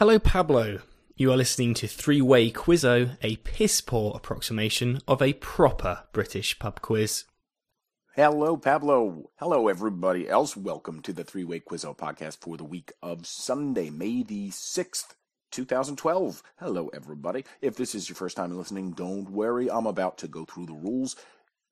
Hello, 0.00 0.18
Pablo. 0.18 0.78
You 1.14 1.30
are 1.30 1.36
listening 1.36 1.74
to 1.74 1.86
Three 1.86 2.22
Way 2.22 2.50
Quizzo, 2.50 3.18
a 3.20 3.36
piss 3.36 3.82
poor 3.82 4.14
approximation 4.16 5.00
of 5.06 5.20
a 5.20 5.34
proper 5.34 6.04
British 6.14 6.58
pub 6.58 6.80
quiz. 6.80 7.24
Hello, 8.16 8.56
Pablo. 8.56 9.30
Hello, 9.36 9.68
everybody 9.68 10.26
else. 10.26 10.56
Welcome 10.56 11.02
to 11.02 11.12
the 11.12 11.22
Three 11.22 11.44
Way 11.44 11.60
Quizzo 11.60 11.94
podcast 11.94 12.38
for 12.38 12.56
the 12.56 12.64
week 12.64 12.92
of 13.02 13.26
Sunday, 13.26 13.90
May 13.90 14.22
the 14.22 14.48
6th, 14.48 15.16
2012. 15.50 16.42
Hello, 16.56 16.88
everybody. 16.94 17.44
If 17.60 17.76
this 17.76 17.94
is 17.94 18.08
your 18.08 18.16
first 18.16 18.38
time 18.38 18.56
listening, 18.56 18.92
don't 18.92 19.30
worry. 19.30 19.70
I'm 19.70 19.84
about 19.84 20.16
to 20.18 20.28
go 20.28 20.46
through 20.46 20.64
the 20.64 20.72
rules. 20.72 21.14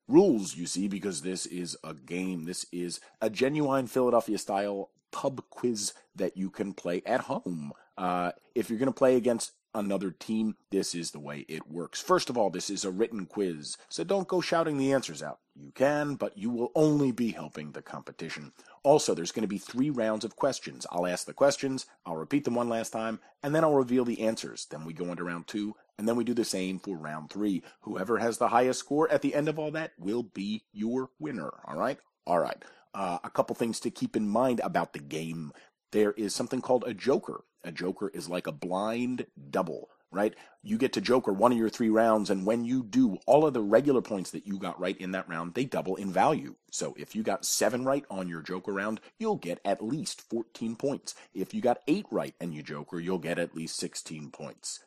Rules, 0.07 0.55
you 0.55 0.67
see, 0.67 0.87
because 0.87 1.23
this 1.23 1.47
is 1.47 1.75
a 1.83 1.95
game. 1.95 2.45
This 2.45 2.67
is 2.71 2.99
a 3.21 3.31
genuine 3.31 3.87
Philadelphia 3.87 4.37
style 4.37 4.91
pub 5.11 5.41
quiz 5.49 5.93
that 6.15 6.37
you 6.37 6.51
can 6.51 6.73
play 6.73 7.01
at 7.07 7.21
home. 7.21 7.73
Uh, 7.99 8.31
if 8.55 8.69
you're 8.69 8.79
going 8.79 8.87
to 8.87 8.93
play 8.93 9.17
against 9.17 9.51
another 9.75 10.09
team, 10.09 10.55
this 10.71 10.95
is 10.95 11.11
the 11.11 11.19
way 11.19 11.45
it 11.49 11.69
works. 11.69 12.01
First 12.01 12.29
of 12.29 12.37
all, 12.37 12.49
this 12.49 12.69
is 12.69 12.85
a 12.85 12.91
written 12.91 13.25
quiz, 13.25 13.75
so 13.89 14.05
don't 14.05 14.27
go 14.27 14.39
shouting 14.39 14.77
the 14.77 14.93
answers 14.93 15.21
out. 15.21 15.39
You 15.53 15.71
can, 15.75 16.15
but 16.15 16.37
you 16.37 16.49
will 16.49 16.71
only 16.75 17.11
be 17.11 17.31
helping 17.31 17.73
the 17.73 17.81
competition. 17.81 18.53
Also, 18.83 19.13
there's 19.13 19.33
going 19.33 19.43
to 19.43 19.49
be 19.49 19.57
three 19.57 19.89
rounds 19.89 20.23
of 20.23 20.37
questions. 20.37 20.87
I'll 20.89 21.05
ask 21.05 21.25
the 21.25 21.33
questions, 21.33 21.87
I'll 22.05 22.15
repeat 22.15 22.45
them 22.45 22.55
one 22.55 22.69
last 22.69 22.91
time, 22.91 23.19
and 23.43 23.53
then 23.53 23.65
I'll 23.65 23.73
reveal 23.73 24.05
the 24.05 24.21
answers. 24.21 24.65
Then 24.71 24.85
we 24.85 24.93
go 24.93 25.11
into 25.11 25.25
round 25.25 25.47
two, 25.47 25.75
and 25.97 26.07
then 26.07 26.15
we 26.15 26.23
do 26.23 26.33
the 26.33 26.45
same 26.45 26.79
for 26.79 26.97
round 26.97 27.29
three. 27.29 27.63
Whoever 27.81 28.19
has 28.19 28.37
the 28.37 28.47
highest 28.47 28.79
score 28.79 29.11
at 29.11 29.21
the 29.21 29.35
end 29.35 29.49
of 29.49 29.59
all 29.59 29.71
that 29.71 29.91
will 29.99 30.23
be 30.23 30.63
your 30.71 31.09
winner. 31.19 31.51
All 31.65 31.75
right? 31.75 31.99
All 32.25 32.39
right. 32.39 32.63
Uh, 32.93 33.17
a 33.25 33.29
couple 33.29 33.57
things 33.57 33.81
to 33.81 33.91
keep 33.91 34.15
in 34.15 34.29
mind 34.29 34.61
about 34.63 34.93
the 34.93 34.99
game. 34.99 35.51
There 35.91 36.13
is 36.13 36.33
something 36.33 36.61
called 36.61 36.85
a 36.87 36.93
joker. 36.93 37.43
A 37.63 37.71
joker 37.71 38.09
is 38.13 38.29
like 38.29 38.47
a 38.47 38.51
blind 38.51 39.27
double, 39.49 39.89
right? 40.11 40.33
You 40.63 40.77
get 40.77 40.93
to 40.93 41.01
joker 41.01 41.33
one 41.33 41.51
of 41.51 41.57
your 41.57 41.69
three 41.69 41.89
rounds, 41.89 42.29
and 42.29 42.45
when 42.45 42.63
you 42.63 42.83
do, 42.83 43.17
all 43.25 43.45
of 43.45 43.53
the 43.53 43.61
regular 43.61 44.01
points 44.01 44.31
that 44.31 44.47
you 44.47 44.57
got 44.57 44.79
right 44.79 44.97
in 44.97 45.11
that 45.11 45.27
round, 45.27 45.53
they 45.53 45.65
double 45.65 45.95
in 45.95 46.11
value. 46.11 46.55
So 46.71 46.95
if 46.97 47.15
you 47.15 47.23
got 47.23 47.45
seven 47.45 47.83
right 47.85 48.05
on 48.09 48.27
your 48.27 48.41
joker 48.41 48.73
round, 48.73 49.01
you'll 49.17 49.37
get 49.37 49.59
at 49.65 49.83
least 49.83 50.21
14 50.29 50.75
points. 50.75 51.15
If 51.33 51.53
you 51.53 51.61
got 51.61 51.81
eight 51.87 52.05
right 52.11 52.35
and 52.39 52.53
you 52.53 52.63
joker, 52.63 52.99
you'll 52.99 53.19
get 53.19 53.39
at 53.39 53.55
least 53.55 53.77
16 53.77 54.31
points. 54.31 54.79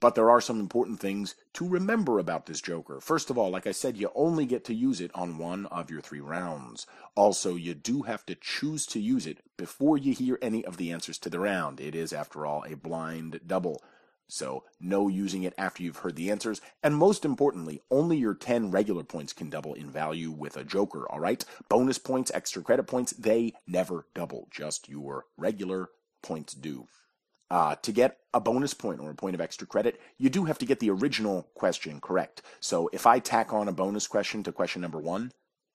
But 0.00 0.14
there 0.14 0.30
are 0.30 0.40
some 0.40 0.60
important 0.60 1.00
things 1.00 1.34
to 1.54 1.66
remember 1.66 2.18
about 2.18 2.46
this 2.46 2.60
Joker. 2.60 3.00
First 3.00 3.30
of 3.30 3.38
all, 3.38 3.50
like 3.50 3.66
I 3.66 3.72
said, 3.72 3.96
you 3.96 4.10
only 4.14 4.44
get 4.44 4.64
to 4.66 4.74
use 4.74 5.00
it 5.00 5.10
on 5.14 5.38
one 5.38 5.66
of 5.66 5.90
your 5.90 6.00
three 6.00 6.20
rounds. 6.20 6.86
Also, 7.14 7.54
you 7.54 7.74
do 7.74 8.02
have 8.02 8.26
to 8.26 8.34
choose 8.34 8.86
to 8.86 9.00
use 9.00 9.26
it 9.26 9.38
before 9.56 9.96
you 9.96 10.12
hear 10.12 10.38
any 10.42 10.64
of 10.64 10.76
the 10.76 10.90
answers 10.90 11.18
to 11.18 11.30
the 11.30 11.40
round. 11.40 11.80
It 11.80 11.94
is, 11.94 12.12
after 12.12 12.44
all, 12.44 12.64
a 12.64 12.76
blind 12.76 13.40
double. 13.46 13.82
So, 14.28 14.64
no 14.80 15.08
using 15.08 15.42
it 15.42 15.54
after 15.56 15.82
you've 15.82 15.98
heard 15.98 16.16
the 16.16 16.30
answers. 16.30 16.60
And 16.82 16.96
most 16.96 17.24
importantly, 17.24 17.82
only 17.90 18.16
your 18.16 18.34
10 18.34 18.70
regular 18.70 19.04
points 19.04 19.32
can 19.32 19.50
double 19.50 19.74
in 19.74 19.90
value 19.90 20.30
with 20.30 20.56
a 20.56 20.64
Joker, 20.64 21.10
alright? 21.10 21.44
Bonus 21.68 21.98
points, 21.98 22.30
extra 22.34 22.62
credit 22.62 22.86
points, 22.86 23.12
they 23.12 23.52
never 23.66 24.06
double. 24.14 24.48
Just 24.50 24.88
your 24.88 25.26
regular 25.36 25.90
points 26.22 26.54
do. 26.54 26.88
Uh, 27.50 27.76
to 27.76 27.92
get 27.92 28.18
a 28.32 28.40
bonus 28.40 28.74
point 28.74 29.00
or 29.00 29.10
a 29.10 29.14
point 29.14 29.34
of 29.34 29.40
extra 29.40 29.66
credit, 29.66 30.00
you 30.18 30.30
do 30.30 30.44
have 30.44 30.58
to 30.58 30.66
get 30.66 30.80
the 30.80 30.90
original 30.90 31.48
question 31.54 32.00
correct. 32.00 32.42
So 32.58 32.88
if 32.92 33.06
I 33.06 33.18
tack 33.18 33.52
on 33.52 33.68
a 33.68 33.72
bonus 33.72 34.06
question 34.06 34.42
to 34.44 34.52
question 34.52 34.82
number 34.82 34.98
one, 34.98 35.30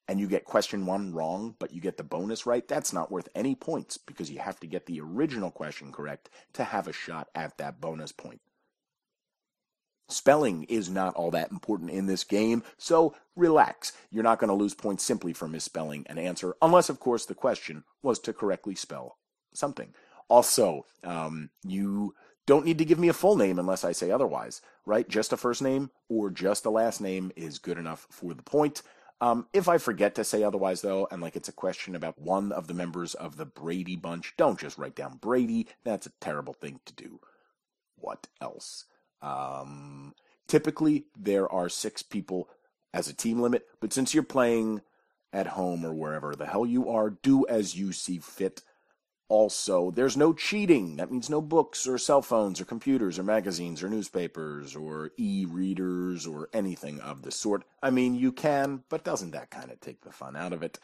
and 0.08 0.20
you 0.20 0.28
get 0.28 0.44
question 0.44 0.88
one 0.88 1.14
wrong, 1.14 1.56
but 1.60 1.72
you 1.72 1.80
get 1.80 1.98
the 1.98 2.04
bonus 2.04 2.48
right, 2.48 2.68
that's 2.68 2.92
not 2.92 3.12
worth 3.12 3.30
any 3.36 3.54
points 3.54 3.96
because 3.96 4.32
you 4.32 4.40
have 4.40 4.60
to 4.60 4.68
get 4.68 4.88
the 4.88 5.00
original 5.00 5.52
question 5.52 5.92
correct 5.92 6.32
to 6.54 6.64
have 6.64 6.88
a 6.88 6.92
shot 6.92 7.28
at 7.36 7.56
that 7.60 7.80
bonus 7.80 8.12
point. 8.12 8.42
Spelling 10.10 10.64
is 10.64 10.90
not 10.90 11.14
all 11.14 11.30
that 11.30 11.52
important 11.52 11.92
in 11.92 12.08
this 12.08 12.24
game, 12.24 12.64
so 12.80 13.16
relax. 13.36 13.94
You're 14.10 14.24
not 14.24 14.40
going 14.40 14.48
to 14.48 14.56
lose 14.56 14.74
points 14.74 15.04
simply 15.04 15.32
for 15.32 15.48
misspelling 15.48 16.08
an 16.08 16.18
answer, 16.18 16.56
unless, 16.64 16.90
of 16.90 17.00
course, 17.00 17.28
the 17.28 17.36
question 17.36 17.84
was 18.02 18.18
to 18.22 18.34
correctly 18.34 18.74
spell 18.74 19.20
something. 19.54 19.94
Also, 20.30 20.86
um, 21.04 21.50
you 21.64 22.14
don't 22.46 22.66
need 22.66 22.78
to 22.78 22.86
give 22.86 23.00
me 23.00 23.10
a 23.10 23.14
full 23.14 23.36
name 23.36 23.60
unless 23.60 23.84
I 23.84 23.92
say 23.92 24.12
otherwise, 24.12 24.62
right? 24.86 25.08
Just 25.08 25.34
a 25.34 25.38
first 25.38 25.62
name 25.62 25.92
or 26.08 26.30
just 26.30 26.66
a 26.66 26.70
last 26.70 27.02
name 27.02 27.32
is 27.36 27.60
good 27.60 27.78
enough 27.78 28.08
for 28.10 28.34
the 28.34 28.44
point. 28.44 28.82
Um, 29.22 29.48
if 29.54 29.68
I 29.68 29.78
forget 29.78 30.16
to 30.16 30.24
say 30.24 30.44
otherwise, 30.44 30.82
though, 30.82 31.08
and 31.12 31.22
like 31.22 31.36
it's 31.36 31.50
a 31.50 31.54
question 31.54 31.94
about 31.94 32.22
one 32.22 32.52
of 32.52 32.68
the 32.68 32.74
members 32.74 33.14
of 33.16 33.38
the 33.38 33.46
Brady 33.46 33.96
bunch, 33.98 34.34
don't 34.38 34.60
just 34.60 34.78
write 34.78 34.96
down 34.96 35.18
Brady. 35.18 35.68
That's 35.84 36.08
a 36.08 36.14
terrible 36.22 36.54
thing 36.54 36.80
to 36.86 36.94
do. 36.94 37.20
What 37.98 38.28
else? 38.40 38.86
Um, 39.22 40.14
typically, 40.48 41.06
there 41.18 41.52
are 41.52 41.68
six 41.68 42.02
people 42.02 42.50
as 42.94 43.10
a 43.10 43.14
team 43.14 43.42
limit, 43.42 43.68
but 43.82 43.92
since 43.92 44.14
you're 44.14 44.24
playing 44.24 44.82
at 45.34 45.48
home 45.48 45.86
or 45.86 45.94
wherever 45.94 46.34
the 46.36 46.46
hell 46.46 46.66
you 46.66 46.90
are, 46.90 47.10
do 47.10 47.46
as 47.48 47.76
you 47.76 47.92
see 47.92 48.20
fit. 48.20 48.62
Also, 49.30 49.92
there's 49.92 50.18
no 50.18 50.34
cheating. 50.34 50.96
That 50.96 51.12
means 51.12 51.30
no 51.30 51.40
books 51.40 51.86
or 51.86 52.00
cell 52.00 52.24
phones 52.24 52.60
or 52.60 52.66
computers 52.66 53.20
or 53.20 53.24
magazines 53.24 53.84
or 53.84 53.90
newspapers 53.90 54.76
or 54.76 55.12
e 55.18 55.46
readers 55.48 56.26
or 56.26 56.50
anything 56.52 57.00
of 57.00 57.22
the 57.22 57.32
sort. 57.32 57.64
I 57.84 57.92
mean, 57.92 58.16
you 58.16 58.32
can, 58.32 58.84
but 58.90 59.04
doesn't 59.04 59.32
that 59.32 59.52
kind 59.52 59.70
of 59.70 59.80
take 59.80 60.02
the 60.02 60.12
fun 60.12 60.36
out 60.36 60.52
of 60.52 60.64
it? 60.64 60.80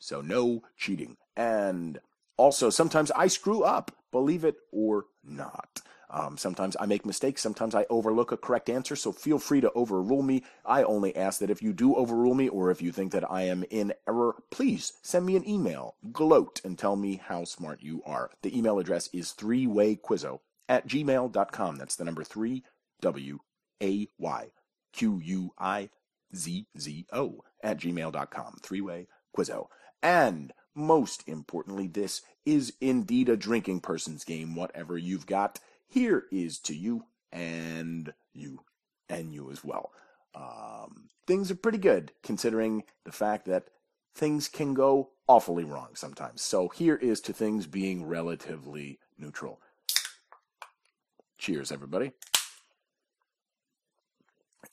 So, 0.00 0.20
no 0.20 0.64
cheating. 0.76 1.16
And 1.36 2.00
also, 2.36 2.70
sometimes 2.70 3.12
I 3.12 3.28
screw 3.28 3.62
up, 3.62 3.92
believe 4.10 4.44
it 4.44 4.56
or 4.72 5.06
not. 5.24 5.80
Um, 6.10 6.36
sometimes 6.36 6.76
I 6.78 6.86
make 6.86 7.04
mistakes. 7.04 7.42
Sometimes 7.42 7.74
I 7.74 7.86
overlook 7.90 8.32
a 8.32 8.36
correct 8.36 8.68
answer. 8.70 8.96
So 8.96 9.12
feel 9.12 9.38
free 9.38 9.60
to 9.60 9.72
overrule 9.72 10.22
me. 10.22 10.44
I 10.64 10.82
only 10.82 11.14
ask 11.16 11.40
that 11.40 11.50
if 11.50 11.62
you 11.62 11.72
do 11.72 11.94
overrule 11.94 12.34
me 12.34 12.48
or 12.48 12.70
if 12.70 12.80
you 12.80 12.92
think 12.92 13.12
that 13.12 13.30
I 13.30 13.42
am 13.42 13.64
in 13.70 13.92
error, 14.08 14.36
please 14.50 14.92
send 15.02 15.26
me 15.26 15.36
an 15.36 15.48
email. 15.48 15.96
Gloat 16.12 16.60
and 16.64 16.78
tell 16.78 16.96
me 16.96 17.20
how 17.24 17.44
smart 17.44 17.82
you 17.82 18.02
are. 18.06 18.30
The 18.42 18.56
email 18.56 18.78
address 18.78 19.08
is 19.12 19.34
threewayquizzo 19.36 20.40
at 20.68 20.86
gmail.com. 20.86 21.76
That's 21.76 21.96
the 21.96 22.04
number 22.04 22.24
three, 22.24 22.64
W 23.00 23.38
A 23.82 24.08
Y 24.18 24.50
Q 24.92 25.20
U 25.22 25.52
I 25.58 25.90
Z 26.34 26.66
Z 26.78 27.06
O 27.12 27.44
at 27.62 27.78
gmail.com. 27.78 28.56
Three-way 28.62 29.08
quizzo. 29.36 29.66
And 30.02 30.52
most 30.74 31.24
importantly, 31.26 31.88
this 31.88 32.22
is 32.44 32.74
indeed 32.80 33.28
a 33.28 33.36
drinking 33.36 33.80
person's 33.80 34.24
game, 34.24 34.54
whatever 34.54 34.96
you've 34.96 35.26
got 35.26 35.58
here 35.88 36.24
is 36.30 36.58
to 36.60 36.74
you 36.74 37.04
and 37.32 38.12
you 38.32 38.60
and 39.08 39.32
you 39.32 39.50
as 39.50 39.64
well. 39.64 39.92
Um, 40.34 41.08
things 41.26 41.50
are 41.50 41.56
pretty 41.56 41.78
good 41.78 42.12
considering 42.22 42.84
the 43.04 43.12
fact 43.12 43.46
that 43.46 43.68
things 44.14 44.48
can 44.48 44.74
go 44.74 45.10
awfully 45.28 45.64
wrong 45.64 45.90
sometimes. 45.94 46.42
So 46.42 46.68
here 46.68 46.96
is 46.96 47.20
to 47.22 47.32
things 47.32 47.66
being 47.66 48.06
relatively 48.06 48.98
neutral. 49.18 49.60
Cheers, 51.38 51.70
everybody. 51.70 52.12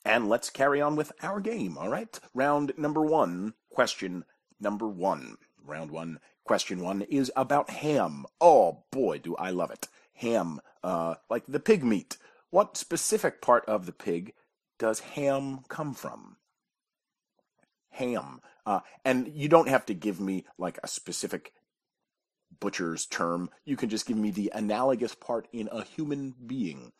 And 0.06 0.28
let's 0.28 0.50
carry 0.50 0.81
on 0.81 0.95
with 0.95 1.13
our 1.22 1.40
game, 1.40 1.78
all 1.78 1.90
right? 1.90 2.19
Round 2.34 2.74
number 2.78 3.01
one, 3.01 3.53
question 3.69 4.25
number 4.59 4.88
one. 4.88 5.38
Round 5.63 5.91
one, 5.91 6.19
question 6.44 6.81
one 6.81 7.03
is 7.03 7.31
about 7.35 7.69
ham. 7.69 8.25
Oh 8.41 8.84
boy, 8.91 9.19
do 9.19 9.35
I 9.38 9.51
love 9.51 9.72
it. 9.72 9.88
Ham 10.16 10.59
uh, 10.84 11.16
like 11.30 11.44
the 11.48 11.60
pig 11.60 11.84
meat. 11.84 12.18
What 12.50 12.78
specific 12.78 13.42
part 13.42 13.66
of 13.66 13.86
the 13.86 13.92
pig 13.92 14.34
does 14.78 15.00
ham 15.00 15.62
come 15.68 15.94
from? 15.94 16.38
Ham. 17.92 18.42
Uh, 18.66 18.82
and 19.04 19.32
you 19.34 19.50
don't 19.50 19.70
have 19.70 19.86
to 19.88 19.94
give 19.94 20.20
me 20.20 20.46
like 20.58 20.80
a 20.84 20.88
specific 20.88 21.54
butcher's 22.60 23.06
term. 23.06 23.50
You 23.66 23.76
can 23.76 23.90
just 23.90 24.06
give 24.06 24.18
me 24.18 24.32
the 24.32 24.52
analogous 24.54 25.16
part 25.16 25.48
in 25.52 25.70
a 25.72 25.84
human 25.84 26.36
being. 26.46 26.92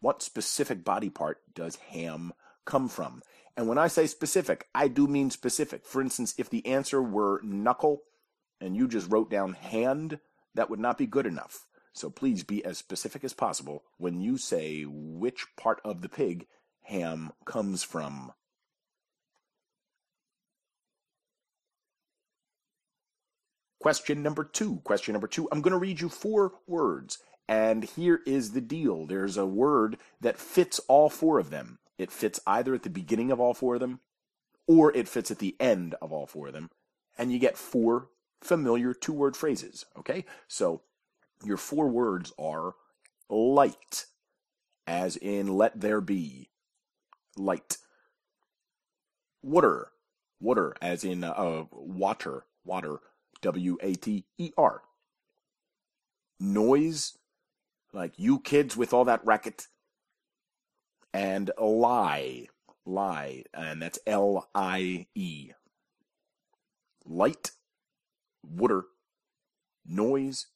What 0.00 0.22
specific 0.22 0.84
body 0.84 1.10
part 1.10 1.40
does 1.54 1.76
ham 1.76 2.32
come 2.64 2.88
from? 2.88 3.22
And 3.56 3.68
when 3.68 3.78
I 3.78 3.88
say 3.88 4.06
specific, 4.06 4.68
I 4.74 4.88
do 4.88 5.06
mean 5.06 5.30
specific. 5.30 5.86
For 5.86 6.02
instance, 6.02 6.34
if 6.36 6.50
the 6.50 6.66
answer 6.66 7.02
were 7.02 7.40
knuckle 7.42 8.02
and 8.60 8.76
you 8.76 8.86
just 8.86 9.10
wrote 9.10 9.30
down 9.30 9.54
hand, 9.54 10.18
that 10.54 10.68
would 10.68 10.80
not 10.80 10.98
be 10.98 11.06
good 11.06 11.26
enough. 11.26 11.65
So 11.96 12.10
please 12.10 12.44
be 12.44 12.62
as 12.62 12.76
specific 12.76 13.24
as 13.24 13.32
possible 13.32 13.82
when 13.96 14.20
you 14.20 14.36
say 14.36 14.84
which 14.86 15.46
part 15.56 15.80
of 15.82 16.02
the 16.02 16.10
pig 16.10 16.46
ham 16.82 17.32
comes 17.46 17.82
from. 17.82 18.32
Question 23.80 24.22
number 24.22 24.44
two. 24.44 24.80
Question 24.84 25.14
number 25.14 25.26
two. 25.26 25.48
I'm 25.50 25.62
going 25.62 25.72
to 25.72 25.78
read 25.78 26.00
you 26.00 26.10
four 26.10 26.52
words. 26.66 27.18
And 27.48 27.84
here 27.84 28.20
is 28.26 28.50
the 28.50 28.60
deal 28.60 29.06
there's 29.06 29.38
a 29.38 29.46
word 29.46 29.96
that 30.20 30.36
fits 30.36 30.78
all 30.88 31.08
four 31.08 31.38
of 31.38 31.48
them. 31.48 31.78
It 31.96 32.10
fits 32.10 32.40
either 32.46 32.74
at 32.74 32.82
the 32.82 32.90
beginning 32.90 33.30
of 33.30 33.40
all 33.40 33.54
four 33.54 33.76
of 33.76 33.80
them 33.80 34.00
or 34.66 34.94
it 34.94 35.08
fits 35.08 35.30
at 35.30 35.38
the 35.38 35.56
end 35.58 35.94
of 36.02 36.12
all 36.12 36.26
four 36.26 36.48
of 36.48 36.52
them. 36.52 36.70
And 37.16 37.32
you 37.32 37.38
get 37.38 37.56
four 37.56 38.08
familiar 38.42 38.92
two 38.92 39.14
word 39.14 39.34
phrases. 39.34 39.86
Okay? 39.96 40.26
So 40.46 40.82
your 41.44 41.56
four 41.56 41.88
words 41.88 42.32
are 42.38 42.74
Light, 43.28 44.06
as 44.86 45.16
in 45.16 45.48
let 45.48 45.80
there 45.80 46.00
be. 46.00 46.50
Light. 47.36 47.76
Water, 49.42 49.88
water, 50.40 50.76
as 50.80 51.04
in 51.04 51.24
uh, 51.24 51.64
water, 51.72 52.44
water. 52.64 53.00
W 53.42 53.76
A 53.82 53.94
T 53.94 54.24
E 54.38 54.52
R. 54.56 54.82
Noise, 56.40 57.18
like 57.92 58.12
you 58.16 58.40
kids 58.40 58.76
with 58.76 58.92
all 58.94 59.04
that 59.04 59.24
racket. 59.24 59.66
And 61.12 61.50
lie, 61.58 62.48
lie, 62.84 63.44
and 63.52 63.82
that's 63.82 63.98
L 64.06 64.48
I 64.54 65.06
E. 65.14 65.50
Light, 67.04 67.50
water, 68.42 68.86
noise, 69.84 70.46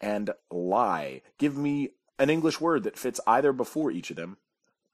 and 0.00 0.30
lie. 0.50 1.22
Give 1.38 1.56
me 1.56 1.90
an 2.18 2.30
English 2.30 2.60
word 2.60 2.84
that 2.84 2.98
fits 2.98 3.20
either 3.26 3.52
before 3.52 3.90
each 3.90 4.10
of 4.10 4.16
them 4.16 4.38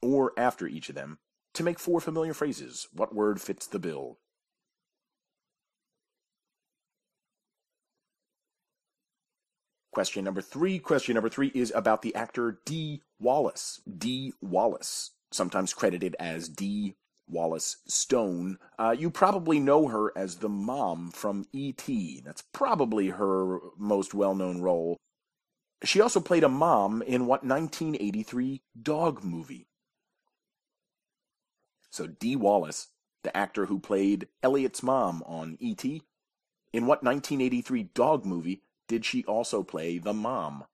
or 0.01 0.33
after 0.37 0.67
each 0.67 0.89
of 0.89 0.95
them 0.95 1.19
to 1.55 1.63
make 1.63 1.79
four 1.79 2.01
familiar 2.01 2.35
phrases. 2.35 2.89
What 2.93 3.15
word 3.15 3.41
fits 3.41 3.67
the 3.67 3.79
bill? 3.79 4.19
Question 9.93 10.25
number 10.25 10.41
three. 10.41 10.79
Question 10.79 11.15
number 11.15 11.29
three 11.29 11.53
is 11.55 11.71
about 11.75 12.01
the 12.01 12.15
actor 12.15 12.61
Dee 12.65 13.03
Wallace. 13.21 13.83
Dee 13.99 14.33
Wallace, 14.41 15.11
sometimes 15.31 15.75
credited 15.75 16.17
as 16.19 16.49
Dee 16.49 16.97
Wallace 17.33 17.79
Stone. 17.89 18.59
Uh, 18.79 18.95
you 18.97 19.11
probably 19.11 19.59
know 19.59 19.89
her 19.89 20.13
as 20.17 20.37
the 20.37 20.49
mom 20.49 21.11
from 21.11 21.47
E.T. 21.53 22.23
That's 22.25 22.43
probably 22.53 23.09
her 23.09 23.59
most 23.77 24.15
well 24.15 24.35
known 24.35 24.61
role. 24.61 24.97
She 25.85 26.01
also 26.01 26.21
played 26.21 26.45
a 26.45 26.49
mom 26.49 27.03
in 27.03 27.27
what 27.27 27.45
1983 27.45 28.63
dog 28.81 29.25
movie? 29.25 29.67
So, 31.91 32.07
Dee 32.07 32.37
Wallace, 32.37 32.89
the 33.25 33.37
actor 33.37 33.67
who 33.67 33.81
played 33.81 34.29
Elliot's 34.43 34.83
mom 34.83 35.23
on 35.27 35.57
E.T., 35.61 36.03
in 36.73 36.87
what 36.87 37.03
1983 37.03 37.83
dog 37.95 38.25
movie 38.25 38.63
did 38.89 39.05
she 39.05 39.25
also 39.25 39.63
play 39.63 39.99
the 39.99 40.15
mom? 40.15 40.65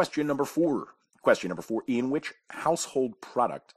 Question 0.00 0.26
number 0.26 0.46
four. 0.46 0.94
Question 1.20 1.50
number 1.50 1.60
four. 1.60 1.82
In 1.86 2.08
which 2.08 2.32
household 2.48 3.20
product 3.20 3.74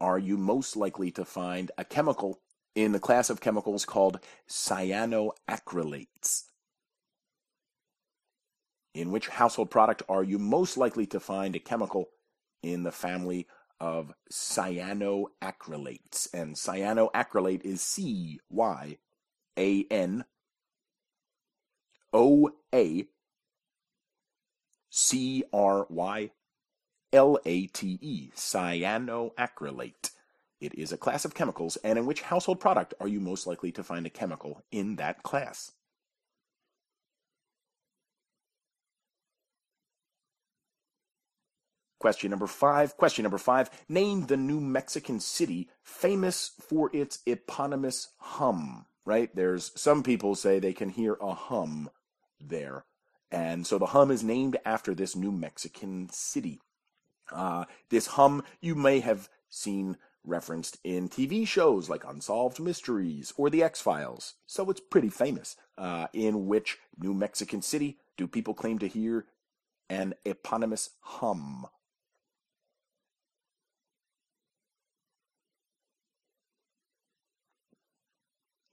are 0.00 0.20
you 0.20 0.36
most 0.36 0.76
likely 0.76 1.10
to 1.10 1.24
find 1.24 1.72
a 1.76 1.84
chemical 1.84 2.38
in 2.76 2.92
the 2.92 3.00
class 3.00 3.28
of 3.28 3.40
chemicals 3.40 3.84
called 3.84 4.20
cyanoacrylates? 4.48 6.44
In 8.94 9.10
which 9.10 9.26
household 9.26 9.72
product 9.72 10.04
are 10.08 10.22
you 10.22 10.38
most 10.38 10.76
likely 10.76 11.06
to 11.06 11.18
find 11.18 11.56
a 11.56 11.58
chemical 11.58 12.10
in 12.62 12.84
the 12.84 12.92
family 12.92 13.48
of 13.80 14.12
cyanoacrylates? 14.32 16.32
And 16.32 16.54
cyanoacrylate 16.54 17.64
is 17.64 17.82
C 17.82 18.38
Y 18.48 18.98
A 19.58 19.84
N 19.90 20.24
O 22.12 22.52
A 22.72 23.08
C 24.96 25.42
R 25.52 25.88
Y 25.90 26.30
L 27.12 27.36
A 27.44 27.66
T 27.66 27.98
E, 28.00 28.30
cyanoacrylate. 28.36 30.12
It 30.60 30.72
is 30.76 30.92
a 30.92 30.96
class 30.96 31.24
of 31.24 31.34
chemicals, 31.34 31.76
and 31.82 31.98
in 31.98 32.06
which 32.06 32.22
household 32.22 32.60
product 32.60 32.94
are 33.00 33.08
you 33.08 33.18
most 33.18 33.44
likely 33.44 33.72
to 33.72 33.82
find 33.82 34.06
a 34.06 34.10
chemical 34.10 34.62
in 34.70 34.94
that 34.96 35.24
class? 35.24 35.72
Question 41.98 42.30
number 42.30 42.46
five. 42.46 42.96
Question 42.96 43.24
number 43.24 43.38
five. 43.38 43.70
Name 43.88 44.26
the 44.26 44.36
New 44.36 44.60
Mexican 44.60 45.18
city 45.18 45.70
famous 45.82 46.52
for 46.60 46.88
its 46.94 47.18
eponymous 47.26 48.10
hum. 48.18 48.86
Right? 49.04 49.34
There's 49.34 49.72
some 49.74 50.04
people 50.04 50.36
say 50.36 50.60
they 50.60 50.72
can 50.72 50.90
hear 50.90 51.16
a 51.20 51.34
hum 51.34 51.90
there. 52.40 52.84
And 53.34 53.66
so 53.66 53.78
the 53.78 53.86
hum 53.86 54.12
is 54.12 54.22
named 54.22 54.58
after 54.64 54.94
this 54.94 55.16
New 55.16 55.32
Mexican 55.32 56.08
city. 56.12 56.60
Uh, 57.32 57.64
this 57.90 58.06
hum 58.06 58.44
you 58.60 58.76
may 58.76 59.00
have 59.00 59.28
seen 59.50 59.96
referenced 60.22 60.78
in 60.84 61.08
TV 61.08 61.44
shows 61.44 61.90
like 61.90 62.04
Unsolved 62.06 62.60
Mysteries 62.60 63.32
or 63.36 63.50
The 63.50 63.64
X 63.64 63.80
Files, 63.80 64.34
so 64.46 64.70
it's 64.70 64.80
pretty 64.80 65.08
famous. 65.08 65.56
Uh, 65.76 66.06
in 66.12 66.46
which 66.46 66.78
New 66.96 67.12
Mexican 67.12 67.60
city 67.60 67.98
do 68.16 68.28
people 68.28 68.54
claim 68.54 68.78
to 68.78 68.86
hear 68.86 69.26
an 69.90 70.14
eponymous 70.24 70.90
hum? 71.00 71.66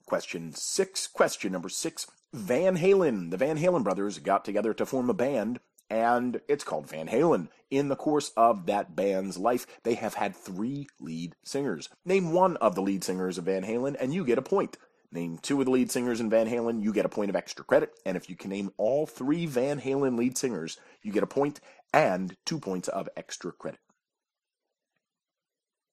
Question 0.06 0.54
six. 0.54 1.08
Question 1.08 1.52
number 1.52 1.70
six. 1.70 2.06
Van 2.34 2.78
Halen. 2.78 3.30
The 3.30 3.38
Van 3.38 3.58
Halen 3.58 3.84
brothers 3.84 4.20
got 4.20 4.46
together 4.46 4.74
to 4.74 4.86
form 4.86 5.10
a 5.10 5.14
band, 5.14 5.60
and 5.90 6.40
it's 6.48 6.64
called 6.64 6.90
Van 6.90 7.10
Halen. 7.10 7.50
In 7.70 7.90
the 7.90 7.96
course 7.98 8.32
of 8.38 8.68
that 8.68 8.96
band's 8.96 9.38
life, 9.38 9.68
they 9.84 9.96
have 9.96 10.14
had 10.14 10.36
three 10.36 10.88
lead 11.00 11.36
singers. 11.44 11.90
Name 12.06 12.32
one 12.32 12.56
of 12.58 12.76
the 12.76 12.82
lead 12.82 13.04
singers 13.04 13.38
of 13.38 13.46
Van 13.46 13.64
Halen, 13.64 13.98
and 14.00 14.14
you 14.14 14.24
get 14.24 14.38
a 14.38 14.42
point. 14.42 14.78
Name 15.12 15.40
two 15.42 15.60
of 15.60 15.66
the 15.66 15.72
lead 15.72 15.92
singers 15.92 16.22
in 16.22 16.30
Van 16.30 16.48
Halen, 16.48 16.82
you 16.82 16.94
get 16.94 17.06
a 17.06 17.10
point 17.10 17.30
of 17.30 17.36
extra 17.36 17.66
credit. 17.66 17.92
And 18.06 18.16
if 18.16 18.30
you 18.30 18.38
can 18.38 18.50
name 18.50 18.72
all 18.78 19.06
three 19.06 19.46
Van 19.46 19.82
Halen 19.82 20.18
lead 20.18 20.38
singers, 20.38 20.78
you 21.04 21.12
get 21.12 21.24
a 21.24 21.28
point 21.28 21.60
and 21.94 22.38
two 22.46 22.60
points 22.60 22.88
of 22.88 23.10
extra 23.18 23.52
credit. 23.52 23.82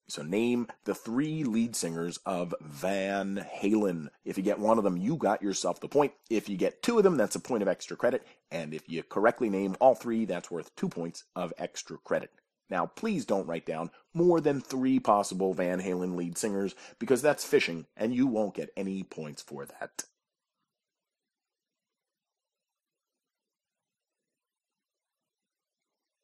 So 0.09 0.23
name 0.23 0.67
the 0.85 0.95
three 0.95 1.43
lead 1.43 1.75
singers 1.75 2.17
of 2.25 2.55
Van 2.61 3.45
Halen. 3.61 4.07
If 4.25 4.37
you 4.37 4.43
get 4.43 4.57
one 4.57 4.79
of 4.79 4.83
them, 4.83 4.97
you 4.97 5.15
got 5.15 5.43
yourself 5.43 5.79
the 5.79 5.87
point. 5.87 6.13
If 6.31 6.49
you 6.49 6.57
get 6.57 6.81
two 6.81 6.97
of 6.97 7.03
them, 7.03 7.15
that's 7.15 7.35
a 7.35 7.39
point 7.39 7.61
of 7.61 7.67
extra 7.67 7.95
credit. 7.95 8.25
And 8.49 8.73
if 8.73 8.89
you 8.89 9.03
correctly 9.03 9.51
name 9.51 9.75
all 9.79 9.93
three, 9.93 10.25
that's 10.25 10.49
worth 10.49 10.75
two 10.75 10.89
points 10.89 11.25
of 11.35 11.53
extra 11.59 11.97
credit. 11.99 12.31
Now, 12.71 12.87
please 12.87 13.25
don't 13.25 13.47
write 13.47 13.67
down 13.67 13.91
more 14.13 14.41
than 14.41 14.61
three 14.61 14.99
possible 14.99 15.53
Van 15.53 15.79
Halen 15.79 16.15
lead 16.15 16.37
singers 16.39 16.73
because 16.97 17.21
that's 17.21 17.45
fishing 17.45 17.85
and 17.95 18.13
you 18.13 18.25
won't 18.25 18.55
get 18.55 18.71
any 18.75 19.03
points 19.03 19.43
for 19.43 19.65
that. 19.65 20.05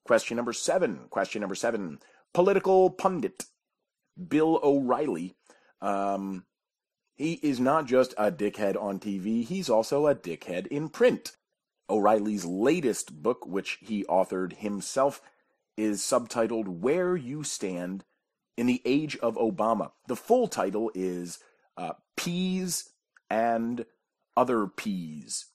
Question 0.05 0.37
number 0.37 0.53
seven. 0.53 1.01
Question 1.09 1.41
number 1.41 1.55
seven. 1.55 1.99
Political 2.33 2.91
pundit 2.91 3.45
Bill 4.15 4.59
O'Reilly. 4.63 5.35
Um, 5.81 6.45
he 7.15 7.33
is 7.35 7.59
not 7.59 7.85
just 7.85 8.13
a 8.17 8.31
dickhead 8.31 8.81
on 8.81 8.99
TV, 8.99 9.45
he's 9.45 9.69
also 9.69 10.07
a 10.07 10.15
dickhead 10.15 10.67
in 10.67 10.89
print. 10.89 11.37
O'Reilly's 11.89 12.45
latest 12.45 13.21
book, 13.21 13.45
which 13.45 13.77
he 13.81 14.03
authored 14.05 14.53
himself, 14.53 15.21
is 15.77 16.01
subtitled 16.01 16.67
Where 16.67 17.15
You 17.15 17.43
Stand 17.43 18.03
in 18.57 18.65
the 18.65 18.81
Age 18.85 19.17
of 19.17 19.35
Obama. 19.35 19.91
The 20.07 20.15
full 20.15 20.47
title 20.47 20.91
is 20.95 21.39
uh, 21.77 21.93
Peas 22.17 22.89
and 23.29 23.85
Other 24.35 24.67
Peas 24.67 25.47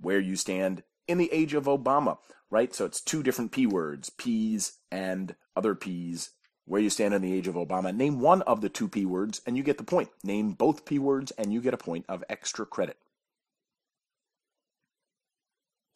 Where 0.00 0.20
You 0.20 0.36
Stand 0.36 0.82
in 1.06 1.18
the 1.18 1.30
Age 1.32 1.54
of 1.54 1.64
Obama, 1.64 2.18
right? 2.50 2.74
So 2.74 2.86
it's 2.86 3.00
two 3.00 3.22
different 3.22 3.52
P 3.52 3.66
words, 3.66 4.10
peas 4.10 4.78
and 4.90 5.34
other 5.56 5.74
peas 5.74 6.30
where 6.66 6.80
you 6.80 6.90
stand 6.90 7.14
in 7.14 7.22
the 7.22 7.32
age 7.32 7.48
of 7.48 7.54
Obama. 7.54 7.94
Name 7.94 8.20
one 8.20 8.42
of 8.42 8.60
the 8.60 8.68
two 8.68 8.88
P 8.88 9.04
words 9.04 9.40
and 9.46 9.56
you 9.56 9.62
get 9.62 9.78
the 9.78 9.84
point. 9.84 10.10
Name 10.22 10.52
both 10.52 10.84
P 10.84 10.98
words 10.98 11.30
and 11.32 11.52
you 11.52 11.60
get 11.60 11.74
a 11.74 11.78
point 11.78 12.04
of 12.08 12.24
extra 12.28 12.64
credit. 12.66 12.96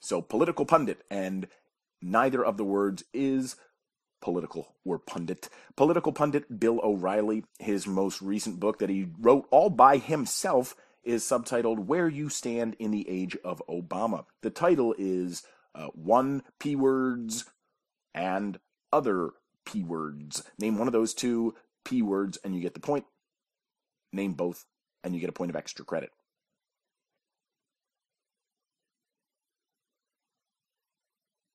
So, 0.01 0.23
political 0.23 0.65
pundit, 0.65 1.03
and 1.11 1.49
neither 2.01 2.45
of 2.45 2.57
the 2.57 2.65
words 2.65 3.05
is 3.13 3.57
political 4.23 4.75
or 4.85 4.99
pundit. 4.99 5.49
Political 5.77 6.13
pundit 6.13 6.61
Bill 6.61 6.81
O'Reilly, 6.83 7.45
his 7.59 7.87
most 7.87 8.23
recent 8.23 8.61
book 8.61 8.79
that 8.79 8.91
he 8.91 9.09
wrote 9.19 9.47
all 9.51 9.71
by 9.71 9.99
himself, 9.99 10.75
is 11.03 11.25
subtitled 11.25 11.87
Where 11.87 12.09
You 12.09 12.29
Stand 12.29 12.77
in 12.79 12.91
the 12.91 13.09
Age 13.09 13.37
of 13.45 13.63
Obama. 13.69 14.25
The 14.43 14.51
title 14.51 14.95
is 14.97 15.43
uh, 15.75 15.89
One 15.89 16.43
P 16.61 16.77
Words 16.77 17.47
and 18.15 18.59
Other 18.93 19.31
P 19.69 19.83
words. 19.83 20.43
Name 20.59 20.79
one 20.79 20.89
of 20.89 20.93
those 20.93 21.13
two 21.13 21.55
P 21.85 22.01
words 22.01 22.39
and 22.43 22.55
you 22.55 22.61
get 22.61 22.75
the 22.75 22.81
point. 22.81 23.05
Name 24.13 24.33
both 24.33 24.65
and 25.05 25.15
you 25.15 25.21
get 25.21 25.29
a 25.29 25.33
point 25.33 25.51
of 25.51 25.57
extra 25.57 25.85
credit. 25.85 26.11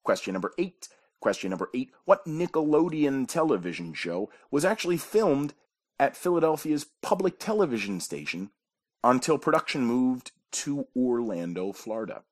Question 0.04 0.34
number 0.34 0.54
eight. 0.60 0.90
Question 1.22 1.50
number 1.50 1.70
eight. 1.74 1.92
What 2.06 2.26
Nickelodeon 2.26 3.28
television 3.28 3.94
show 3.94 4.30
was 4.52 4.66
actually 4.66 4.98
filmed 4.98 5.54
at 5.98 6.18
Philadelphia's 6.18 6.86
public 7.02 7.40
television 7.40 8.00
station 8.00 8.52
until 9.04 9.38
production 9.38 9.86
moved 9.86 10.32
to 10.52 10.88
Orlando, 10.96 11.72
Florida? 11.72 12.24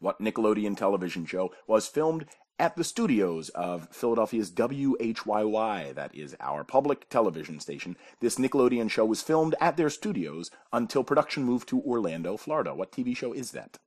What 0.00 0.20
Nickelodeon 0.20 0.76
television 0.76 1.24
show 1.24 1.54
was 1.66 1.86
filmed 1.86 2.26
at 2.58 2.76
the 2.76 2.84
studios 2.84 3.48
of 3.50 3.88
Philadelphia's 3.90 4.50
WHYY, 4.50 5.94
that 5.94 6.14
is 6.14 6.36
our 6.40 6.64
public 6.64 7.08
television 7.08 7.58
station. 7.60 7.96
This 8.20 8.36
Nickelodeon 8.36 8.90
show 8.90 9.04
was 9.04 9.22
filmed 9.22 9.54
at 9.60 9.76
their 9.76 9.90
studios 9.90 10.50
until 10.72 11.04
production 11.04 11.44
moved 11.44 11.68
to 11.68 11.80
Orlando, 11.82 12.36
Florida. 12.36 12.74
What 12.74 12.92
TV 12.92 13.16
show 13.16 13.32
is 13.32 13.50
that? 13.52 13.78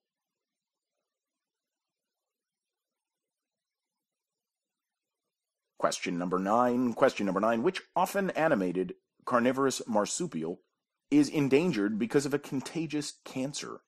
Question 5.78 6.18
number 6.18 6.40
nine. 6.40 6.94
Question 6.94 7.28
number 7.28 7.40
nine. 7.40 7.62
Which 7.62 7.82
often 7.96 8.32
animated 8.32 8.96
carnivorous 9.26 9.82
marsupial 9.88 10.62
is 11.12 11.30
endangered 11.30 12.00
because 12.00 12.26
of 12.26 12.34
a 12.34 12.40
contagious 12.40 13.14
cancer? 13.24 13.82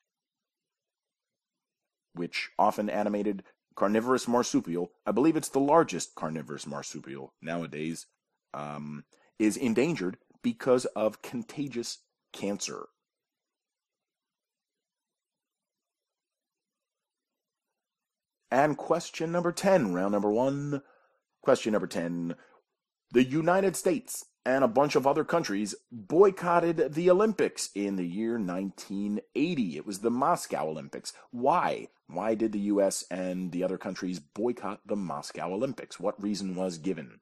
Which 2.14 2.52
often 2.60 2.90
animated 2.90 3.44
carnivorous 3.78 4.28
marsupial, 4.28 4.92
I 5.06 5.12
believe 5.12 5.38
it's 5.38 5.50
the 5.50 5.60
largest 5.60 6.16
carnivorous 6.16 6.66
marsupial 6.66 7.34
nowadays, 7.42 8.08
um, 8.54 9.06
is 9.38 9.56
endangered 9.56 10.18
because 10.42 10.86
of 10.86 11.22
contagious 11.22 12.00
cancer. 12.34 12.88
And 18.50 18.78
question 18.78 19.32
number 19.32 19.52
10, 19.52 19.94
round 19.94 20.12
number 20.12 20.32
one. 20.32 20.82
Question 21.44 21.74
number 21.74 21.88
10. 21.88 22.36
The 23.12 23.24
United 23.24 23.78
States 23.78 24.26
and 24.46 24.66
a 24.66 24.68
bunch 24.68 24.96
of 24.96 25.08
other 25.08 25.24
countries 25.24 25.76
boycotted 25.92 26.94
the 26.94 27.10
Olympics 27.10 27.70
in 27.74 27.96
the 27.96 28.06
year 28.06 28.34
1980. 28.34 29.78
It 29.78 29.86
was 29.86 30.00
the 30.00 30.12
Moscow 30.12 30.68
Olympics. 30.68 31.14
Why? 31.32 31.88
Why 32.08 32.36
did 32.36 32.52
the 32.52 32.60
US 32.60 33.06
and 33.10 33.54
the 33.54 33.64
other 33.64 33.78
countries 33.78 34.20
boycott 34.20 34.82
the 34.86 34.98
Moscow 34.98 35.54
Olympics? 35.54 36.02
What 36.02 36.22
reason 36.22 36.56
was 36.56 36.78
given? 36.78 37.22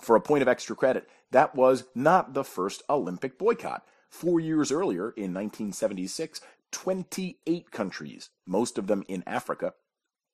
For 0.00 0.16
a 0.16 0.20
point 0.20 0.42
of 0.42 0.48
extra 0.48 0.74
credit, 0.74 1.08
that 1.30 1.54
was 1.54 1.84
not 1.94 2.34
the 2.34 2.44
first 2.44 2.82
Olympic 2.90 3.38
boycott. 3.38 3.84
Four 4.08 4.40
years 4.40 4.72
earlier, 4.72 5.10
in 5.10 5.32
1976, 5.34 6.40
28 6.72 7.70
countries, 7.70 8.30
most 8.44 8.76
of 8.76 8.88
them 8.88 9.04
in 9.06 9.22
Africa, 9.26 9.74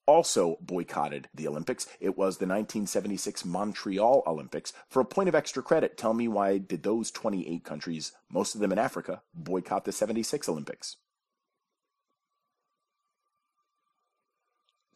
also 0.06 0.56
boycotted 0.60 1.28
the 1.34 1.48
Olympics. 1.48 1.86
It 2.00 2.16
was 2.16 2.38
the 2.38 2.46
1976 2.46 3.44
Montreal 3.44 4.22
Olympics. 4.26 4.72
For 4.88 5.00
a 5.00 5.04
point 5.04 5.28
of 5.28 5.34
extra 5.34 5.62
credit, 5.62 5.96
tell 5.96 6.14
me 6.14 6.28
why 6.28 6.58
did 6.58 6.82
those 6.82 7.10
28 7.10 7.64
countries, 7.64 8.12
most 8.30 8.54
of 8.54 8.60
them 8.60 8.72
in 8.72 8.78
Africa, 8.78 9.22
boycott 9.34 9.84
the 9.84 9.92
76 9.92 10.48
Olympics? 10.48 10.96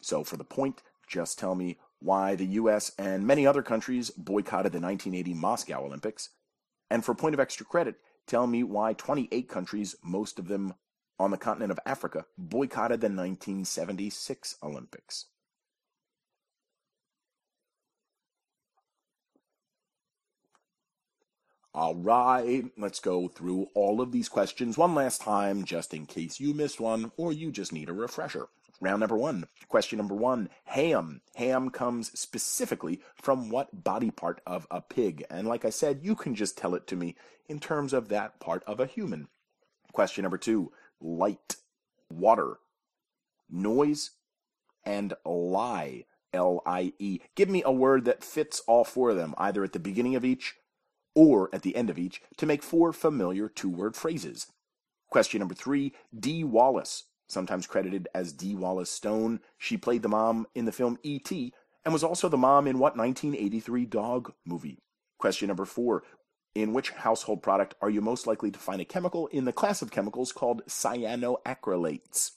So 0.00 0.24
for 0.24 0.36
the 0.36 0.44
point, 0.44 0.82
just 1.06 1.38
tell 1.38 1.54
me 1.54 1.78
why 1.98 2.34
the 2.34 2.46
US 2.46 2.92
and 2.98 3.26
many 3.26 3.46
other 3.46 3.62
countries 3.62 4.10
boycotted 4.10 4.72
the 4.72 4.80
1980 4.80 5.34
Moscow 5.34 5.84
Olympics. 5.84 6.30
And 6.88 7.04
for 7.04 7.12
a 7.12 7.16
point 7.16 7.34
of 7.34 7.40
extra 7.40 7.66
credit, 7.66 7.96
tell 8.26 8.46
me 8.46 8.62
why 8.62 8.94
28 8.94 9.48
countries, 9.48 9.96
most 10.02 10.38
of 10.38 10.48
them 10.48 10.74
on 11.20 11.30
the 11.30 11.36
continent 11.36 11.70
of 11.70 11.78
Africa 11.84 12.24
boycotted 12.38 13.02
the 13.02 13.08
1976 13.08 14.56
Olympics. 14.62 15.26
All 21.74 21.94
right, 21.94 22.64
let's 22.76 22.98
go 23.00 23.28
through 23.28 23.68
all 23.74 24.00
of 24.00 24.10
these 24.10 24.28
questions 24.30 24.78
one 24.78 24.94
last 24.94 25.20
time, 25.20 25.64
just 25.64 25.92
in 25.94 26.06
case 26.06 26.40
you 26.40 26.54
missed 26.54 26.80
one 26.80 27.12
or 27.16 27.32
you 27.32 27.52
just 27.52 27.72
need 27.72 27.90
a 27.90 27.92
refresher. 27.92 28.48
Round 28.80 29.00
number 29.00 29.16
one. 29.16 29.44
Question 29.68 29.98
number 29.98 30.14
one. 30.14 30.48
Ham. 30.64 31.20
Ham 31.36 31.68
comes 31.68 32.18
specifically 32.18 33.00
from 33.14 33.50
what 33.50 33.84
body 33.84 34.10
part 34.10 34.40
of 34.46 34.66
a 34.70 34.80
pig? 34.80 35.22
And 35.28 35.46
like 35.46 35.66
I 35.66 35.70
said, 35.70 36.00
you 36.02 36.16
can 36.16 36.34
just 36.34 36.56
tell 36.56 36.74
it 36.74 36.86
to 36.86 36.96
me 36.96 37.14
in 37.46 37.60
terms 37.60 37.92
of 37.92 38.08
that 38.08 38.40
part 38.40 38.64
of 38.66 38.80
a 38.80 38.86
human. 38.86 39.28
Question 39.92 40.22
number 40.22 40.38
two 40.38 40.72
light, 41.00 41.56
water, 42.10 42.58
noise, 43.48 44.10
and 44.84 45.14
lie. 45.24 46.04
L 46.32 46.62
I 46.64 46.92
E. 46.98 47.18
Give 47.34 47.48
me 47.48 47.62
a 47.64 47.72
word 47.72 48.04
that 48.04 48.22
fits 48.22 48.62
all 48.66 48.84
four 48.84 49.10
of 49.10 49.16
them, 49.16 49.34
either 49.36 49.64
at 49.64 49.72
the 49.72 49.80
beginning 49.80 50.14
of 50.14 50.24
each 50.24 50.54
or 51.14 51.50
at 51.52 51.62
the 51.62 51.74
end 51.74 51.90
of 51.90 51.98
each, 51.98 52.22
to 52.36 52.46
make 52.46 52.62
four 52.62 52.92
familiar 52.92 53.48
two 53.48 53.68
word 53.68 53.96
phrases. 53.96 54.46
Question 55.10 55.40
number 55.40 55.54
three 55.54 55.92
Dee 56.18 56.44
Wallace, 56.44 57.04
sometimes 57.28 57.66
credited 57.66 58.08
as 58.14 58.32
Dee 58.32 58.54
Wallace 58.54 58.90
Stone. 58.90 59.40
She 59.58 59.76
played 59.76 60.02
the 60.02 60.08
mom 60.08 60.46
in 60.54 60.64
the 60.66 60.72
film 60.72 60.98
E.T. 61.02 61.52
and 61.84 61.92
was 61.92 62.04
also 62.04 62.28
the 62.28 62.36
mom 62.36 62.66
in 62.66 62.78
what 62.78 62.96
1983 62.96 63.86
dog 63.86 64.32
movie? 64.46 64.78
Question 65.18 65.48
number 65.48 65.64
four 65.64 66.04
in 66.54 66.72
which 66.72 66.90
household 66.90 67.42
product 67.42 67.74
are 67.80 67.90
you 67.90 68.00
most 68.00 68.26
likely 68.26 68.50
to 68.50 68.58
find 68.58 68.80
a 68.80 68.84
chemical 68.84 69.26
in 69.28 69.44
the 69.44 69.52
class 69.52 69.82
of 69.82 69.90
chemicals 69.90 70.32
called 70.32 70.64
cyanoacrylates? 70.66 72.32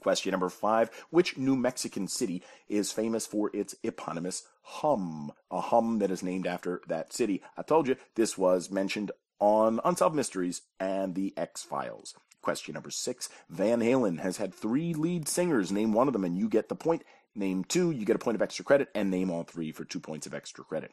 Question 0.00 0.30
number 0.30 0.48
five 0.48 0.90
Which 1.10 1.36
New 1.36 1.56
Mexican 1.56 2.06
city 2.06 2.42
is 2.68 2.92
famous 2.92 3.26
for 3.26 3.50
its 3.54 3.74
eponymous 3.82 4.44
hum? 4.62 5.32
A 5.50 5.60
hum 5.60 5.98
that 5.98 6.10
is 6.10 6.22
named 6.22 6.46
after 6.46 6.80
that 6.86 7.12
city. 7.12 7.42
I 7.56 7.62
told 7.62 7.88
you 7.88 7.96
this 8.14 8.38
was 8.38 8.70
mentioned 8.70 9.10
on 9.40 9.80
Unsolved 9.84 10.14
Mysteries 10.14 10.62
and 10.78 11.14
the 11.14 11.34
X 11.36 11.62
Files. 11.62 12.14
Question 12.42 12.74
number 12.74 12.90
six 12.90 13.28
Van 13.50 13.80
Halen 13.80 14.20
has 14.20 14.36
had 14.36 14.54
three 14.54 14.94
lead 14.94 15.26
singers. 15.26 15.72
Name 15.72 15.92
one 15.92 16.06
of 16.06 16.12
them 16.12 16.24
and 16.24 16.38
you 16.38 16.48
get 16.48 16.68
the 16.68 16.76
point. 16.76 17.02
Name 17.34 17.64
two, 17.64 17.90
you 17.90 18.04
get 18.04 18.16
a 18.16 18.20
point 18.20 18.34
of 18.34 18.42
extra 18.42 18.64
credit, 18.64 18.88
and 18.94 19.10
name 19.10 19.30
all 19.30 19.44
three 19.44 19.70
for 19.70 19.84
two 19.84 20.00
points 20.00 20.26
of 20.26 20.34
extra 20.34 20.64
credit. 20.64 20.90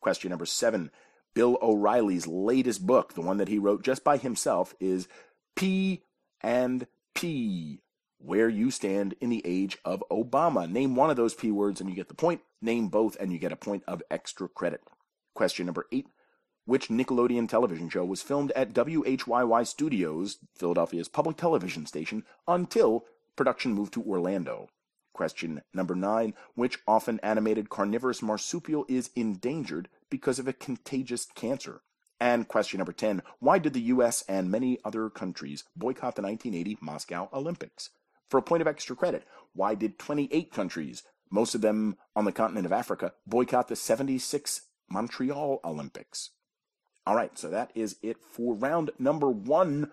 Question 0.00 0.30
number 0.30 0.46
seven 0.46 0.90
Bill 1.34 1.58
O'Reilly's 1.62 2.26
latest 2.26 2.86
book, 2.86 3.14
the 3.14 3.20
one 3.20 3.36
that 3.36 3.48
he 3.48 3.58
wrote 3.58 3.82
just 3.82 4.02
by 4.04 4.16
himself, 4.16 4.74
is 4.80 5.08
P 5.56 6.02
and 6.40 6.86
P. 7.14 7.80
Where 8.20 8.48
you 8.48 8.70
stand 8.72 9.14
in 9.20 9.30
the 9.30 9.42
age 9.44 9.78
of 9.84 10.02
Obama. 10.10 10.68
Name 10.68 10.96
one 10.96 11.10
of 11.10 11.16
those 11.16 11.34
P 11.34 11.52
words 11.52 11.80
and 11.80 11.88
you 11.88 11.94
get 11.94 12.08
the 12.08 12.14
point. 12.14 12.40
Name 12.60 12.88
both 12.88 13.16
and 13.20 13.32
you 13.32 13.38
get 13.38 13.52
a 13.52 13.56
point 13.56 13.84
of 13.86 14.02
extra 14.10 14.48
credit. 14.48 14.82
Question 15.34 15.66
number 15.66 15.86
eight. 15.92 16.08
Which 16.64 16.88
Nickelodeon 16.88 17.48
television 17.48 17.88
show 17.88 18.04
was 18.04 18.20
filmed 18.20 18.50
at 18.56 18.74
WHYY 18.74 19.66
Studios, 19.66 20.38
Philadelphia's 20.56 21.08
public 21.08 21.36
television 21.36 21.86
station, 21.86 22.24
until 22.46 23.04
production 23.36 23.72
moved 23.72 23.94
to 23.94 24.02
Orlando? 24.02 24.68
Question 25.12 25.62
number 25.74 25.94
nine. 25.94 26.34
Which 26.54 26.78
often 26.86 27.20
animated 27.20 27.70
carnivorous 27.70 28.22
marsupial 28.22 28.84
is 28.88 29.10
endangered 29.14 29.88
because 30.10 30.38
of 30.38 30.48
a 30.48 30.52
contagious 30.52 31.26
cancer. 31.34 31.82
And 32.20 32.48
question 32.48 32.78
number 32.78 32.92
10 32.92 33.22
Why 33.38 33.58
did 33.58 33.74
the 33.74 33.80
US 33.82 34.22
and 34.28 34.50
many 34.50 34.78
other 34.84 35.08
countries 35.08 35.64
boycott 35.76 36.16
the 36.16 36.22
1980 36.22 36.78
Moscow 36.80 37.28
Olympics? 37.32 37.90
For 38.28 38.38
a 38.38 38.42
point 38.42 38.60
of 38.60 38.68
extra 38.68 38.94
credit, 38.94 39.24
why 39.54 39.74
did 39.74 39.98
28 39.98 40.52
countries, 40.52 41.02
most 41.30 41.54
of 41.54 41.60
them 41.60 41.96
on 42.14 42.24
the 42.24 42.32
continent 42.32 42.66
of 42.66 42.72
Africa, 42.72 43.12
boycott 43.26 43.68
the 43.68 43.76
76 43.76 44.62
Montreal 44.90 45.60
Olympics? 45.64 46.30
All 47.06 47.14
right, 47.16 47.38
so 47.38 47.48
that 47.48 47.70
is 47.74 47.96
it 48.02 48.18
for 48.22 48.54
round 48.54 48.90
number 48.98 49.30
one. 49.30 49.92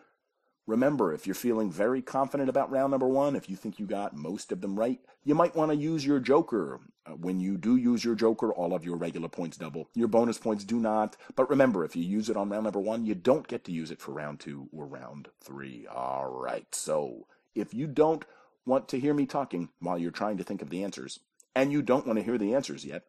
Remember, 0.67 1.13
if 1.13 1.27
you're 1.27 1.35
feeling 1.35 1.71
very 1.71 2.01
confident 2.01 2.49
about 2.49 2.71
round 2.71 2.89
number 2.89 3.07
one, 3.07 3.35
if 3.35 3.49
you 3.49 3.55
think 3.55 3.77
you 3.77 3.85
got 3.85 4.15
most 4.15 4.51
of 4.51 4.61
them 4.61 4.79
right, 4.79 4.99
you 5.23 5.35
might 5.35 5.55
want 5.55 5.71
to 5.71 5.77
use 5.77 6.03
your 6.03 6.19
joker. 6.19 6.79
Uh, 7.05 7.11
when 7.11 7.39
you 7.39 7.55
do 7.55 7.75
use 7.75 8.03
your 8.03 8.15
joker, 8.15 8.51
all 8.51 8.73
of 8.73 8.83
your 8.83 8.97
regular 8.97 9.29
points 9.29 9.57
double. 9.57 9.87
Your 9.93 10.07
bonus 10.07 10.39
points 10.39 10.63
do 10.63 10.79
not. 10.79 11.17
But 11.35 11.51
remember, 11.51 11.85
if 11.85 11.95
you 11.95 12.03
use 12.03 12.29
it 12.29 12.37
on 12.37 12.49
round 12.49 12.63
number 12.63 12.79
one, 12.79 13.05
you 13.05 13.13
don't 13.13 13.47
get 13.47 13.63
to 13.65 13.71
use 13.71 13.91
it 13.91 14.01
for 14.01 14.11
round 14.11 14.39
two 14.39 14.67
or 14.71 14.87
round 14.87 15.27
three. 15.39 15.85
All 15.85 16.31
right, 16.31 16.73
so 16.73 17.27
if 17.53 17.73
you 17.73 17.85
don't 17.85 18.25
want 18.65 18.87
to 18.89 18.99
hear 18.99 19.13
me 19.13 19.27
talking 19.27 19.69
while 19.79 19.99
you're 19.99 20.09
trying 20.09 20.37
to 20.37 20.43
think 20.43 20.63
of 20.63 20.71
the 20.71 20.83
answers, 20.83 21.19
and 21.53 21.71
you 21.71 21.83
don't 21.83 22.07
want 22.07 22.17
to 22.17 22.25
hear 22.25 22.39
the 22.39 22.55
answers 22.55 22.83
yet, 22.83 23.03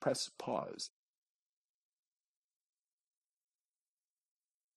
press 0.00 0.30
pause. 0.38 0.90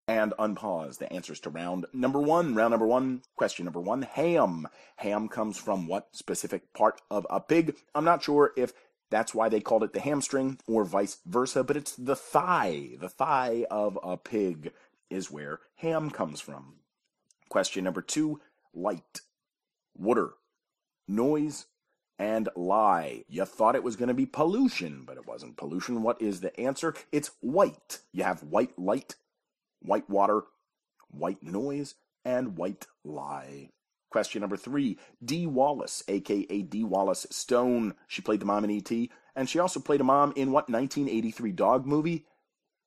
And 0.10 0.34
unpause 0.40 0.98
the 0.98 1.14
answers 1.14 1.40
to 1.40 1.52
round 1.52 1.86
number 1.94 2.20
one. 2.20 2.56
Round 2.56 2.72
number 2.72 2.88
one, 2.88 3.22
question 3.36 3.66
number 3.66 3.80
one 3.80 4.02
ham. 4.02 4.68
Ham 4.98 5.28
comes 5.28 5.56
from 5.60 5.86
what 5.86 6.08
specific 6.14 6.74
part 6.74 7.00
of 7.12 7.28
a 7.30 7.40
pig? 7.40 7.76
I'm 7.94 8.06
not 8.06 8.24
sure 8.24 8.52
if 8.58 8.74
that's 9.12 9.36
why 9.36 9.50
they 9.50 9.60
called 9.60 9.84
it 9.84 9.94
the 9.94 10.00
hamstring 10.00 10.58
or 10.68 10.84
vice 10.84 11.20
versa, 11.28 11.64
but 11.64 11.78
it's 11.78 11.96
the 11.96 12.16
thigh. 12.16 12.98
The 13.00 13.08
thigh 13.08 13.68
of 13.70 14.00
a 14.02 14.18
pig 14.18 14.72
is 15.12 15.30
where 15.30 15.60
ham 15.76 16.10
comes 16.10 16.42
from. 16.42 16.78
Question 17.48 17.84
number 17.84 18.02
two 18.02 18.42
light, 18.74 19.22
water, 19.96 20.32
noise, 21.08 21.68
and 22.18 22.50
lie. 22.56 23.26
You 23.28 23.46
thought 23.46 23.76
it 23.76 23.84
was 23.84 23.96
going 23.96 24.08
to 24.08 24.16
be 24.16 24.26
pollution, 24.26 25.04
but 25.06 25.18
it 25.18 25.28
wasn't 25.28 25.56
pollution. 25.56 26.02
What 26.02 26.20
is 26.20 26.42
the 26.42 26.60
answer? 26.60 26.96
It's 27.12 27.30
white. 27.42 28.00
You 28.12 28.24
have 28.24 28.42
white 28.42 28.78
light 28.78 29.14
white 29.82 30.10
water, 30.10 30.44
White 31.10 31.44
Noise, 31.44 31.96
and 32.26 32.58
White 32.58 32.88
Lie. 33.04 33.70
Question 34.12 34.42
number 34.42 34.58
three 34.58 34.98
Dee 35.24 35.46
Wallace, 35.46 36.04
aka 36.08 36.62
Dee 36.62 36.84
Wallace 36.84 37.28
Stone. 37.30 37.96
She 38.08 38.22
played 38.22 38.40
the 38.40 38.46
mom 38.46 38.64
in 38.64 38.72
E.T., 38.72 39.12
and 39.36 39.50
she 39.50 39.60
also 39.60 39.80
played 39.80 40.02
a 40.02 40.04
mom 40.04 40.34
in 40.36 40.52
what 40.52 40.70
1983 40.70 41.52
dog 41.52 41.86
movie? 41.86 42.26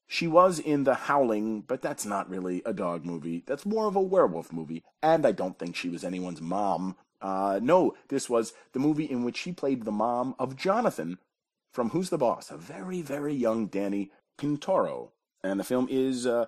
She 0.08 0.26
was 0.26 0.58
in 0.58 0.84
The 0.84 0.94
Howling, 0.94 1.62
but 1.62 1.80
that's 1.80 2.04
not 2.04 2.28
really 2.28 2.60
a 2.66 2.74
dog 2.74 3.06
movie. 3.06 3.44
That's 3.46 3.64
more 3.64 3.86
of 3.86 3.96
a 3.96 4.00
werewolf 4.02 4.52
movie, 4.52 4.82
and 5.02 5.24
I 5.24 5.32
don't 5.32 5.58
think 5.58 5.74
she 5.74 5.88
was 5.88 6.04
anyone's 6.04 6.42
mom. 6.42 6.96
Uh, 7.22 7.60
no, 7.62 7.94
this 8.08 8.28
was 8.28 8.52
the 8.72 8.80
movie 8.80 9.04
in 9.04 9.24
which 9.24 9.38
she 9.38 9.52
played 9.52 9.84
the 9.84 9.92
mom 9.92 10.34
of 10.38 10.56
Jonathan 10.56 11.18
from 11.72 11.90
Who's 11.90 12.10
the 12.10 12.18
Boss? 12.18 12.50
A 12.50 12.56
very, 12.56 13.00
very 13.00 13.32
young 13.32 13.66
Danny 13.66 14.10
Pintauro. 14.38 15.10
And 15.42 15.58
the 15.58 15.64
film 15.64 15.86
is 15.90 16.26
uh, 16.26 16.46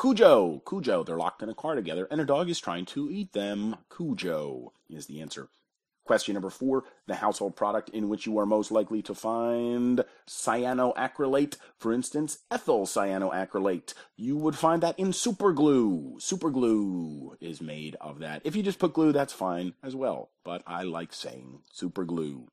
Cujo. 0.00 0.62
Cujo. 0.66 1.04
They're 1.04 1.18
locked 1.18 1.42
in 1.42 1.50
a 1.50 1.54
car 1.54 1.74
together, 1.74 2.08
and 2.10 2.22
a 2.22 2.24
dog 2.24 2.48
is 2.48 2.58
trying 2.58 2.86
to 2.86 3.10
eat 3.10 3.34
them. 3.34 3.76
Cujo 3.94 4.72
is 4.88 5.04
the 5.06 5.20
answer. 5.20 5.48
Question 6.06 6.32
number 6.32 6.48
four 6.48 6.84
the 7.06 7.16
household 7.16 7.54
product 7.54 7.90
in 7.90 8.08
which 8.08 8.24
you 8.24 8.38
are 8.38 8.46
most 8.46 8.70
likely 8.70 9.02
to 9.02 9.14
find 9.14 10.02
cyanoacrylate. 10.26 11.58
For 11.78 11.92
instance, 11.92 12.38
ethyl 12.50 12.86
cyanoacrylate. 12.86 13.92
You 14.16 14.38
would 14.38 14.56
find 14.56 14.82
that 14.82 14.98
in 14.98 15.08
superglue. 15.08 16.16
Superglue 16.16 17.36
is 17.38 17.60
made 17.60 17.96
of 18.00 18.20
that. 18.20 18.40
If 18.42 18.56
you 18.56 18.62
just 18.62 18.78
put 18.78 18.94
glue, 18.94 19.12
that's 19.12 19.34
fine 19.34 19.74
as 19.82 19.94
well. 19.94 20.30
But 20.44 20.62
I 20.66 20.82
like 20.84 21.12
saying 21.12 21.60
superglue. 21.78 22.46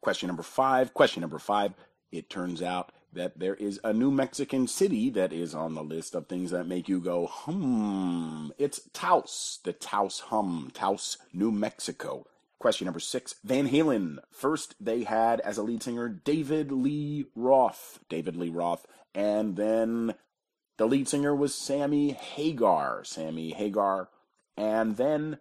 Question 0.00 0.28
number 0.28 0.42
five. 0.42 0.94
Question 0.94 1.20
number 1.20 1.38
five. 1.38 1.74
It 2.10 2.30
turns 2.30 2.62
out 2.62 2.92
that 3.12 3.38
there 3.38 3.54
is 3.54 3.80
a 3.82 3.92
New 3.92 4.10
Mexican 4.10 4.66
city 4.66 5.10
that 5.10 5.32
is 5.32 5.54
on 5.54 5.74
the 5.74 5.82
list 5.82 6.14
of 6.14 6.26
things 6.26 6.50
that 6.50 6.66
make 6.66 6.88
you 6.88 7.00
go, 7.00 7.26
hum. 7.26 8.52
It's 8.58 8.80
Taos, 8.92 9.60
the 9.64 9.72
Taos 9.72 10.20
hum, 10.20 10.70
Taos, 10.74 11.18
New 11.32 11.50
Mexico. 11.50 12.26
Question 12.58 12.86
number 12.86 13.00
six 13.00 13.36
Van 13.44 13.68
Halen. 13.68 14.18
First, 14.32 14.74
they 14.80 15.04
had 15.04 15.40
as 15.40 15.58
a 15.58 15.62
lead 15.62 15.82
singer 15.82 16.08
David 16.08 16.72
Lee 16.72 17.26
Roth. 17.36 18.00
David 18.08 18.36
Lee 18.36 18.50
Roth. 18.50 18.84
And 19.14 19.56
then 19.56 20.14
the 20.76 20.86
lead 20.86 21.08
singer 21.08 21.34
was 21.34 21.54
Sammy 21.54 22.10
Hagar. 22.10 23.04
Sammy 23.04 23.52
Hagar. 23.52 24.08
And 24.56 24.96
then 24.96 25.38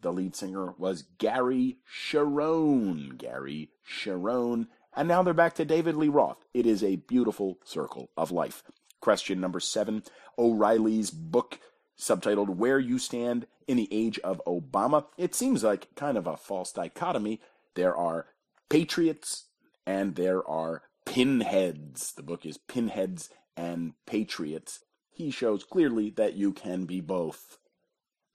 the 0.00 0.12
lead 0.12 0.34
singer 0.34 0.74
was 0.76 1.02
Gary 1.02 1.78
Cherone. 1.88 3.16
Gary 3.16 3.70
Cherone. 3.88 4.66
And 4.98 5.06
now 5.06 5.22
they're 5.22 5.32
back 5.32 5.54
to 5.54 5.64
David 5.64 5.94
Lee 5.94 6.08
Roth. 6.08 6.44
It 6.52 6.66
is 6.66 6.82
a 6.82 6.96
beautiful 6.96 7.58
circle 7.62 8.10
of 8.16 8.32
life. 8.32 8.64
Question 9.00 9.40
number 9.40 9.60
seven 9.60 10.02
O'Reilly's 10.36 11.12
book 11.12 11.60
subtitled 11.96 12.56
Where 12.56 12.80
You 12.80 12.98
Stand 12.98 13.46
in 13.68 13.76
the 13.76 13.88
Age 13.92 14.18
of 14.24 14.42
Obama. 14.44 15.06
It 15.16 15.36
seems 15.36 15.62
like 15.62 15.94
kind 15.94 16.18
of 16.18 16.26
a 16.26 16.36
false 16.36 16.72
dichotomy. 16.72 17.40
There 17.76 17.96
are 17.96 18.26
patriots 18.68 19.44
and 19.86 20.16
there 20.16 20.44
are 20.50 20.82
pinheads. 21.06 22.14
The 22.14 22.24
book 22.24 22.44
is 22.44 22.58
Pinheads 22.58 23.30
and 23.56 23.92
Patriots. 24.04 24.80
He 25.12 25.30
shows 25.30 25.62
clearly 25.62 26.10
that 26.16 26.34
you 26.34 26.52
can 26.52 26.86
be 26.86 27.00
both. 27.00 27.58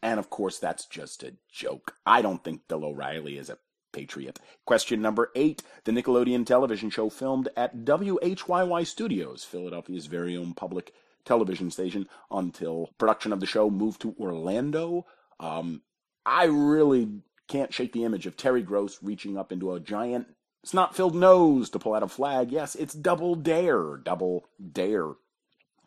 And 0.01 0.17
of 0.17 0.29
course, 0.29 0.59
that's 0.59 0.85
just 0.85 1.23
a 1.23 1.33
joke. 1.51 1.95
I 2.05 2.21
don't 2.21 2.41
think 2.41 2.69
Bill 2.69 2.85
O'Reilly 2.85 3.37
is 3.37 3.49
a 3.49 3.57
patriot. 3.93 4.39
Question 4.65 5.01
number 5.01 5.31
eight 5.35 5.63
The 5.85 5.93
Nickelodeon 5.93 6.45
television 6.45 6.89
show 6.89 7.09
filmed 7.09 7.47
at 7.55 7.85
WHYY 7.85 8.85
Studios, 8.85 9.45
Philadelphia's 9.45 10.07
very 10.07 10.35
own 10.35 10.53
public 10.53 10.93
television 11.23 11.71
station 11.71 12.07
until 12.29 12.89
production 12.97 13.31
of 13.31 13.39
the 13.39 13.45
show 13.45 13.69
moved 13.69 14.01
to 14.01 14.15
Orlando. 14.19 15.05
Um, 15.39 15.81
I 16.25 16.45
really 16.45 17.21
can't 17.47 17.73
shake 17.73 17.93
the 17.93 18.03
image 18.03 18.25
of 18.25 18.35
Terry 18.35 18.61
Gross 18.61 18.99
reaching 19.01 19.37
up 19.37 19.51
into 19.51 19.73
a 19.73 19.79
giant 19.79 20.27
snot 20.65 20.95
filled 20.95 21.15
nose 21.15 21.69
to 21.69 21.79
pull 21.79 21.93
out 21.93 22.03
a 22.03 22.07
flag. 22.07 22.51
Yes, 22.51 22.75
it's 22.75 22.93
Double 22.93 23.35
Dare. 23.35 23.97
Double 23.97 24.45
Dare. 24.71 25.11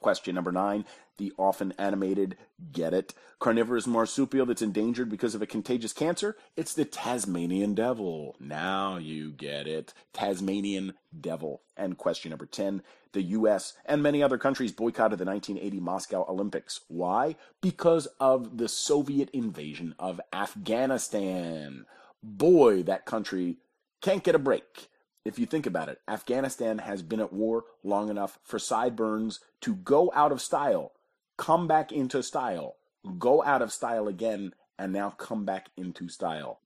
Question 0.01 0.35
number 0.35 0.53
nine. 0.53 0.85
The 1.19 1.33
often 1.39 1.73
animated, 1.79 2.37
get 2.73 2.93
it, 2.93 3.15
carnivorous 3.39 3.87
marsupial 3.87 4.45
that's 4.45 4.61
endangered 4.61 5.09
because 5.09 5.35
of 5.35 5.41
a 5.41 5.47
contagious 5.47 5.95
cancer? 5.95 6.37
It's 6.57 6.75
the 6.75 6.85
Tasmanian 6.85 7.75
devil. 7.75 8.37
Now 8.39 8.99
you 8.99 9.33
get 9.33 9.67
it. 9.67 9.95
Tasmanian 10.13 10.93
devil. 11.19 11.63
And 11.77 11.97
question 11.97 12.31
number 12.31 12.45
10. 12.47 12.83
The 13.13 13.23
U.S. 13.23 13.73
and 13.87 14.03
many 14.03 14.23
other 14.23 14.37
countries 14.37 14.73
boycotted 14.73 15.19
the 15.19 15.25
1980 15.25 15.81
Moscow 15.81 16.27
Olympics. 16.29 16.81
Why? 16.89 17.37
Because 17.63 18.07
of 18.21 18.59
the 18.59 18.69
Soviet 18.69 19.31
invasion 19.31 19.95
of 19.99 20.21
Afghanistan. 20.35 21.87
Boy, 22.23 22.83
that 22.83 23.07
country 23.07 23.57
can't 24.03 24.23
get 24.23 24.35
a 24.35 24.39
break. 24.39 24.89
If 25.27 25.41
you 25.41 25.47
think 25.47 25.67
about 25.67 25.89
it, 25.89 26.01
Afghanistan 26.07 26.79
has 26.79 27.03
been 27.03 27.19
at 27.19 27.33
war 27.33 27.65
long 27.83 28.11
enough 28.11 28.39
for 28.45 28.61
sideburns 28.61 29.41
to 29.62 29.75
go 29.75 30.12
out 30.15 30.31
of 30.31 30.41
style, 30.41 30.93
come 31.37 31.67
back 31.67 31.91
into 31.91 32.23
style, 32.23 32.77
go 33.19 33.43
out 33.43 33.61
of 33.61 33.73
style 33.73 34.07
again, 34.07 34.55
and 34.79 34.93
now 34.93 35.11
come 35.11 35.45
back 35.45 35.71
into 35.77 36.09
style. 36.09 36.61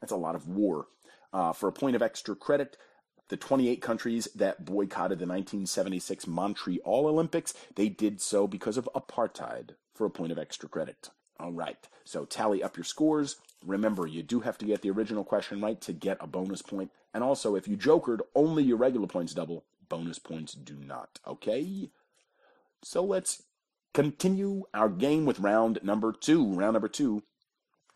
That's 0.00 0.12
a 0.12 0.16
lot 0.16 0.34
of 0.34 0.48
war. 0.48 0.88
Uh, 1.32 1.52
for 1.52 1.68
a 1.68 1.72
point 1.72 1.94
of 1.94 2.02
extra 2.02 2.34
credit, 2.34 2.76
the 3.28 3.36
28 3.36 3.80
countries 3.80 4.26
that 4.34 4.64
boycotted 4.64 5.20
the 5.20 5.26
1976 5.26 6.26
Montreal 6.26 7.06
Olympics, 7.06 7.54
they 7.76 7.88
did 7.88 8.20
so 8.20 8.48
because 8.48 8.76
of 8.76 8.88
apartheid, 8.92 9.76
for 9.94 10.04
a 10.04 10.10
point 10.10 10.32
of 10.32 10.38
extra 10.38 10.68
credit. 10.68 11.10
All 11.38 11.52
right, 11.52 11.88
so 12.04 12.24
tally 12.24 12.60
up 12.60 12.76
your 12.76 12.82
scores. 12.82 13.36
Remember, 13.64 14.08
you 14.08 14.24
do 14.24 14.40
have 14.40 14.58
to 14.58 14.64
get 14.66 14.82
the 14.82 14.90
original 14.90 15.22
question 15.22 15.60
right 15.60 15.80
to 15.82 15.92
get 15.92 16.18
a 16.20 16.26
bonus 16.26 16.60
point. 16.60 16.90
And 17.12 17.24
also, 17.24 17.56
if 17.56 17.66
you 17.66 17.76
jokered, 17.76 18.22
only 18.34 18.62
your 18.62 18.76
regular 18.76 19.06
points 19.06 19.34
double. 19.34 19.64
Bonus 19.88 20.18
points 20.18 20.52
do 20.52 20.76
not. 20.76 21.18
Okay? 21.26 21.90
So 22.82 23.04
let's 23.04 23.42
continue 23.92 24.64
our 24.72 24.88
game 24.88 25.26
with 25.26 25.40
round 25.40 25.80
number 25.82 26.12
two. 26.12 26.54
Round 26.54 26.74
number 26.74 26.88
two, 26.88 27.22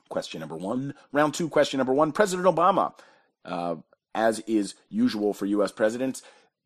question 0.09 0.41
number 0.41 0.57
one. 0.57 0.95
Round 1.13 1.33
two, 1.33 1.49
question 1.49 1.79
number 1.79 1.95
one. 1.95 2.13
President 2.13 2.49
Obama, 2.49 2.93
uh, 3.45 3.77
as 4.15 4.41
is 4.41 4.75
usual 4.89 5.33
for 5.33 5.47
U.S. 5.47 5.73
presidents, 5.73 6.23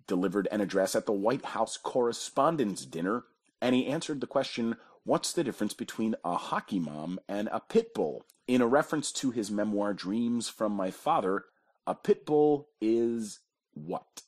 delivered 0.07 0.49
an 0.51 0.61
address 0.61 0.97
at 0.97 1.07
the 1.07 1.13
White 1.13 1.45
House 1.47 1.77
Correspondents' 1.77 2.87
Dinner, 2.87 3.25
and 3.61 3.75
he 3.75 3.87
answered 3.87 4.21
the 4.21 4.27
question 4.27 4.77
What's 5.05 5.33
the 5.33 5.45
difference 5.45 5.73
between 5.73 6.17
a 6.23 6.37
hockey 6.37 6.79
mom 6.79 7.19
and 7.29 7.49
a 7.51 7.61
pit 7.61 7.95
bull? 7.95 8.27
In 8.47 8.61
a 8.61 8.67
reference 8.67 9.13
to 9.13 9.31
his 9.31 9.51
memoir 9.51 9.95
Dreams 9.95 10.49
from 10.49 10.73
My 10.73 10.91
Father, 10.91 11.45
a 11.89 11.95
pit 11.95 12.27
bull 12.27 12.69
is 12.83 13.41
what? 13.73 14.23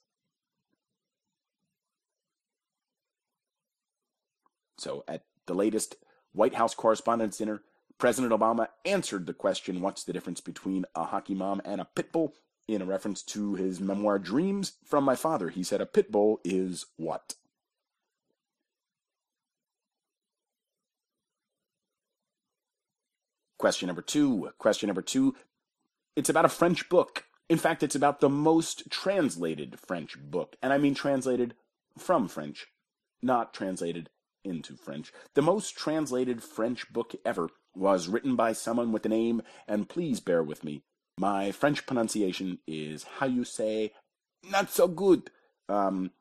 So 4.78 5.04
at 5.06 5.24
the 5.46 5.54
latest 5.54 5.96
White 6.32 6.54
House 6.54 6.74
Correspondents' 6.74 7.36
Dinner, 7.36 7.60
President 7.98 8.32
Obama 8.32 8.68
answered 8.86 9.26
the 9.26 9.34
question, 9.34 9.82
What's 9.82 10.04
the 10.04 10.14
difference 10.14 10.40
between 10.40 10.86
a 10.94 11.04
hockey 11.04 11.34
mom 11.34 11.60
and 11.66 11.82
a 11.82 11.84
pit 11.84 12.10
bull? 12.12 12.34
In 12.66 12.80
a 12.80 12.86
reference 12.86 13.22
to 13.24 13.56
his 13.56 13.78
memoir 13.78 14.18
Dreams 14.18 14.74
from 14.82 15.04
My 15.04 15.14
Father, 15.14 15.50
he 15.50 15.62
said, 15.62 15.82
A 15.82 15.86
pit 15.86 16.10
bull 16.10 16.40
is 16.44 16.86
what? 16.96 17.34
Question 23.58 23.88
number 23.88 24.00
two. 24.00 24.50
Question 24.56 24.86
number 24.86 25.02
two. 25.02 25.36
It's 26.16 26.30
about 26.30 26.46
a 26.46 26.48
French 26.48 26.88
book. 26.88 27.26
In 27.50 27.58
fact, 27.58 27.82
it's 27.82 27.96
about 27.96 28.20
the 28.20 28.28
most 28.28 28.88
translated 28.90 29.80
French 29.80 30.16
book. 30.16 30.54
And 30.62 30.72
I 30.72 30.78
mean 30.78 30.94
translated 30.94 31.54
from 31.98 32.28
French, 32.28 32.68
not 33.20 33.52
translated 33.52 34.08
into 34.44 34.76
French. 34.76 35.12
The 35.34 35.42
most 35.42 35.76
translated 35.76 36.44
French 36.44 36.92
book 36.92 37.12
ever 37.24 37.48
was 37.74 38.06
written 38.06 38.36
by 38.36 38.52
someone 38.52 38.92
with 38.92 39.02
the 39.02 39.08
name, 39.08 39.42
and 39.66 39.88
please 39.88 40.20
bear 40.20 40.44
with 40.44 40.62
me. 40.62 40.84
My 41.18 41.50
French 41.50 41.86
pronunciation 41.86 42.60
is 42.68 43.02
how 43.18 43.26
you 43.26 43.42
say, 43.42 43.94
not 44.48 44.70
so 44.70 44.86
good. 44.86 45.32
Um, 45.68 46.12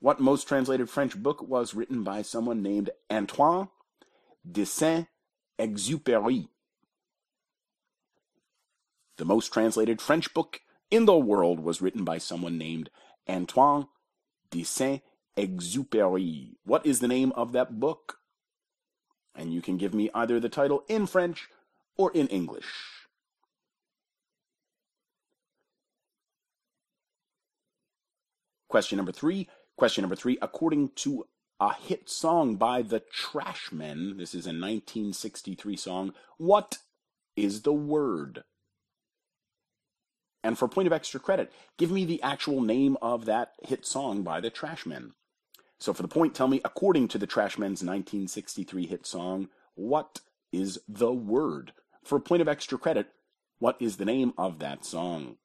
what 0.00 0.18
most 0.18 0.48
translated 0.48 0.90
French 0.90 1.16
book 1.16 1.46
was 1.46 1.74
written 1.74 2.02
by 2.02 2.22
someone 2.22 2.60
named 2.60 2.90
Antoine 3.08 3.68
de 4.50 4.66
Saint 4.66 5.06
Exupéry 5.60 6.48
the 9.16 9.24
most 9.24 9.52
translated 9.52 10.00
French 10.00 10.32
book 10.34 10.60
in 10.90 11.06
the 11.06 11.16
world 11.16 11.60
was 11.60 11.82
written 11.82 12.04
by 12.04 12.18
someone 12.18 12.58
named 12.58 12.90
Antoine 13.28 13.88
de 14.50 14.62
Saint 14.62 15.02
Exupéry. 15.36 16.54
What 16.64 16.86
is 16.86 17.00
the 17.00 17.08
name 17.08 17.32
of 17.32 17.52
that 17.52 17.80
book? 17.80 18.18
And 19.34 19.52
you 19.52 19.60
can 19.60 19.76
give 19.76 19.92
me 19.92 20.10
either 20.14 20.40
the 20.40 20.48
title 20.48 20.84
in 20.88 21.06
French 21.06 21.48
or 21.96 22.10
in 22.12 22.26
English. 22.28 22.66
Question 28.68 28.96
number 28.96 29.12
three. 29.12 29.48
Question 29.76 30.02
number 30.02 30.16
three. 30.16 30.38
According 30.40 30.90
to 30.96 31.26
a 31.60 31.72
hit 31.72 32.08
song 32.10 32.56
by 32.56 32.82
the 32.82 33.00
Trashmen. 33.00 34.18
This 34.18 34.34
is 34.34 34.46
a 34.46 34.50
1963 34.50 35.76
song. 35.76 36.12
What 36.36 36.78
is 37.34 37.62
the 37.62 37.72
word? 37.72 38.44
And 40.46 40.56
for 40.56 40.66
a 40.66 40.68
point 40.68 40.86
of 40.86 40.92
extra 40.92 41.18
credit, 41.18 41.52
give 41.76 41.90
me 41.90 42.04
the 42.04 42.22
actual 42.22 42.60
name 42.60 42.96
of 43.02 43.24
that 43.24 43.54
hit 43.64 43.84
song 43.84 44.22
by 44.22 44.40
the 44.40 44.48
Trashmen. 44.48 45.14
So 45.80 45.92
for 45.92 46.02
the 46.02 46.08
point, 46.08 46.36
tell 46.36 46.46
me, 46.46 46.60
according 46.64 47.08
to 47.08 47.18
the 47.18 47.26
Trashmen's 47.26 47.82
1963 47.82 48.86
hit 48.86 49.06
song, 49.06 49.48
what 49.74 50.20
is 50.52 50.78
the 50.86 51.12
word? 51.12 51.72
For 52.04 52.18
a 52.18 52.20
point 52.20 52.42
of 52.42 52.46
extra 52.46 52.78
credit, 52.78 53.08
what 53.58 53.76
is 53.80 53.96
the 53.96 54.04
name 54.04 54.34
of 54.38 54.60
that 54.60 54.84
song? 54.84 55.38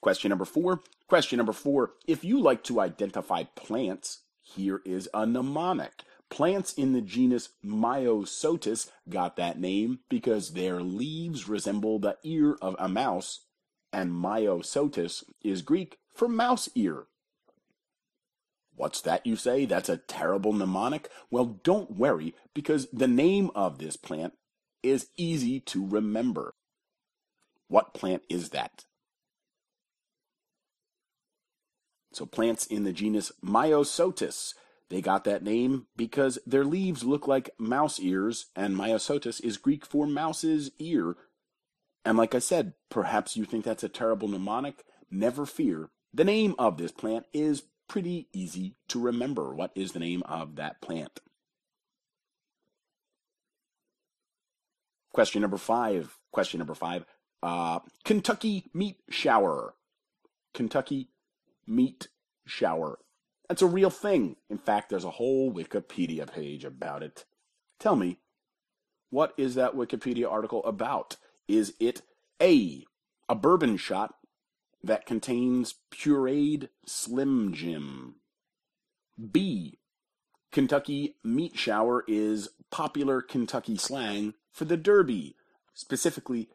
Question 0.00 0.30
number 0.30 0.46
four. 0.46 0.80
Question 1.06 1.36
number 1.36 1.52
four. 1.52 1.90
If 2.06 2.24
you 2.24 2.40
like 2.40 2.64
to 2.64 2.80
identify 2.80 3.42
plants, 3.42 4.20
here 4.40 4.80
is 4.86 5.06
a 5.12 5.26
mnemonic. 5.26 6.02
Plants 6.30 6.74
in 6.74 6.92
the 6.92 7.00
genus 7.00 7.50
Myosotis 7.64 8.90
got 9.08 9.36
that 9.36 9.58
name 9.58 10.00
because 10.08 10.52
their 10.52 10.80
leaves 10.80 11.48
resemble 11.48 11.98
the 11.98 12.18
ear 12.22 12.56
of 12.60 12.76
a 12.78 12.88
mouse, 12.88 13.46
and 13.92 14.12
Myosotis 14.12 15.24
is 15.42 15.62
Greek 15.62 15.98
for 16.12 16.28
mouse 16.28 16.68
ear. 16.74 17.06
What's 18.74 19.00
that 19.00 19.26
you 19.26 19.34
say? 19.34 19.64
That's 19.64 19.88
a 19.88 19.96
terrible 19.96 20.52
mnemonic? 20.52 21.08
Well, 21.30 21.58
don't 21.64 21.92
worry, 21.92 22.34
because 22.54 22.86
the 22.92 23.08
name 23.08 23.50
of 23.54 23.78
this 23.78 23.96
plant 23.96 24.34
is 24.82 25.08
easy 25.16 25.58
to 25.60 25.84
remember. 25.84 26.54
What 27.66 27.94
plant 27.94 28.22
is 28.28 28.50
that? 28.50 28.84
So 32.12 32.24
plants 32.26 32.66
in 32.66 32.84
the 32.84 32.92
genus 32.92 33.32
Myosotis, 33.44 34.54
they 34.90 35.00
got 35.02 35.24
that 35.24 35.42
name 35.42 35.86
because 35.96 36.38
their 36.46 36.64
leaves 36.64 37.04
look 37.04 37.28
like 37.28 37.50
mouse 37.58 38.00
ears, 38.00 38.46
and 38.56 38.74
Myosotis 38.74 39.42
is 39.44 39.58
Greek 39.58 39.84
for 39.84 40.06
mouse's 40.06 40.70
ear. 40.78 41.16
And 42.04 42.16
like 42.16 42.34
I 42.34 42.38
said, 42.38 42.72
perhaps 42.88 43.36
you 43.36 43.44
think 43.44 43.64
that's 43.64 43.84
a 43.84 43.88
terrible 43.88 44.28
mnemonic. 44.28 44.84
Never 45.10 45.44
fear. 45.44 45.90
The 46.14 46.24
name 46.24 46.54
of 46.58 46.78
this 46.78 46.92
plant 46.92 47.26
is 47.34 47.64
pretty 47.86 48.28
easy 48.32 48.76
to 48.88 49.00
remember. 49.00 49.54
What 49.54 49.72
is 49.74 49.92
the 49.92 49.98
name 49.98 50.22
of 50.24 50.56
that 50.56 50.80
plant? 50.80 51.20
Question 55.12 55.42
number 55.42 55.58
five. 55.58 56.16
Question 56.32 56.58
number 56.58 56.74
five. 56.74 57.04
Uh, 57.42 57.80
Kentucky 58.04 58.70
meat 58.72 58.96
shower. 59.10 59.74
Kentucky 60.54 61.10
meat 61.66 62.08
shower. 62.46 62.98
That's 63.48 63.62
a 63.62 63.66
real 63.66 63.90
thing. 63.90 64.36
In 64.50 64.58
fact, 64.58 64.90
there's 64.90 65.04
a 65.04 65.10
whole 65.12 65.52
Wikipedia 65.52 66.30
page 66.30 66.64
about 66.64 67.02
it. 67.02 67.24
Tell 67.78 67.96
me, 67.96 68.18
what 69.10 69.32
is 69.38 69.54
that 69.54 69.74
Wikipedia 69.74 70.30
article 70.30 70.62
about? 70.64 71.16
Is 71.46 71.74
it 71.80 72.02
A, 72.42 72.84
a 73.28 73.34
bourbon 73.34 73.78
shot 73.78 74.16
that 74.84 75.06
contains 75.06 75.76
pureed 75.90 76.68
Slim 76.84 77.54
Jim? 77.54 78.16
B, 79.32 79.78
Kentucky 80.52 81.16
meat 81.24 81.58
shower 81.58 82.04
is 82.06 82.50
popular 82.70 83.22
Kentucky 83.22 83.76
slang 83.76 84.34
for 84.52 84.66
the 84.66 84.76
Derby, 84.76 85.36
specifically 85.72 86.50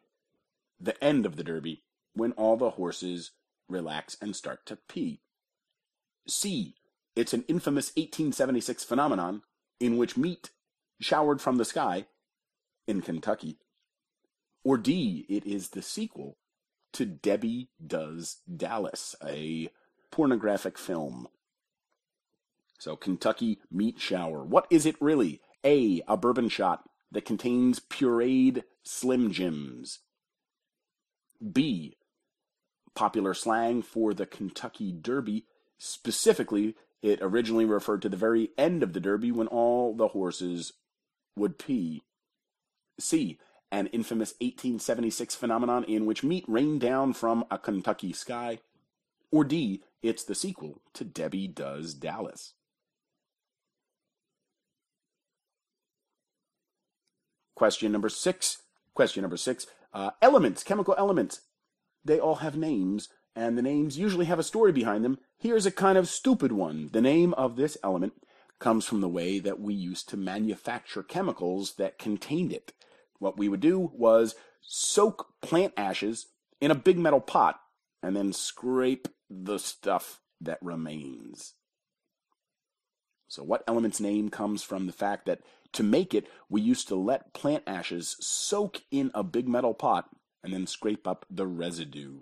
the 0.80 1.02
end 1.02 1.26
of 1.26 1.36
the 1.36 1.44
Derby, 1.44 1.82
when 2.14 2.32
all 2.32 2.56
the 2.56 2.70
horses 2.70 3.32
relax 3.68 4.16
and 4.20 4.36
start 4.36 4.64
to 4.66 4.76
pee. 4.88 5.20
C. 6.26 6.76
It's 7.16 7.32
an 7.32 7.44
infamous 7.48 7.88
1876 7.96 8.84
phenomenon 8.84 9.42
in 9.80 9.96
which 9.96 10.16
meat 10.16 10.50
showered 11.00 11.40
from 11.40 11.56
the 11.56 11.64
sky 11.64 12.06
in 12.86 13.02
Kentucky. 13.02 13.58
Or 14.64 14.78
D. 14.78 15.26
It 15.28 15.46
is 15.46 15.70
the 15.70 15.82
sequel 15.82 16.38
to 16.92 17.04
Debbie 17.04 17.68
Does 17.84 18.38
Dallas, 18.56 19.14
a 19.24 19.68
pornographic 20.10 20.78
film. 20.78 21.28
So, 22.78 22.96
Kentucky 22.96 23.58
meat 23.70 24.00
shower. 24.00 24.42
What 24.42 24.66
is 24.70 24.86
it 24.86 24.96
really? 25.00 25.40
A. 25.64 26.02
A 26.08 26.16
bourbon 26.16 26.48
shot 26.48 26.88
that 27.12 27.24
contains 27.24 27.78
pureed 27.80 28.64
Slim 28.82 29.32
Jims. 29.32 30.00
B 31.52 31.96
popular 32.94 33.34
slang 33.34 33.82
for 33.82 34.14
the 34.14 34.26
Kentucky 34.26 34.92
Derby. 34.92 35.46
Specifically, 35.78 36.76
it 37.04 37.18
originally 37.20 37.66
referred 37.66 38.00
to 38.00 38.08
the 38.08 38.16
very 38.16 38.48
end 38.56 38.82
of 38.82 38.94
the 38.94 39.00
Derby 39.00 39.30
when 39.30 39.46
all 39.48 39.94
the 39.94 40.08
horses 40.08 40.72
would 41.36 41.58
pee. 41.58 42.02
C. 42.98 43.38
An 43.70 43.88
infamous 43.88 44.30
1876 44.40 45.34
phenomenon 45.34 45.84
in 45.84 46.06
which 46.06 46.24
meat 46.24 46.46
rained 46.48 46.80
down 46.80 47.12
from 47.12 47.44
a 47.50 47.58
Kentucky 47.58 48.14
sky. 48.14 48.58
Or 49.30 49.44
D. 49.44 49.82
It's 50.02 50.24
the 50.24 50.34
sequel 50.34 50.80
to 50.94 51.04
Debbie 51.04 51.46
Does 51.46 51.92
Dallas. 51.92 52.54
Question 57.54 57.92
number 57.92 58.08
six. 58.08 58.62
Question 58.94 59.20
number 59.22 59.36
six. 59.36 59.66
Uh, 59.92 60.12
elements, 60.22 60.62
chemical 60.62 60.94
elements 60.96 61.42
they 62.04 62.18
all 62.18 62.36
have 62.36 62.56
names, 62.56 63.08
and 63.36 63.58
the 63.58 63.62
names 63.62 63.98
usually 63.98 64.26
have 64.26 64.38
a 64.38 64.44
story 64.44 64.72
behind 64.72 65.04
them. 65.04 65.18
Here's 65.38 65.66
a 65.66 65.70
kind 65.70 65.98
of 65.98 66.08
stupid 66.08 66.52
one. 66.52 66.90
The 66.92 67.00
name 67.00 67.34
of 67.34 67.56
this 67.56 67.76
element 67.82 68.14
comes 68.58 68.86
from 68.86 69.00
the 69.00 69.08
way 69.08 69.38
that 69.38 69.60
we 69.60 69.74
used 69.74 70.08
to 70.08 70.16
manufacture 70.16 71.02
chemicals 71.02 71.74
that 71.74 71.98
contained 71.98 72.52
it. 72.52 72.72
What 73.18 73.38
we 73.38 73.48
would 73.48 73.60
do 73.60 73.90
was 73.92 74.34
soak 74.60 75.26
plant 75.42 75.72
ashes 75.76 76.26
in 76.60 76.70
a 76.70 76.76
big 76.76 76.98
metal 76.98 77.20
pot 77.20 77.60
and 78.02 78.16
then 78.16 78.32
scrape 78.32 79.08
the 79.28 79.58
stuff 79.58 80.20
that 80.40 80.58
remains. 80.62 81.54
So, 83.28 83.42
what 83.42 83.64
element's 83.66 84.00
name 84.00 84.28
comes 84.28 84.62
from 84.62 84.86
the 84.86 84.92
fact 84.92 85.26
that 85.26 85.40
to 85.72 85.82
make 85.82 86.14
it, 86.14 86.28
we 86.48 86.60
used 86.60 86.86
to 86.88 86.94
let 86.94 87.34
plant 87.34 87.64
ashes 87.66 88.16
soak 88.20 88.82
in 88.90 89.10
a 89.12 89.24
big 89.24 89.48
metal 89.48 89.74
pot 89.74 90.08
and 90.42 90.52
then 90.52 90.66
scrape 90.66 91.08
up 91.08 91.26
the 91.28 91.46
residue. 91.46 92.20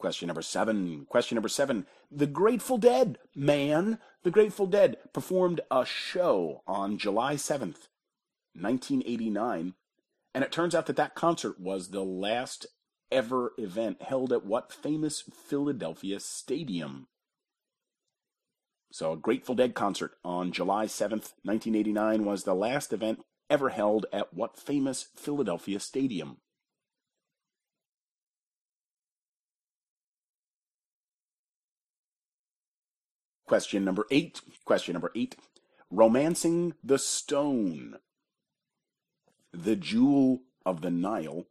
Question 0.00 0.28
number 0.28 0.40
seven. 0.40 1.06
Question 1.10 1.36
number 1.36 1.50
seven. 1.50 1.86
The 2.10 2.26
Grateful 2.26 2.78
Dead, 2.78 3.18
man. 3.34 3.98
The 4.22 4.30
Grateful 4.30 4.66
Dead 4.66 4.96
performed 5.12 5.60
a 5.70 5.84
show 5.84 6.62
on 6.66 6.96
July 6.96 7.34
7th, 7.34 7.88
1989. 8.54 9.74
And 10.34 10.42
it 10.42 10.50
turns 10.50 10.74
out 10.74 10.86
that 10.86 10.96
that 10.96 11.14
concert 11.14 11.60
was 11.60 11.90
the 11.90 12.02
last 12.02 12.66
ever 13.12 13.52
event 13.58 14.00
held 14.00 14.32
at 14.32 14.46
what 14.46 14.72
famous 14.72 15.22
Philadelphia 15.34 16.18
stadium? 16.18 17.06
So, 18.90 19.12
a 19.12 19.18
Grateful 19.18 19.54
Dead 19.54 19.74
concert 19.74 20.12
on 20.24 20.50
July 20.50 20.86
7th, 20.86 21.34
1989 21.42 22.24
was 22.24 22.44
the 22.44 22.54
last 22.54 22.94
event 22.94 23.20
ever 23.50 23.68
held 23.68 24.06
at 24.14 24.32
what 24.32 24.58
famous 24.58 25.08
Philadelphia 25.14 25.78
stadium? 25.78 26.38
Question 33.50 33.84
number 33.84 34.06
eight. 34.12 34.42
Question 34.64 34.92
number 34.92 35.10
eight. 35.16 35.34
Romancing 35.90 36.74
the 36.84 37.00
Stone. 37.00 37.96
The 39.52 39.74
Jewel 39.74 40.42
of 40.64 40.82
the 40.82 40.90
Nile. 40.92 41.46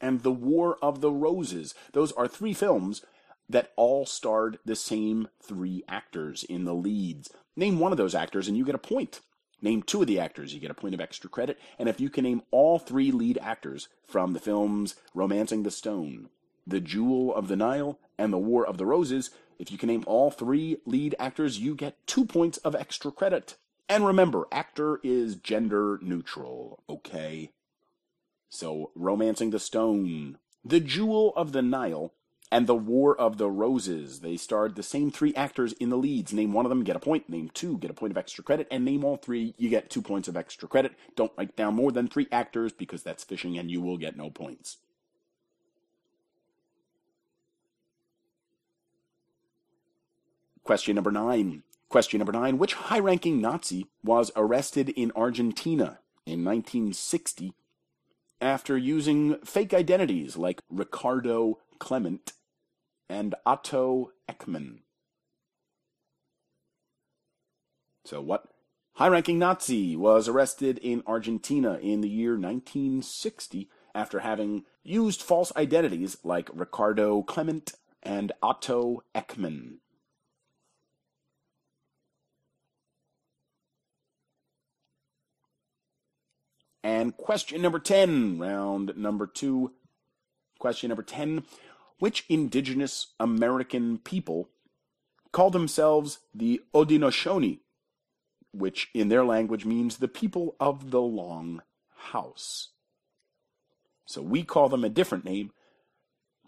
And 0.00 0.24
The 0.24 0.32
War 0.32 0.76
of 0.82 1.00
the 1.00 1.12
Roses. 1.12 1.76
Those 1.92 2.10
are 2.10 2.26
three 2.26 2.54
films 2.54 3.02
that 3.48 3.70
all 3.76 4.04
starred 4.04 4.58
the 4.64 4.74
same 4.74 5.28
three 5.40 5.84
actors 5.86 6.42
in 6.42 6.64
the 6.64 6.74
leads. 6.74 7.30
Name 7.54 7.78
one 7.78 7.92
of 7.92 7.98
those 7.98 8.16
actors 8.16 8.48
and 8.48 8.56
you 8.56 8.64
get 8.64 8.74
a 8.74 8.78
point. 8.78 9.20
Name 9.62 9.84
two 9.84 10.00
of 10.00 10.08
the 10.08 10.18
actors, 10.18 10.54
you 10.54 10.58
get 10.58 10.72
a 10.72 10.74
point 10.74 10.92
of 10.92 11.00
extra 11.00 11.30
credit. 11.30 11.56
And 11.78 11.88
if 11.88 12.00
you 12.00 12.10
can 12.10 12.24
name 12.24 12.42
all 12.50 12.80
three 12.80 13.12
lead 13.12 13.38
actors 13.40 13.86
from 14.04 14.32
the 14.32 14.40
films 14.40 14.96
Romancing 15.14 15.62
the 15.62 15.70
Stone, 15.70 16.30
The 16.66 16.80
Jewel 16.80 17.32
of 17.32 17.46
the 17.46 17.54
Nile, 17.54 18.00
and 18.18 18.32
The 18.32 18.38
War 18.38 18.66
of 18.66 18.76
the 18.76 18.86
Roses, 18.86 19.30
if 19.58 19.72
you 19.72 19.78
can 19.78 19.88
name 19.88 20.04
all 20.06 20.30
three 20.30 20.78
lead 20.86 21.14
actors, 21.18 21.58
you 21.58 21.74
get 21.74 22.06
two 22.06 22.24
points 22.24 22.58
of 22.58 22.74
extra 22.74 23.10
credit. 23.10 23.56
And 23.88 24.06
remember, 24.06 24.46
actor 24.52 25.00
is 25.02 25.36
gender 25.36 25.98
neutral, 26.02 26.82
okay? 26.88 27.52
So, 28.50 28.90
Romancing 28.94 29.50
the 29.50 29.58
Stone, 29.58 30.38
The 30.64 30.80
Jewel 30.80 31.32
of 31.36 31.52
the 31.52 31.62
Nile, 31.62 32.12
and 32.50 32.66
The 32.66 32.74
War 32.74 33.18
of 33.18 33.36
the 33.38 33.50
Roses. 33.50 34.20
They 34.20 34.36
starred 34.36 34.74
the 34.74 34.82
same 34.82 35.10
three 35.10 35.34
actors 35.34 35.72
in 35.74 35.90
the 35.90 35.98
leads. 35.98 36.32
Name 36.32 36.52
one 36.52 36.64
of 36.64 36.70
them, 36.70 36.84
get 36.84 36.96
a 36.96 37.00
point. 37.00 37.28
Name 37.28 37.50
two, 37.52 37.78
get 37.78 37.90
a 37.90 37.94
point 37.94 38.10
of 38.10 38.16
extra 38.16 38.44
credit. 38.44 38.66
And 38.70 38.84
name 38.84 39.04
all 39.04 39.16
three, 39.16 39.54
you 39.58 39.68
get 39.68 39.90
two 39.90 40.02
points 40.02 40.28
of 40.28 40.36
extra 40.36 40.68
credit. 40.68 40.92
Don't 41.14 41.32
write 41.36 41.56
down 41.56 41.74
more 41.74 41.92
than 41.92 42.08
three 42.08 42.26
actors 42.32 42.72
because 42.72 43.02
that's 43.02 43.24
fishing 43.24 43.58
and 43.58 43.70
you 43.70 43.80
will 43.80 43.98
get 43.98 44.16
no 44.16 44.30
points. 44.30 44.78
Question 50.68 50.96
number 50.96 51.10
nine. 51.10 51.62
Question 51.88 52.18
number 52.18 52.34
nine. 52.34 52.58
Which 52.58 52.74
high 52.74 52.98
ranking 52.98 53.40
Nazi 53.40 53.86
was 54.04 54.30
arrested 54.36 54.90
in 54.90 55.10
Argentina 55.16 56.00
in 56.26 56.44
1960 56.44 57.54
after 58.38 58.76
using 58.76 59.36
fake 59.36 59.72
identities 59.72 60.36
like 60.36 60.60
Ricardo 60.68 61.58
Klement 61.78 62.34
and 63.08 63.34
Otto 63.46 64.12
Eckmann? 64.28 64.80
So, 68.04 68.20
what 68.20 68.44
high 68.96 69.08
ranking 69.08 69.38
Nazi 69.38 69.96
was 69.96 70.28
arrested 70.28 70.76
in 70.82 71.02
Argentina 71.06 71.78
in 71.80 72.02
the 72.02 72.10
year 72.10 72.32
1960 72.32 73.70
after 73.94 74.18
having 74.18 74.66
used 74.82 75.22
false 75.22 75.50
identities 75.56 76.18
like 76.22 76.50
Ricardo 76.52 77.22
Klement 77.22 77.72
and 78.02 78.32
Otto 78.42 79.02
Eckmann? 79.14 79.78
And 86.88 87.14
question 87.18 87.60
number 87.60 87.78
10, 87.78 88.38
round 88.38 88.96
number 88.96 89.26
two. 89.26 89.72
Question 90.58 90.88
number 90.88 91.02
10 91.02 91.42
Which 91.98 92.24
indigenous 92.30 93.08
American 93.20 93.98
people 93.98 94.48
call 95.30 95.50
themselves 95.50 96.20
the 96.34 96.62
Haudenosaunee, 96.74 97.58
which 98.52 98.88
in 98.94 99.10
their 99.10 99.22
language 99.22 99.66
means 99.66 99.98
the 99.98 100.08
people 100.08 100.56
of 100.58 100.90
the 100.90 101.02
long 101.02 101.60
house? 101.94 102.70
So 104.06 104.22
we 104.22 104.42
call 104.42 104.70
them 104.70 104.82
a 104.82 104.88
different 104.88 105.26
name, 105.26 105.50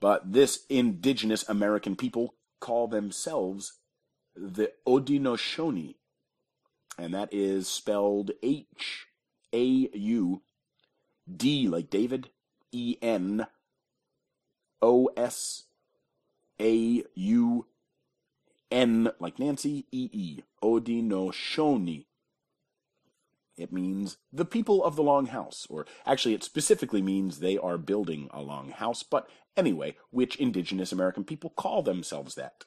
but 0.00 0.32
this 0.32 0.64
indigenous 0.70 1.46
American 1.50 1.96
people 1.96 2.36
call 2.60 2.88
themselves 2.88 3.74
the 4.34 4.72
Haudenosaunee, 4.88 5.96
and 6.96 7.12
that 7.12 7.28
is 7.30 7.68
spelled 7.68 8.30
H 8.42 9.06
a 9.52 9.88
U 9.92 10.42
D 11.30 11.68
like 11.68 11.90
David 11.90 12.30
E 12.72 12.96
N 13.02 13.46
O 14.82 15.10
S 15.16 15.64
A 16.60 17.04
U 17.14 17.66
N 18.70 19.10
like 19.18 19.38
Nancy 19.38 19.86
E 19.90 20.08
E 20.12 20.38
Odinoshoni. 20.62 22.06
It 23.56 23.72
means 23.72 24.16
the 24.32 24.46
people 24.46 24.82
of 24.82 24.96
the 24.96 25.02
long 25.02 25.26
house, 25.26 25.66
or 25.68 25.86
actually, 26.06 26.34
it 26.34 26.42
specifically 26.42 27.02
means 27.02 27.38
they 27.38 27.58
are 27.58 27.76
building 27.76 28.30
a 28.32 28.40
long 28.40 28.70
house, 28.70 29.02
but 29.02 29.28
anyway, 29.54 29.96
which 30.10 30.36
indigenous 30.36 30.92
American 30.92 31.24
people 31.24 31.50
call 31.50 31.82
themselves 31.82 32.36
that? 32.36 32.64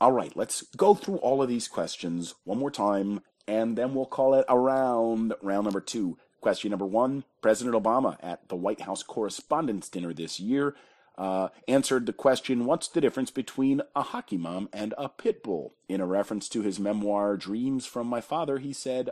All 0.00 0.12
right, 0.12 0.36
let's 0.36 0.62
go 0.76 0.94
through 0.94 1.16
all 1.16 1.42
of 1.42 1.48
these 1.48 1.68
questions 1.68 2.34
one 2.44 2.58
more 2.58 2.70
time, 2.70 3.20
and 3.46 3.78
then 3.78 3.94
we'll 3.94 4.06
call 4.06 4.34
it 4.34 4.44
around 4.48 5.34
round 5.40 5.64
number 5.64 5.80
two. 5.80 6.18
Question 6.40 6.70
number 6.70 6.84
one 6.84 7.24
President 7.40 7.74
Obama 7.74 8.16
at 8.20 8.48
the 8.48 8.56
White 8.56 8.82
House 8.82 9.02
Correspondents' 9.02 9.88
Dinner 9.88 10.12
this 10.12 10.38
year 10.40 10.74
uh, 11.16 11.48
answered 11.68 12.06
the 12.06 12.12
question 12.12 12.66
What's 12.66 12.88
the 12.88 13.00
difference 13.00 13.30
between 13.30 13.82
a 13.94 14.02
hockey 14.02 14.36
mom 14.36 14.68
and 14.72 14.94
a 14.98 15.08
pit 15.08 15.42
bull? 15.42 15.74
In 15.88 16.00
a 16.00 16.06
reference 16.06 16.48
to 16.50 16.62
his 16.62 16.80
memoir, 16.80 17.36
Dreams 17.36 17.86
from 17.86 18.06
My 18.06 18.20
Father, 18.20 18.58
he 18.58 18.72
said, 18.72 19.10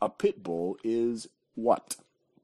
A 0.00 0.08
pit 0.08 0.42
bull 0.42 0.76
is 0.84 1.26
what? 1.54 1.96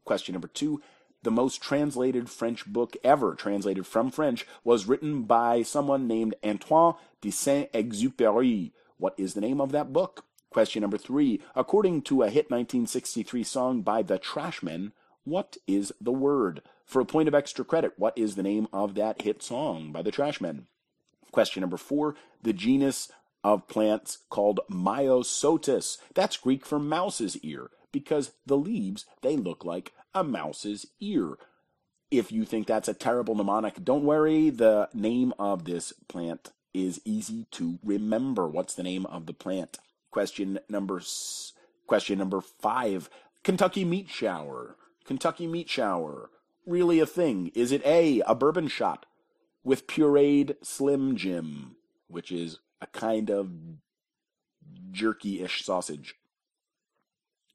Question 0.05 0.35
number 0.35 0.49
two 0.49 0.83
the 1.27 1.31
most 1.33 1.61
translated 1.61 2.31
French 2.31 2.65
book 2.67 2.97
ever, 3.03 3.35
translated 3.35 3.85
from 3.85 4.12
French, 4.12 4.47
was 4.62 4.87
written 4.87 5.25
by 5.25 5.61
someone 5.61 6.07
named 6.07 6.37
Antoine 6.45 6.95
de 7.21 7.33
Saint 7.33 7.71
Exupéry. 7.73 8.71
What 8.97 9.15
is 9.19 9.35
the 9.35 9.41
name 9.41 9.61
of 9.61 9.73
that 9.73 9.93
book? 9.93 10.25
Question 10.51 10.83
number 10.83 10.97
three. 10.97 11.43
According 11.57 12.03
to 12.03 12.23
a 12.23 12.31
hit 12.31 12.49
1963 12.49 13.43
song 13.43 13.83
by 13.83 14.03
the 14.03 14.21
Trashmen, 14.21 14.93
what 15.25 15.57
is 15.67 15.93
the 16.01 16.12
word? 16.12 16.62
For 16.85 17.01
a 17.01 17.05
point 17.05 17.27
of 17.27 17.35
extra 17.35 17.65
credit, 17.65 17.95
what 17.97 18.17
is 18.17 18.37
the 18.37 18.45
name 18.45 18.69
of 18.73 18.95
that 18.95 19.23
hit 19.23 19.43
song 19.43 19.91
by 19.91 20.03
the 20.03 20.12
Trashmen? 20.12 20.67
Question 21.33 21.62
number 21.62 21.77
four. 21.77 22.15
The 22.45 22.53
genus 22.53 23.11
of 23.43 23.67
plants 23.67 24.19
called 24.31 24.61
Myosotis. 24.71 25.99
That's 26.15 26.37
Greek 26.37 26.65
for 26.65 26.79
mouse's 26.79 27.37
ear 27.39 27.71
because 27.97 28.33
the 28.45 28.59
leaves, 28.59 29.07
they 29.23 29.39
look 29.39 29.65
like 29.65 29.95
a 30.15 30.23
mouse's 30.23 30.85
ear. 31.01 31.39
If 32.11 32.31
you 32.31 32.45
think 32.45 32.67
that's 32.67 32.89
a 32.89 32.93
terrible 32.93 33.35
mnemonic, 33.35 33.83
don't 33.83 34.05
worry. 34.05 34.51
The 34.51 34.91
name 34.93 35.33
of 35.39 35.65
this 35.65 35.95
plant 36.07 36.53
is 36.75 37.01
easy 37.07 37.47
to 37.53 37.79
remember. 37.83 38.47
What's 38.47 38.75
the 38.75 38.83
name 38.83 39.07
of 39.07 39.25
the 39.25 39.33
plant? 39.33 39.79
Question 40.11 40.59
number 40.69 41.01
question 41.87 42.19
number 42.19 42.43
5. 42.43 43.09
Kentucky 43.43 43.87
meat 43.87 44.11
shower. 44.11 44.77
Kentucky 45.07 45.47
meat 45.47 45.71
shower. 45.71 46.29
Really 46.67 47.01
a 47.01 47.07
thing? 47.07 47.51
Is 47.55 47.73
it 47.73 47.81
A, 47.87 48.21
a 48.27 48.35
bourbon 48.35 48.69
shot 48.69 49.07
with 49.65 49.87
pureed 49.87 50.57
Slim 50.63 51.17
Jim, 51.17 51.77
which 52.09 52.31
is 52.31 52.59
a 52.83 52.89
kind 52.89 53.31
of 53.31 53.49
jerky-ish 54.93 55.65
sausage? 55.65 56.17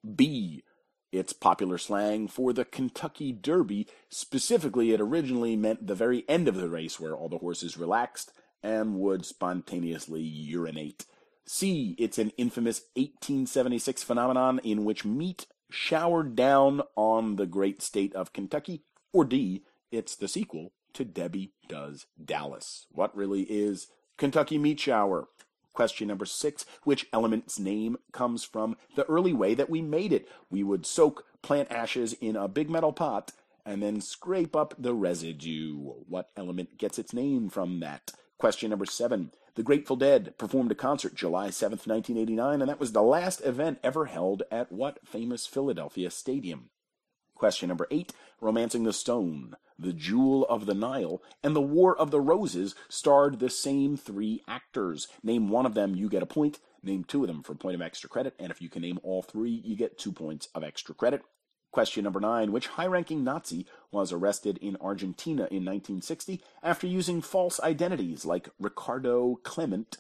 B, 0.04 0.64
it's 1.12 1.34
popular 1.34 1.78
slang 1.78 2.28
for 2.28 2.54
the 2.54 2.64
Kentucky 2.64 3.34
Derby. 3.34 3.88
Specifically, 4.10 4.94
it 4.94 5.02
originally 5.02 5.56
meant 5.56 5.88
the 5.88 5.96
very 5.96 6.24
end 6.30 6.48
of 6.48 6.56
the 6.56 6.70
race 6.70 7.00
where 7.00 7.14
all 7.14 7.28
the 7.28 7.40
horses 7.40 7.78
relaxed 7.78 8.32
and 8.64 8.96
would 8.96 9.26
spontaneously 9.26 10.22
urinate. 10.22 11.06
C. 11.46 11.96
It's 11.98 12.18
an 12.18 12.32
infamous 12.38 12.82
1876 12.96 14.04
phenomenon 14.04 14.60
in 14.64 14.86
which 14.86 15.04
meat 15.04 15.48
showered 15.70 16.36
down 16.36 16.82
on 16.96 17.36
the 17.36 17.46
great 17.46 17.82
state 17.82 18.14
of 18.16 18.32
Kentucky. 18.32 18.84
Or 19.12 19.26
D. 19.26 19.64
It's 19.92 20.16
the 20.16 20.30
sequel 20.30 20.72
to 20.94 21.04
Debbie 21.04 21.52
Does 21.68 22.06
Dallas. 22.24 22.86
What 22.92 23.16
really 23.16 23.42
is 23.44 23.88
Kentucky 24.18 24.58
Meat 24.58 24.80
Shower? 24.80 25.28
Question 25.74 26.08
number 26.10 26.26
six 26.26 26.66
Which 26.84 27.08
element's 27.14 27.60
name 27.60 27.98
comes 28.12 28.44
from 28.44 28.76
the 28.96 29.06
early 29.06 29.34
way 29.34 29.54
that 29.54 29.70
we 29.70 29.82
made 29.82 30.12
it? 30.14 30.28
We 30.50 30.64
would 30.64 30.86
soak 30.86 31.26
plant 31.42 31.72
ashes 31.72 32.14
in 32.14 32.36
a 32.36 32.48
big 32.48 32.70
metal 32.70 32.94
pot 32.94 33.32
and 33.66 33.82
then 33.82 34.02
scrape 34.02 34.56
up 34.56 34.74
the 34.78 34.94
residue. 34.94 35.78
What 36.08 36.30
element 36.36 36.78
gets 36.78 37.00
its 37.00 37.14
name 37.14 37.50
from 37.50 37.80
that? 37.80 38.12
Question 38.38 38.72
number 38.72 38.86
seven. 38.86 39.32
The 39.56 39.64
Grateful 39.64 39.98
Dead 39.98 40.38
performed 40.38 40.72
a 40.72 40.76
concert 40.76 41.14
July 41.14 41.50
7th, 41.50 41.86
1989, 41.86 42.62
and 42.62 42.70
that 42.70 42.80
was 42.80 42.94
the 42.94 43.02
last 43.02 43.42
event 43.42 43.80
ever 43.84 44.06
held 44.06 44.44
at 44.50 44.72
what 44.72 45.06
famous 45.06 45.46
Philadelphia 45.46 46.10
stadium? 46.10 46.70
Question 47.42 47.70
number 47.70 47.88
eight 47.90 48.14
Romancing 48.40 48.84
the 48.84 48.94
Stone, 48.94 49.56
The 49.80 49.94
Jewel 49.94 50.46
of 50.46 50.68
the 50.68 50.76
Nile, 50.76 51.24
and 51.42 51.56
The 51.56 51.60
War 51.60 51.98
of 51.98 52.12
the 52.12 52.22
Roses 52.22 52.76
starred 52.88 53.40
the 53.40 53.50
same 53.50 53.98
three 53.98 54.44
actors. 54.48 55.08
Name 55.24 55.50
one 55.50 55.66
of 55.66 55.74
them, 55.74 55.96
you 55.96 56.08
get 56.08 56.22
a 56.22 56.28
point. 56.28 56.60
Name 56.84 57.04
two 57.04 57.24
of 57.24 57.28
them 57.28 57.42
for 57.42 57.54
a 57.54 57.56
point 57.56 57.74
of 57.74 57.82
extra 57.82 58.08
credit. 58.08 58.36
And 58.38 58.52
if 58.52 58.62
you 58.62 58.70
can 58.70 58.84
name 58.84 59.00
all 59.02 59.24
three, 59.24 59.50
you 59.66 59.76
get 59.76 59.98
two 59.98 60.12
points 60.12 60.50
of 60.54 60.64
extra 60.64 60.94
credit. 60.94 61.24
Question 61.72 62.04
number 62.04 62.20
nine 62.20 62.52
Which 62.52 62.68
high 62.68 62.86
ranking 62.86 63.24
Nazi 63.24 63.66
was 63.92 64.14
arrested 64.14 64.60
in 64.60 64.78
Argentina 64.80 65.48
in 65.50 65.66
1960 65.66 66.44
after 66.62 66.86
using 66.86 67.24
false 67.24 67.60
identities 67.62 68.24
like 68.24 68.50
Ricardo 68.60 69.40
Klement 69.42 69.98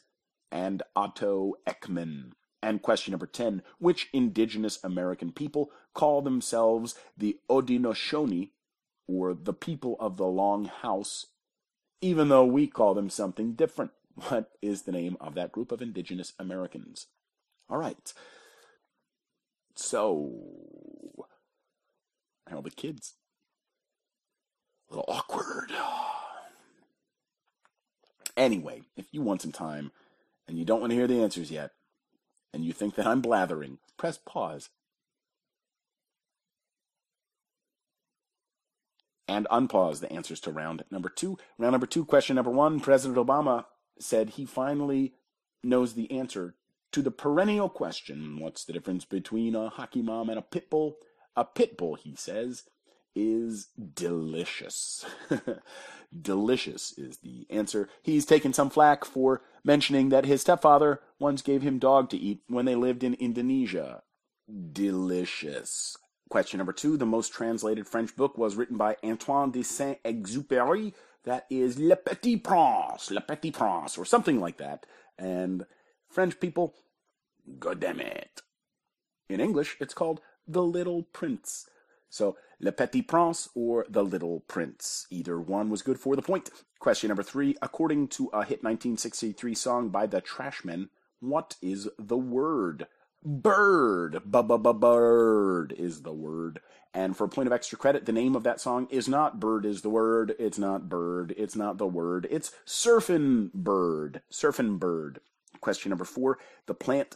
and 0.51 0.84
Otto 0.95 1.56
Eckmann? 1.67 2.34
And 2.62 2.82
question 2.82 3.12
number 3.12 3.26
10 3.26 3.63
Which 3.80 4.10
indigenous 4.13 4.80
American 4.84 5.32
people 5.32 5.71
call 5.93 6.21
themselves 6.21 6.95
the 7.17 7.39
Haudenosaunee, 7.50 8.50
or 9.08 9.34
the 9.34 9.54
people 9.54 9.97
of 10.00 10.17
the 10.17 10.28
Long 10.28 10.65
House, 10.65 11.28
even 12.02 12.30
though 12.30 12.45
we 12.45 12.67
call 12.67 12.93
them 12.93 13.10
something 13.10 13.54
different? 13.54 13.91
What 14.28 14.52
is 14.62 14.82
the 14.82 14.91
name 14.91 15.15
of 15.21 15.36
that 15.36 15.54
group 15.54 15.71
of 15.71 15.82
indigenous 15.82 16.34
Americans? 16.38 17.08
All 17.69 17.78
right. 17.78 18.13
So, 19.74 21.26
how 22.50 22.60
the 22.60 22.69
kids? 22.69 23.13
A 24.89 24.95
little 24.95 25.13
awkward. 25.13 25.71
Anyway, 28.38 28.82
if 28.95 29.06
you 29.12 29.21
want 29.21 29.41
some 29.41 29.52
time 29.52 29.91
and 30.47 30.58
you 30.58 30.63
don't 30.63 30.80
want 30.80 30.89
to 30.89 30.95
hear 30.95 31.06
the 31.06 31.21
answers 31.21 31.52
yet, 31.52 31.71
and 32.53 32.65
you 32.65 32.73
think 32.73 32.95
that 32.95 33.07
I'm 33.07 33.21
blathering, 33.21 33.79
press 33.97 34.17
pause. 34.17 34.69
and 39.31 39.47
unpause 39.49 40.01
the 40.01 40.11
answers 40.11 40.41
to 40.41 40.51
round 40.51 40.83
number 40.91 41.07
two. 41.07 41.37
Round 41.57 41.71
number 41.71 41.87
two, 41.87 42.03
question 42.03 42.35
number 42.35 42.51
one 42.51 42.81
President 42.81 43.17
Obama 43.17 43.65
said 43.97 44.31
he 44.31 44.45
finally 44.45 45.13
knows 45.63 45.93
the 45.93 46.11
answer 46.11 46.55
to 46.91 47.01
the 47.01 47.11
perennial 47.11 47.69
question 47.69 48.39
what's 48.39 48.65
the 48.65 48.73
difference 48.73 49.05
between 49.05 49.55
a 49.55 49.69
hockey 49.69 50.01
mom 50.01 50.29
and 50.29 50.37
a 50.37 50.41
pit 50.41 50.69
bull? 50.69 50.97
A 51.37 51.45
pit 51.45 51.77
bull, 51.77 51.95
he 51.95 52.13
says, 52.13 52.63
is 53.15 53.69
delicious. 53.93 55.05
delicious 56.21 56.93
is 56.97 57.19
the 57.19 57.47
answer. 57.49 57.87
He's 58.03 58.25
taken 58.25 58.51
some 58.51 58.69
flack 58.69 59.05
for 59.05 59.43
mentioning 59.63 60.10
that 60.10 60.26
his 60.26 60.41
stepfather 60.41 61.02
once 61.19 61.41
gave 61.41 61.62
him 61.62 61.80
dog 61.80 62.10
to 62.10 62.17
eat 62.17 62.41
when 62.47 62.65
they 62.65 62.76
lived 62.76 63.04
in 63.04 63.13
Indonesia. 63.15 64.04
Delicious. 64.74 65.97
Question 66.30 66.58
number 66.58 66.74
two. 66.74 66.97
The 66.97 67.06
most 67.06 67.34
translated 67.34 67.88
French 67.88 68.15
book 68.15 68.38
was 68.38 68.56
written 68.56 68.78
by 68.78 68.97
Antoine 69.04 69.52
de 69.52 69.63
Saint 69.63 70.02
Exupéry. 70.04 70.93
That 71.24 71.45
is 71.50 71.78
Le 71.78 71.95
Petit 71.95 72.38
Prince, 72.38 73.12
Le 73.12 73.21
Petit 73.21 73.52
Prince, 73.52 73.97
or 73.97 74.06
something 74.06 74.39
like 74.39 74.58
that. 74.58 74.86
And 75.19 75.65
French 76.10 76.39
people, 76.39 76.74
God 77.60 77.80
damn 77.80 78.00
it. 78.00 78.41
In 79.30 79.39
English, 79.39 79.78
it's 79.80 79.93
called 79.93 80.21
The 80.47 80.63
Little 80.63 81.04
Prince. 81.04 81.69
So, 82.12 82.38
Le 82.60 82.71
Petit 82.71 83.02
Prince 83.02 83.50
or 83.56 83.86
The 83.89 84.04
Little 84.04 84.41
Prince. 84.41 85.08
Either 85.10 85.39
one 85.39 85.69
was 85.69 85.82
good 85.82 85.97
for 85.97 86.15
the 86.15 86.21
point. 86.21 86.50
Question 86.78 87.08
number 87.08 87.24
three. 87.24 87.56
According 87.62 88.10
to 88.10 88.26
a 88.34 88.43
hit 88.43 88.63
1963 88.63 89.56
song 89.56 89.89
by 89.89 90.06
the 90.06 90.21
Trashmen, 90.21 90.89
what 91.21 91.56
is 91.62 91.88
the 91.97 92.17
word? 92.17 92.88
Bird. 93.24 94.21
B-b-b-bird 94.30 95.74
is 95.78 96.02
the 96.02 96.13
word. 96.13 96.60
And 96.93 97.15
for 97.15 97.24
a 97.24 97.30
point 97.30 97.47
of 97.47 97.54
extra 97.54 97.78
credit, 97.78 98.06
the 98.06 98.12
name 98.12 98.36
of 98.36 98.43
that 98.43 98.60
song 98.60 98.88
is 98.89 99.08
not 99.08 99.39
Bird 99.39 99.65
is 99.65 99.82
the 99.82 99.89
word. 99.89 100.36
It's 100.38 100.60
not 100.60 100.89
Bird. 100.89 101.34
It's 101.38 101.56
not 101.56 101.78
the 101.78 101.88
word. 101.88 102.28
It's 102.30 102.52
Surfin' 102.65 103.54
Bird. 103.54 104.21
Surfin' 104.30 104.78
Bird. 104.78 105.21
Question 105.62 105.91
number 105.91 106.04
four. 106.04 106.39
The 106.65 106.74
plant 106.74 107.15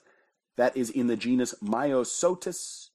that 0.56 0.78
is 0.78 0.90
in 0.90 1.08
the 1.08 1.18
genus 1.18 1.54
Myosotis, 1.62 2.92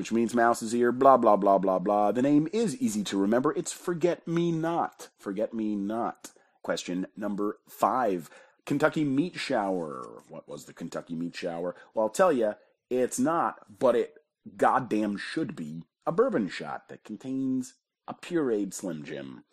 which 0.00 0.10
means 0.10 0.34
mouse's 0.34 0.74
ear, 0.74 0.92
blah, 0.92 1.18
blah, 1.18 1.36
blah, 1.36 1.58
blah, 1.58 1.78
blah. 1.78 2.10
The 2.10 2.22
name 2.22 2.48
is 2.54 2.74
easy 2.80 3.04
to 3.04 3.18
remember. 3.18 3.52
It's 3.52 3.70
Forget 3.70 4.26
Me 4.26 4.50
Not. 4.50 5.08
Forget 5.18 5.52
Me 5.52 5.76
Not. 5.76 6.30
Question 6.62 7.06
number 7.18 7.58
five. 7.68 8.30
Kentucky 8.64 9.04
Meat 9.04 9.38
Shower. 9.38 10.22
What 10.30 10.48
was 10.48 10.64
the 10.64 10.72
Kentucky 10.72 11.14
Meat 11.14 11.36
Shower? 11.36 11.76
Well, 11.92 12.06
I'll 12.06 12.08
tell 12.08 12.32
you, 12.32 12.54
it's 12.88 13.18
not, 13.18 13.78
but 13.78 13.94
it 13.94 14.14
goddamn 14.56 15.18
should 15.18 15.54
be 15.54 15.82
a 16.06 16.12
bourbon 16.12 16.48
shot 16.48 16.88
that 16.88 17.04
contains 17.04 17.74
a 18.08 18.14
pureed 18.14 18.72
Slim 18.72 19.04
Jim. 19.04 19.44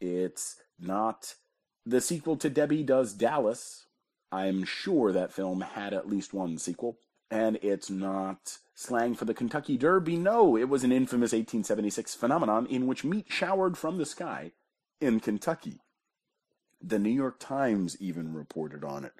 It's 0.00 0.56
not 0.78 1.34
the 1.84 2.00
sequel 2.00 2.38
to 2.38 2.48
Debbie 2.48 2.82
Does 2.82 3.12
Dallas. 3.12 3.84
I'm 4.32 4.64
sure 4.64 5.12
that 5.12 5.34
film 5.34 5.60
had 5.60 5.92
at 5.92 6.08
least 6.08 6.32
one 6.32 6.56
sequel. 6.56 6.96
And 7.30 7.58
it's 7.60 7.90
not 7.90 8.56
slang 8.80 9.14
for 9.14 9.26
the 9.26 9.34
Kentucky 9.34 9.76
Derby. 9.76 10.16
No, 10.16 10.56
it 10.56 10.68
was 10.68 10.84
an 10.84 10.90
infamous 10.90 11.32
1876 11.32 12.14
phenomenon 12.14 12.66
in 12.66 12.86
which 12.86 13.04
meat 13.04 13.26
showered 13.28 13.76
from 13.76 13.98
the 13.98 14.06
sky 14.06 14.52
in 15.00 15.20
Kentucky. 15.20 15.80
The 16.82 16.98
New 16.98 17.10
York 17.10 17.38
Times 17.38 17.96
even 18.00 18.32
reported 18.32 18.82
on 18.82 19.04
it. 19.04 19.12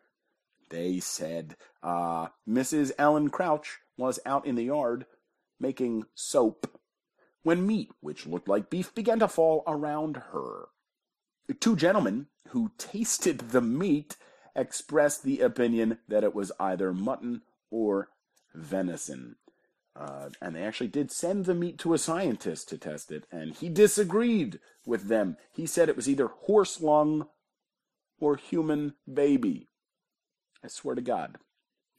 They 0.70 0.99
said 0.99 1.57
uh, 1.83 2.29
Mrs. 2.49 2.92
Ellen 2.99 3.29
Crouch 3.29 3.81
was 3.99 4.18
out 4.25 4.46
in 4.46 4.55
the 4.55 4.64
yard 4.64 5.05
making 5.59 6.05
soap 6.14 6.81
when 7.42 7.66
meat, 7.66 7.90
which 8.01 8.27
looked 8.27 8.49
like 8.49 8.70
beef, 8.70 8.94
began 8.94 9.18
to 9.18 9.29
fall 9.29 9.62
around 9.66 10.16
her. 10.33 10.68
Two 11.59 11.77
gentlemen 11.77 12.29
who 12.49 12.73
tasted 12.79 13.51
the 13.51 13.61
meat 13.61 14.16
expressed 14.57 15.23
the 15.23 15.40
opinion 15.40 15.99
that 16.09 16.25
it 16.25 16.35
was 16.35 16.51
either 16.59 16.94
mutton 16.94 17.42
or 17.70 18.09
venison. 18.55 19.37
Uh, 19.96 20.29
and 20.40 20.55
they 20.55 20.62
actually 20.62 20.88
did 20.88 21.11
send 21.11 21.44
the 21.44 21.55
meat 21.55 21.79
to 21.79 21.92
a 21.92 21.98
scientist 21.98 22.68
to 22.68 22.79
test 22.79 23.11
it, 23.11 23.24
and 23.31 23.55
he 23.55 23.68
disagreed 23.68 24.61
with 24.87 25.09
them. 25.09 25.37
He 25.53 25.66
said 25.66 25.88
it 25.88 25.96
was 25.96 26.09
either 26.09 26.29
horse 26.29 26.81
lung 26.81 27.26
or 28.20 28.37
human 28.37 28.94
baby. 29.12 29.66
I 30.64 30.68
swear 30.68 30.94
to 30.94 31.03
God. 31.03 31.38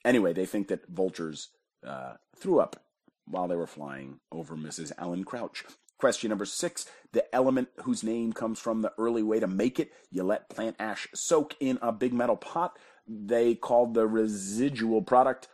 Anyway, 0.05 0.33
they 0.33 0.45
think 0.45 0.67
that 0.69 0.87
vultures 0.87 1.49
uh, 1.85 2.13
threw 2.35 2.59
up 2.59 2.83
while 3.25 3.47
they 3.47 3.55
were 3.55 3.67
flying 3.67 4.19
over 4.31 4.55
Mrs. 4.55 4.91
Ellen 4.97 5.23
Crouch. 5.23 5.63
Question 5.97 6.29
number 6.29 6.45
six 6.45 6.87
the 7.11 7.35
element 7.35 7.67
whose 7.83 8.03
name 8.03 8.33
comes 8.33 8.59
from 8.59 8.81
the 8.81 8.93
early 8.97 9.21
way 9.21 9.39
to 9.39 9.47
make 9.47 9.79
it. 9.79 9.91
You 10.09 10.23
let 10.23 10.49
plant 10.49 10.75
ash 10.79 11.07
soak 11.13 11.55
in 11.59 11.77
a 11.81 11.91
big 11.91 12.13
metal 12.13 12.37
pot. 12.37 12.79
They 13.07 13.53
called 13.53 13.93
the 13.93 14.07
residual 14.07 15.01
product 15.01 15.47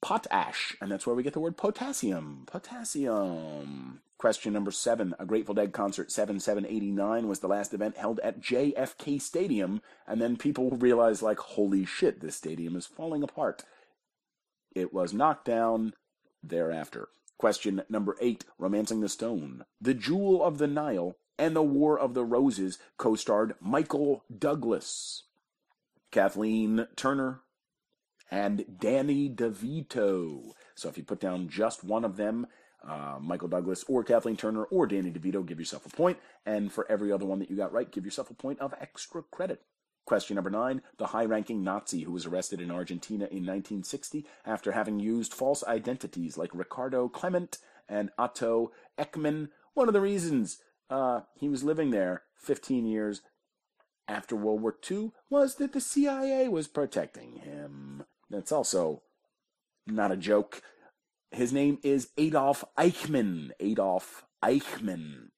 potash, 0.00 0.76
and 0.80 0.90
that's 0.90 1.06
where 1.06 1.16
we 1.16 1.22
get 1.22 1.32
the 1.32 1.40
word 1.40 1.56
potassium. 1.56 2.44
Potassium. 2.46 4.00
Question 4.18 4.52
number 4.52 4.70
seven. 4.70 5.14
A 5.18 5.24
Grateful 5.24 5.54
Dead 5.54 5.72
concert 5.72 6.12
7789 6.12 7.26
was 7.26 7.40
the 7.40 7.48
last 7.48 7.72
event 7.72 7.96
held 7.96 8.20
at 8.20 8.40
JFK 8.40 9.20
Stadium, 9.20 9.80
and 10.06 10.20
then 10.20 10.36
people 10.36 10.70
realized, 10.70 11.22
like, 11.22 11.38
holy 11.38 11.84
shit, 11.84 12.20
this 12.20 12.36
stadium 12.36 12.76
is 12.76 12.86
falling 12.86 13.22
apart. 13.22 13.64
It 14.74 14.92
was 14.92 15.12
knocked 15.12 15.46
down 15.46 15.94
thereafter. 16.42 17.08
Question 17.38 17.82
number 17.88 18.16
eight 18.20 18.44
Romancing 18.58 19.00
the 19.00 19.08
Stone. 19.08 19.64
The 19.80 19.94
Jewel 19.94 20.44
of 20.44 20.58
the 20.58 20.66
Nile 20.66 21.16
and 21.38 21.56
The 21.56 21.62
War 21.62 21.98
of 21.98 22.12
the 22.12 22.24
Roses 22.24 22.78
co 22.98 23.14
starred 23.14 23.54
Michael 23.60 24.24
Douglas, 24.36 25.24
Kathleen 26.10 26.86
Turner, 26.96 27.40
and 28.30 28.64
Danny 28.78 29.28
DeVito. 29.28 30.52
So 30.74 30.88
if 30.88 30.96
you 30.96 31.04
put 31.04 31.20
down 31.20 31.48
just 31.48 31.84
one 31.84 32.04
of 32.04 32.16
them, 32.16 32.46
uh, 32.86 33.18
Michael 33.20 33.48
Douglas 33.48 33.84
or 33.88 34.04
Kathleen 34.04 34.36
Turner 34.36 34.64
or 34.64 34.86
Danny 34.86 35.10
DeVito, 35.10 35.44
give 35.44 35.58
yourself 35.58 35.84
a 35.86 35.90
point. 35.90 36.18
And 36.46 36.72
for 36.72 36.90
every 36.90 37.12
other 37.12 37.26
one 37.26 37.38
that 37.40 37.50
you 37.50 37.56
got 37.56 37.72
right, 37.72 37.90
give 37.90 38.04
yourself 38.04 38.30
a 38.30 38.34
point 38.34 38.60
of 38.60 38.74
extra 38.80 39.22
credit. 39.22 39.62
Question 40.06 40.36
number 40.36 40.50
nine 40.50 40.82
The 40.96 41.08
high 41.08 41.26
ranking 41.26 41.62
Nazi 41.62 42.02
who 42.02 42.12
was 42.12 42.26
arrested 42.26 42.60
in 42.60 42.70
Argentina 42.70 43.24
in 43.24 43.44
1960 43.44 44.26
after 44.46 44.72
having 44.72 44.98
used 44.98 45.34
false 45.34 45.62
identities 45.64 46.38
like 46.38 46.50
Ricardo 46.54 47.08
Klement 47.08 47.58
and 47.88 48.10
Otto 48.18 48.72
Eckmann. 48.98 49.50
One 49.74 49.88
of 49.88 49.94
the 49.94 50.00
reasons 50.00 50.58
uh, 50.88 51.20
he 51.34 51.48
was 51.48 51.62
living 51.62 51.90
there 51.90 52.22
15 52.36 52.86
years 52.86 53.20
after 54.08 54.34
World 54.34 54.62
War 54.62 54.76
II 54.90 55.12
was 55.28 55.56
that 55.56 55.72
the 55.72 55.80
CIA 55.80 56.48
was 56.48 56.66
protecting 56.66 57.36
him. 57.36 57.89
That's 58.30 58.52
also 58.52 59.02
not 59.86 60.12
a 60.12 60.16
joke. 60.16 60.62
His 61.32 61.52
name 61.52 61.78
is 61.82 62.10
Adolf 62.16 62.64
Eichmann. 62.78 63.50
Adolf 63.60 64.24
Eichmann. 64.42 65.30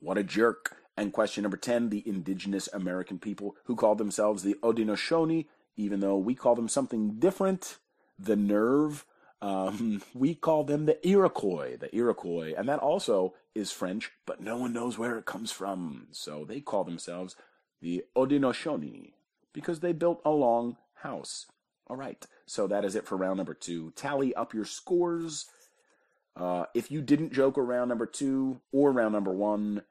What 0.00 0.18
a 0.18 0.24
jerk. 0.24 0.76
And 0.96 1.12
question 1.12 1.42
number 1.42 1.56
10 1.56 1.90
the 1.90 2.06
indigenous 2.08 2.68
American 2.72 3.18
people 3.18 3.54
who 3.64 3.76
call 3.76 3.94
themselves 3.94 4.42
the 4.42 4.54
Haudenosaunee, 4.62 5.46
even 5.76 6.00
though 6.00 6.16
we 6.16 6.34
call 6.34 6.56
them 6.56 6.68
something 6.68 7.18
different, 7.18 7.78
the 8.18 8.34
Nerve. 8.34 9.04
Um, 9.40 10.02
we 10.14 10.34
call 10.34 10.64
them 10.64 10.86
the 10.86 11.06
Iroquois, 11.06 11.76
the 11.76 11.94
Iroquois, 11.94 12.54
and 12.56 12.68
that 12.68 12.80
also 12.80 13.34
is 13.54 13.70
French, 13.70 14.10
but 14.26 14.40
no 14.40 14.56
one 14.56 14.72
knows 14.72 14.98
where 14.98 15.18
it 15.18 15.24
comes 15.24 15.52
from. 15.52 16.08
So 16.10 16.44
they 16.44 16.60
call 16.60 16.82
themselves 16.82 17.36
the 17.80 18.04
Haudenosaunee 18.16 19.12
because 19.52 19.80
they 19.80 19.92
built 19.92 20.20
a 20.24 20.30
long 20.30 20.76
house. 21.02 21.46
All 21.90 21.96
right, 21.96 22.24
so 22.46 22.66
that 22.66 22.84
is 22.84 22.94
it 22.94 23.06
for 23.06 23.16
round 23.16 23.38
number 23.38 23.54
two. 23.54 23.92
Tally 23.96 24.34
up 24.34 24.52
your 24.52 24.66
scores. 24.66 25.46
Uh, 26.36 26.66
if 26.74 26.90
you 26.90 27.00
didn't 27.00 27.32
joke 27.32 27.58
around 27.58 27.88
number 27.88 28.06
two 28.06 28.60
or 28.72 28.92
round 28.92 29.12
number 29.12 29.32
one, 29.32 29.82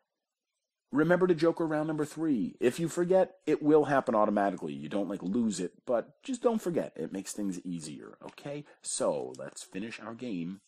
remember 0.91 1.27
to 1.27 1.35
joke 1.35 1.59
around 1.59 1.87
number 1.87 2.05
three. 2.05 2.55
If 2.59 2.79
you 2.79 2.87
forget, 2.87 3.35
it 3.45 3.61
will 3.61 3.85
happen 3.85 4.15
automatically. 4.15 4.73
You 4.73 4.89
don't 4.89 5.09
like 5.09 5.23
lose 5.23 5.59
it, 5.59 5.73
but 5.85 6.21
just 6.23 6.41
don't 6.41 6.61
forget. 6.61 6.93
It 6.95 7.11
makes 7.11 7.33
things 7.33 7.59
easier, 7.65 8.17
okay? 8.23 8.63
So 8.81 9.33
let's 9.37 9.63
finish 9.63 9.99
our 9.99 10.13
game 10.13 10.61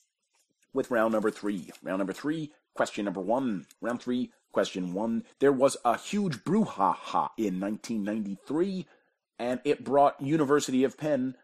with 0.73 0.91
round 0.91 1.13
number 1.13 1.31
three. 1.31 1.71
Round 1.83 1.99
number 1.99 2.13
three, 2.13 2.51
question 2.73 3.05
number 3.05 3.21
one. 3.21 3.65
Round 3.81 4.01
three, 4.01 4.31
question 4.51 4.93
one. 4.93 5.23
There 5.39 5.53
was 5.53 5.77
a 5.85 5.97
huge 5.97 6.43
brouhaha 6.43 7.29
in 7.37 7.59
1993, 7.59 8.85
and 9.39 9.61
it 9.63 9.83
brought 9.83 10.21
University 10.21 10.83
of 10.83 10.97
Penn 10.97 11.35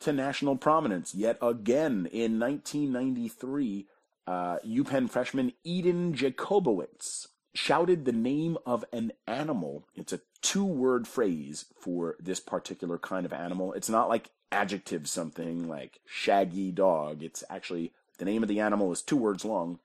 to 0.00 0.12
national 0.12 0.56
prominence 0.56 1.14
yet 1.14 1.38
again 1.42 2.08
in 2.10 2.40
1993. 2.40 3.86
Uh, 4.26 4.58
UPenn 4.66 5.08
freshman 5.08 5.52
Eden 5.64 6.14
Jacobowitz 6.14 7.28
shouted 7.54 8.04
the 8.04 8.12
name 8.12 8.58
of 8.66 8.84
an 8.92 9.12
animal. 9.26 9.84
It's 9.94 10.12
a 10.12 10.20
two 10.42 10.64
word 10.64 11.08
phrase 11.08 11.66
for 11.80 12.16
this 12.20 12.40
particular 12.40 12.98
kind 12.98 13.24
of 13.26 13.32
animal. 13.32 13.72
It's 13.72 13.88
not 13.88 14.08
like 14.08 14.30
adjective 14.52 15.08
something 15.08 15.68
like 15.68 16.00
shaggy 16.06 16.70
dog. 16.70 17.22
It's 17.22 17.42
actually 17.50 17.92
the 18.18 18.24
name 18.24 18.42
of 18.42 18.48
the 18.48 18.60
animal 18.60 18.92
is 18.92 19.02
two 19.02 19.16
words 19.16 19.44
long. 19.44 19.78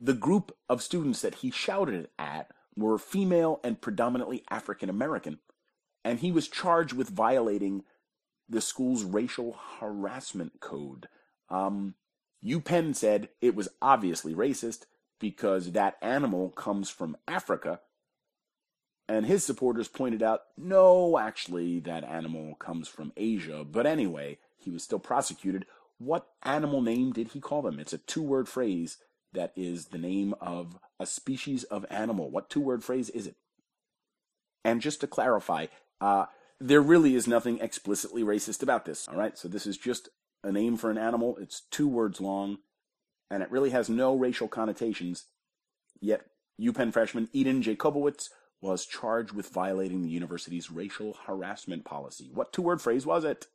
The 0.00 0.14
group 0.14 0.56
of 0.68 0.82
students 0.82 1.20
that 1.22 1.36
he 1.36 1.50
shouted 1.50 2.08
at 2.18 2.50
were 2.76 2.98
female 2.98 3.60
and 3.62 3.80
predominantly 3.80 4.44
African 4.50 4.88
American, 4.88 5.38
and 6.04 6.20
he 6.20 6.32
was 6.32 6.48
charged 6.48 6.92
with 6.92 7.08
violating 7.08 7.84
the 8.48 8.60
school's 8.60 9.04
racial 9.04 9.58
harassment 9.78 10.60
code. 10.60 11.08
Um, 11.48 11.94
UPenn 12.44 12.94
said 12.96 13.28
it 13.40 13.54
was 13.54 13.68
obviously 13.80 14.34
racist 14.34 14.86
because 15.18 15.72
that 15.72 15.96
animal 16.00 16.50
comes 16.50 16.90
from 16.90 17.16
Africa. 17.28 17.80
And 19.08 19.26
his 19.26 19.44
supporters 19.44 19.88
pointed 19.88 20.22
out, 20.22 20.42
no, 20.56 21.18
actually, 21.18 21.80
that 21.80 22.04
animal 22.04 22.54
comes 22.54 22.88
from 22.88 23.12
Asia. 23.16 23.64
But 23.64 23.86
anyway, 23.86 24.38
he 24.56 24.70
was 24.70 24.84
still 24.84 25.00
prosecuted. 25.00 25.66
What 25.98 26.28
animal 26.44 26.80
name 26.80 27.12
did 27.12 27.28
he 27.28 27.40
call 27.40 27.62
them? 27.62 27.78
It's 27.78 27.92
a 27.92 27.98
two 27.98 28.22
word 28.22 28.48
phrase 28.48 28.98
that 29.32 29.52
is 29.56 29.86
the 29.86 29.98
name 29.98 30.34
of 30.40 30.78
a 30.98 31.06
species 31.06 31.64
of 31.64 31.84
animal. 31.90 32.30
What 32.30 32.50
two 32.50 32.60
word 32.60 32.82
phrase 32.82 33.10
is 33.10 33.26
it? 33.26 33.36
And 34.64 34.80
just 34.80 35.00
to 35.00 35.06
clarify, 35.06 35.66
uh, 36.00 36.26
there 36.60 36.80
really 36.80 37.14
is 37.14 37.26
nothing 37.26 37.58
explicitly 37.60 38.22
racist 38.22 38.62
about 38.62 38.84
this. 38.84 39.08
All 39.08 39.16
right, 39.16 39.36
so 39.36 39.48
this 39.48 39.66
is 39.66 39.76
just 39.76 40.08
a 40.42 40.52
name 40.52 40.76
for 40.76 40.90
an 40.90 40.98
animal. 40.98 41.36
It's 41.40 41.62
two 41.70 41.88
words 41.88 42.20
long, 42.20 42.58
and 43.30 43.42
it 43.42 43.50
really 43.50 43.70
has 43.70 43.88
no 43.88 44.14
racial 44.14 44.48
connotations. 44.48 45.24
Yet, 46.00 46.22
UPenn 46.60 46.92
freshman 46.92 47.28
Eden 47.32 47.62
Jacobowitz 47.62 48.28
was 48.60 48.84
charged 48.84 49.32
with 49.32 49.48
violating 49.48 50.02
the 50.02 50.10
university's 50.10 50.70
racial 50.70 51.16
harassment 51.26 51.84
policy. 51.84 52.30
What 52.32 52.52
two 52.52 52.62
word 52.62 52.82
phrase 52.82 53.06
was 53.06 53.24
it? 53.24 53.46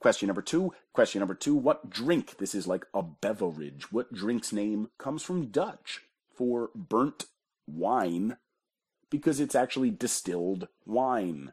Question 0.00 0.28
number 0.28 0.42
two. 0.42 0.72
Question 0.92 1.20
number 1.20 1.34
two. 1.34 1.54
What 1.54 1.90
drink? 1.90 2.38
This 2.38 2.54
is 2.54 2.66
like 2.66 2.86
a 2.94 3.02
beverage. 3.02 3.92
What 3.92 4.12
drink's 4.12 4.52
name 4.52 4.90
comes 4.98 5.22
from 5.22 5.46
Dutch 5.46 6.02
for 6.32 6.70
burnt 6.74 7.26
wine 7.68 8.38
because 9.10 9.40
it's 9.40 9.54
actually 9.54 9.90
distilled 9.90 10.68
wine? 10.86 11.52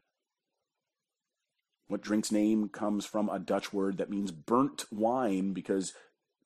What 1.87 2.01
drink's 2.01 2.31
name 2.31 2.69
comes 2.69 3.05
from 3.05 3.29
a 3.29 3.37
Dutch 3.37 3.71
word 3.71 3.97
that 3.97 4.09
means 4.09 4.31
burnt 4.31 4.85
wine 4.91 5.53
because 5.53 5.93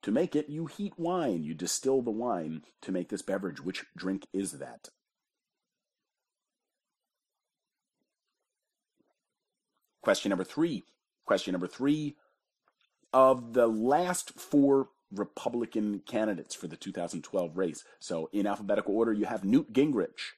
to 0.01 0.11
make 0.11 0.35
it, 0.35 0.49
you 0.49 0.65
heat 0.65 0.93
wine, 0.97 1.43
you 1.43 1.53
distill 1.53 2.01
the 2.01 2.11
wine 2.11 2.63
to 2.81 2.91
make 2.91 3.09
this 3.09 3.21
beverage. 3.21 3.61
Which 3.61 3.85
drink 3.95 4.27
is 4.33 4.53
that? 4.53 4.89
Question 10.01 10.29
number 10.29 10.45
three. 10.45 10.85
Question 11.25 11.51
number 11.51 11.67
three. 11.67 12.15
Of 13.11 13.53
the 13.53 13.67
last 13.67 14.39
four 14.39 14.89
Republican 15.11 16.01
candidates 16.05 16.55
for 16.55 16.67
the 16.67 16.77
2012 16.77 17.57
race, 17.57 17.83
so 17.99 18.29
in 18.31 18.47
alphabetical 18.47 18.95
order, 18.95 19.13
you 19.13 19.25
have 19.25 19.43
Newt 19.43 19.73
Gingrich, 19.73 20.33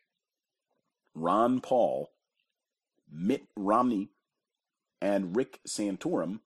Ron 1.14 1.60
Paul, 1.62 2.12
Mitt 3.12 3.44
Romney, 3.58 4.10
and 5.02 5.36
Rick 5.36 5.60
Santorum, 5.68 6.40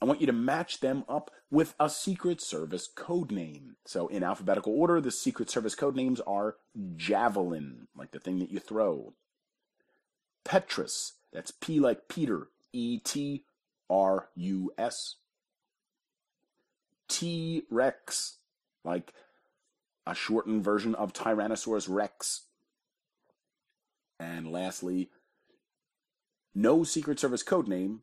I 0.00 0.04
want 0.04 0.20
you 0.20 0.26
to 0.26 0.32
match 0.32 0.80
them 0.80 1.04
up 1.08 1.30
with 1.50 1.74
a 1.80 1.88
Secret 1.88 2.42
Service 2.42 2.88
code 2.94 3.30
name. 3.30 3.76
So 3.86 4.08
in 4.08 4.22
alphabetical 4.22 4.78
order, 4.78 5.00
the 5.00 5.10
Secret 5.10 5.50
Service 5.50 5.74
code 5.74 5.96
names 5.96 6.20
are 6.20 6.56
Javelin, 6.96 7.88
like 7.96 8.10
the 8.10 8.20
thing 8.20 8.38
that 8.40 8.50
you 8.50 8.60
throw. 8.60 9.14
Petrus, 10.44 11.14
that's 11.32 11.50
P 11.50 11.80
like 11.80 12.08
Peter, 12.08 12.48
E 12.72 12.98
T 12.98 13.44
R 13.88 14.28
U 14.34 14.72
S. 14.76 15.16
T 17.08 17.62
Rex, 17.70 18.38
like 18.84 19.12
a 20.06 20.14
shortened 20.14 20.64
version 20.64 20.94
of 20.94 21.12
Tyrannosaurus 21.12 21.88
Rex. 21.88 22.42
And 24.18 24.50
lastly, 24.50 25.10
no 26.54 26.84
Secret 26.84 27.20
Service 27.20 27.42
code 27.42 27.68
name 27.68 28.00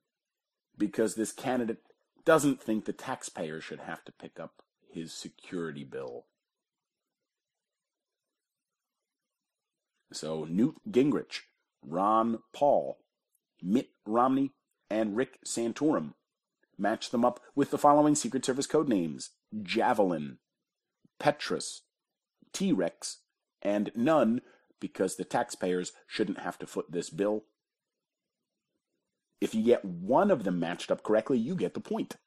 because 0.77 1.15
this 1.15 1.31
candidate 1.31 1.79
doesn't 2.25 2.61
think 2.61 2.85
the 2.85 2.93
taxpayer 2.93 3.59
should 3.59 3.81
have 3.81 4.03
to 4.05 4.11
pick 4.11 4.39
up 4.39 4.61
his 4.91 5.13
security 5.13 5.83
bill. 5.83 6.25
So 10.11 10.45
Newt 10.47 10.75
Gingrich, 10.89 11.41
Ron 11.83 12.39
Paul, 12.53 12.99
Mitt 13.61 13.89
Romney, 14.05 14.51
and 14.89 15.17
Rick 15.17 15.39
Santorum. 15.45 16.13
Match 16.83 17.11
them 17.11 17.23
up 17.23 17.39
with 17.55 17.71
the 17.71 17.77
following 17.77 18.13
Secret 18.13 18.43
Service 18.43 18.67
code 18.67 18.89
names 18.89 19.29
Javelin, 19.61 20.39
Petrus, 21.17 21.83
T 22.51 22.73
Rex, 22.73 23.19
and 23.61 23.89
none 23.95 24.41
because 24.81 25.15
the 25.15 25.23
taxpayers 25.23 25.93
shouldn't 26.07 26.39
have 26.39 26.59
to 26.59 26.67
foot 26.67 26.91
this 26.91 27.09
bill. 27.09 27.45
If 29.39 29.55
you 29.55 29.63
get 29.63 29.85
one 29.85 30.29
of 30.29 30.43
them 30.43 30.59
matched 30.59 30.91
up 30.91 31.03
correctly, 31.03 31.37
you 31.37 31.55
get 31.55 31.73
the 31.73 31.79
point. 31.79 32.17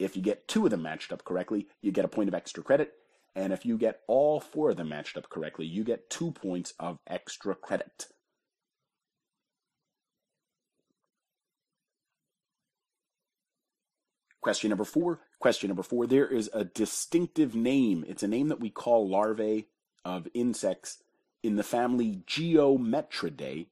If 0.00 0.16
you 0.16 0.22
get 0.22 0.48
two 0.48 0.64
of 0.64 0.72
them 0.72 0.82
matched 0.82 1.12
up 1.12 1.24
correctly, 1.24 1.68
you 1.80 1.92
get 1.92 2.04
a 2.04 2.08
point 2.08 2.26
of 2.26 2.34
extra 2.34 2.64
credit. 2.64 2.90
And 3.36 3.52
if 3.52 3.64
you 3.64 3.78
get 3.78 4.00
all 4.08 4.40
four 4.40 4.70
of 4.70 4.76
them 4.76 4.88
matched 4.88 5.18
up 5.18 5.28
correctly, 5.28 5.66
you 5.66 5.84
get 5.84 6.10
two 6.10 6.32
points 6.32 6.74
of 6.80 6.98
extra 7.06 7.54
credit. 7.54 8.08
Question 14.40 14.70
number 14.70 14.84
four. 14.84 15.20
Question 15.38 15.68
number 15.68 15.82
four. 15.82 16.06
There 16.06 16.26
is 16.26 16.48
a 16.54 16.64
distinctive 16.64 17.54
name. 17.54 18.04
It's 18.08 18.22
a 18.22 18.28
name 18.28 18.48
that 18.48 18.60
we 18.60 18.70
call 18.70 19.08
larvae 19.08 19.66
of 20.04 20.28
insects 20.32 21.02
in 21.42 21.56
the 21.56 21.62
family 21.62 22.22
Geometridae, 22.26 23.66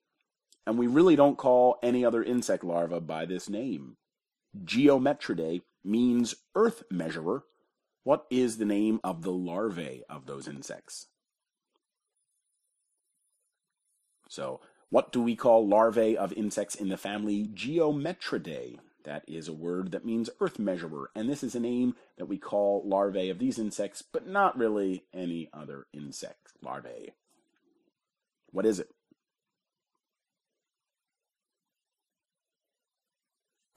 and 0.66 0.78
we 0.78 0.86
really 0.86 1.16
don't 1.16 1.38
call 1.38 1.78
any 1.82 2.04
other 2.04 2.22
insect 2.22 2.64
larva 2.64 3.00
by 3.00 3.24
this 3.24 3.48
name. 3.48 3.96
Geometridae 4.64 5.62
means 5.84 6.34
earth 6.54 6.82
measurer. 6.90 7.44
What 8.04 8.26
is 8.30 8.56
the 8.56 8.64
name 8.64 9.00
of 9.04 9.22
the 9.22 9.32
larvae 9.32 10.02
of 10.08 10.26
those 10.26 10.48
insects? 10.48 11.06
So, 14.28 14.60
what 14.90 15.12
do 15.12 15.22
we 15.22 15.36
call 15.36 15.66
larvae 15.66 16.16
of 16.16 16.32
insects 16.32 16.74
in 16.74 16.88
the 16.88 16.96
family 16.96 17.46
Geometridae? 17.46 18.78
That 19.04 19.24
is 19.26 19.48
a 19.48 19.52
word 19.52 19.92
that 19.92 20.04
means 20.04 20.28
earth 20.40 20.58
measurer, 20.58 21.10
and 21.14 21.28
this 21.28 21.42
is 21.42 21.54
a 21.54 21.60
name 21.60 21.94
that 22.16 22.26
we 22.26 22.36
call 22.36 22.82
larvae 22.84 23.30
of 23.30 23.38
these 23.38 23.58
insects, 23.58 24.02
but 24.02 24.26
not 24.26 24.58
really 24.58 25.04
any 25.14 25.48
other 25.52 25.86
insect 25.92 26.52
larvae. 26.62 27.12
What 28.50 28.66
is 28.66 28.80
it? 28.80 28.88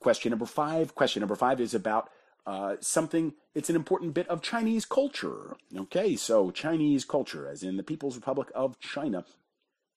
Question 0.00 0.30
number 0.30 0.46
five. 0.46 0.94
Question 0.94 1.20
number 1.20 1.36
five 1.36 1.60
is 1.60 1.74
about 1.74 2.10
uh, 2.44 2.74
something, 2.80 3.34
it's 3.54 3.70
an 3.70 3.76
important 3.76 4.14
bit 4.14 4.26
of 4.28 4.42
Chinese 4.42 4.84
culture. 4.84 5.56
Okay, 5.76 6.16
so 6.16 6.50
Chinese 6.50 7.04
culture, 7.04 7.48
as 7.48 7.62
in 7.62 7.76
the 7.76 7.84
People's 7.84 8.16
Republic 8.16 8.48
of 8.54 8.80
China. 8.80 9.24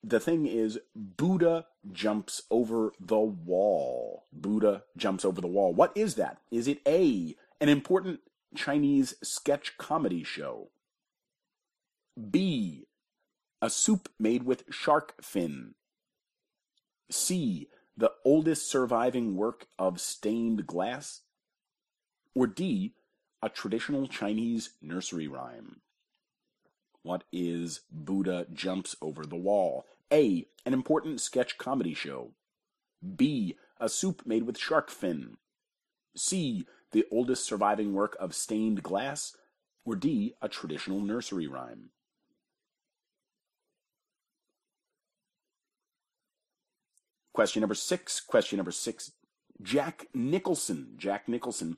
The 0.07 0.19
thing 0.19 0.45
is, 0.45 0.77
Buddha 0.95 1.65
jumps 1.91 2.43
over 2.51 2.93
the 2.99 3.19
wall. 3.19 4.25
Buddha 4.31 4.83
jumps 4.95 5.25
over 5.25 5.41
the 5.41 5.47
wall. 5.47 5.73
What 5.73 5.91
is 5.95 6.13
that? 6.13 6.37
Is 6.51 6.67
it 6.67 6.79
A, 6.87 7.35
an 7.59 7.69
important 7.69 8.19
Chinese 8.55 9.15
sketch 9.23 9.79
comedy 9.79 10.23
show? 10.23 10.69
B, 12.29 12.85
a 13.63 13.69
soup 13.71 14.07
made 14.19 14.43
with 14.43 14.65
shark 14.69 15.15
fin? 15.23 15.73
C, 17.09 17.69
the 17.97 18.11
oldest 18.23 18.69
surviving 18.69 19.35
work 19.35 19.65
of 19.79 19.99
stained 19.99 20.67
glass? 20.67 21.21
Or 22.35 22.45
D, 22.45 22.93
a 23.41 23.49
traditional 23.49 24.07
Chinese 24.07 24.69
nursery 24.83 25.27
rhyme? 25.27 25.81
What 27.01 27.23
is 27.31 27.81
Buddha 27.91 28.45
Jumps 28.53 28.95
Over 29.01 29.25
the 29.25 29.35
Wall? 29.35 29.85
A, 30.11 30.47
an 30.65 30.73
important 30.73 31.21
sketch 31.21 31.57
comedy 31.57 31.93
show. 31.93 32.31
B, 33.15 33.57
a 33.79 33.89
soup 33.89 34.23
made 34.25 34.43
with 34.43 34.57
shark 34.57 34.89
fin. 34.89 35.37
C, 36.15 36.65
the 36.91 37.05
oldest 37.11 37.45
surviving 37.45 37.93
work 37.93 38.15
of 38.19 38.33
stained 38.33 38.83
glass. 38.83 39.35
Or 39.85 39.95
D, 39.95 40.33
a 40.41 40.49
traditional 40.49 40.99
nursery 40.99 41.47
rhyme. 41.47 41.89
Question 47.33 47.59
number 47.59 47.75
six. 47.75 48.21
Question 48.21 48.57
number 48.57 48.71
six. 48.71 49.11
Jack 49.61 50.07
Nicholson. 50.13 50.93
Jack 50.97 51.27
Nicholson 51.27 51.77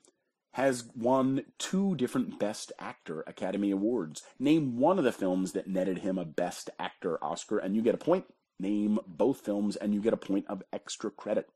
has 0.58 0.86
won 0.95 1.43
two 1.60 1.93
different 1.97 2.39
Best 2.39 2.72
Actor 2.80 3.24
Academy 3.28 3.70
Awards. 3.70 4.24
Name 4.39 4.80
one 4.80 4.97
of 4.97 5.03
the 5.03 5.12
films 5.12 5.51
that 5.51 5.68
netted 5.68 5.99
him 5.99 6.18
a 6.18 6.26
Best 6.26 6.72
Actor 6.80 7.24
Oscar, 7.24 7.60
and 7.60 7.76
you 7.76 7.84
get 7.84 7.93
a 7.93 7.99
point. 7.99 8.26
Name 8.60 8.97
both 9.05 9.41
films, 9.41 9.76
and 9.76 9.93
you 9.93 10.01
get 10.01 10.14
a 10.14 10.18
point 10.18 10.45
of 10.49 10.64
extra 10.74 11.12
credit. 11.12 11.47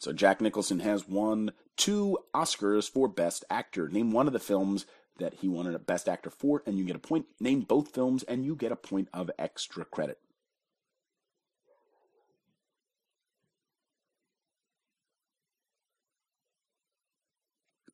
So 0.00 0.14
Jack 0.14 0.40
Nicholson 0.40 0.80
has 0.80 1.06
won 1.06 1.52
two 1.76 2.16
Oscars 2.34 2.90
for 2.90 3.08
Best 3.08 3.44
Actor. 3.50 3.90
Name 3.90 4.10
one 4.10 4.26
of 4.26 4.32
the 4.32 4.38
films 4.38 4.86
that 5.18 5.34
he 5.34 5.48
won 5.48 5.66
a 5.66 5.78
Best 5.78 6.08
Actor 6.08 6.30
for, 6.30 6.62
and 6.64 6.78
you 6.78 6.86
get 6.86 6.96
a 6.96 6.98
point. 6.98 7.26
Name 7.38 7.60
both 7.60 7.92
films, 7.92 8.22
and 8.22 8.46
you 8.46 8.56
get 8.56 8.72
a 8.72 8.76
point 8.76 9.10
of 9.12 9.30
extra 9.38 9.84
credit. 9.84 10.18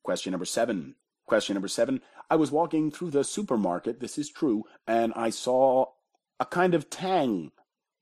Question 0.03 0.31
number 0.31 0.45
seven. 0.45 0.95
Question 1.25 1.53
number 1.53 1.67
seven. 1.67 2.01
I 2.29 2.35
was 2.35 2.51
walking 2.51 2.91
through 2.91 3.11
the 3.11 3.23
supermarket, 3.23 3.99
this 3.99 4.17
is 4.17 4.29
true, 4.29 4.65
and 4.87 5.13
I 5.15 5.29
saw 5.29 5.85
a 6.39 6.45
kind 6.45 6.73
of 6.73 6.89
tang, 6.89 7.51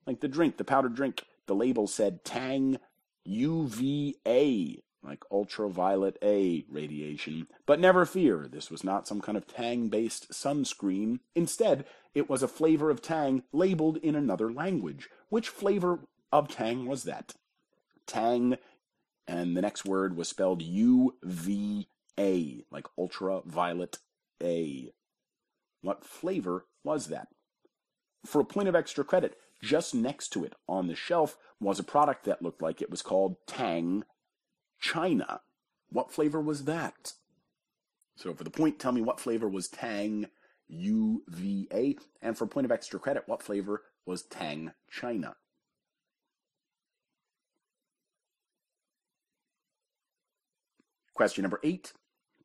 like 0.05 0.21
the 0.21 0.27
drink, 0.27 0.57
the 0.57 0.63
powdered 0.63 0.95
drink. 0.95 1.23
The 1.47 1.55
label 1.55 1.87
said 1.87 2.23
Tang 2.25 2.77
UVA, 3.23 4.81
like 5.03 5.23
ultraviolet 5.31 6.17
A 6.21 6.65
radiation. 6.69 7.47
But 7.65 7.79
never 7.79 8.05
fear, 8.05 8.47
this 8.51 8.69
was 8.69 8.83
not 8.83 9.07
some 9.07 9.21
kind 9.21 9.37
of 9.37 9.47
Tang 9.47 9.89
based 9.89 10.31
sunscreen. 10.31 11.19
Instead, 11.35 11.85
it 12.13 12.29
was 12.29 12.43
a 12.43 12.47
flavor 12.47 12.89
of 12.89 13.01
Tang 13.01 13.43
labeled 13.51 13.97
in 13.97 14.15
another 14.15 14.51
language. 14.51 15.09
Which 15.29 15.49
flavor 15.49 15.99
of 16.31 16.49
Tang 16.49 16.85
was 16.85 17.03
that? 17.03 17.33
Tang, 18.05 18.57
and 19.27 19.55
the 19.55 19.61
next 19.61 19.85
word 19.85 20.15
was 20.15 20.29
spelled 20.29 20.61
UVA, 20.61 21.85
like 22.71 22.87
ultraviolet 22.97 23.97
A. 24.41 24.93
What 25.81 26.05
flavor 26.05 26.65
was 26.83 27.07
that? 27.07 27.27
For 28.25 28.41
a 28.41 28.45
point 28.45 28.67
of 28.67 28.75
extra 28.75 29.03
credit, 29.03 29.37
just 29.61 29.93
next 29.93 30.29
to 30.29 30.43
it 30.43 30.53
on 30.67 30.87
the 30.87 30.95
shelf 30.95 31.37
was 31.59 31.79
a 31.79 31.83
product 31.83 32.25
that 32.25 32.41
looked 32.41 32.61
like 32.61 32.81
it 32.81 32.91
was 32.91 33.01
called 33.01 33.37
Tang 33.47 34.03
China. 34.79 35.41
What 35.89 36.11
flavor 36.11 36.41
was 36.41 36.65
that? 36.65 37.13
So 38.15 38.33
for 38.33 38.43
the 38.43 38.49
point, 38.49 38.79
tell 38.79 38.91
me 38.91 39.01
what 39.01 39.19
flavor 39.19 39.47
was 39.47 39.67
Tang 39.67 40.27
UVA, 40.67 41.97
and 42.21 42.37
for 42.37 42.43
a 42.45 42.47
point 42.47 42.65
of 42.65 42.71
extra 42.71 42.99
credit, 42.99 43.23
what 43.27 43.43
flavor 43.43 43.83
was 44.05 44.23
Tang 44.23 44.71
China? 44.89 45.35
Question 51.17 51.41
number 51.41 51.59
eight. 51.63 51.93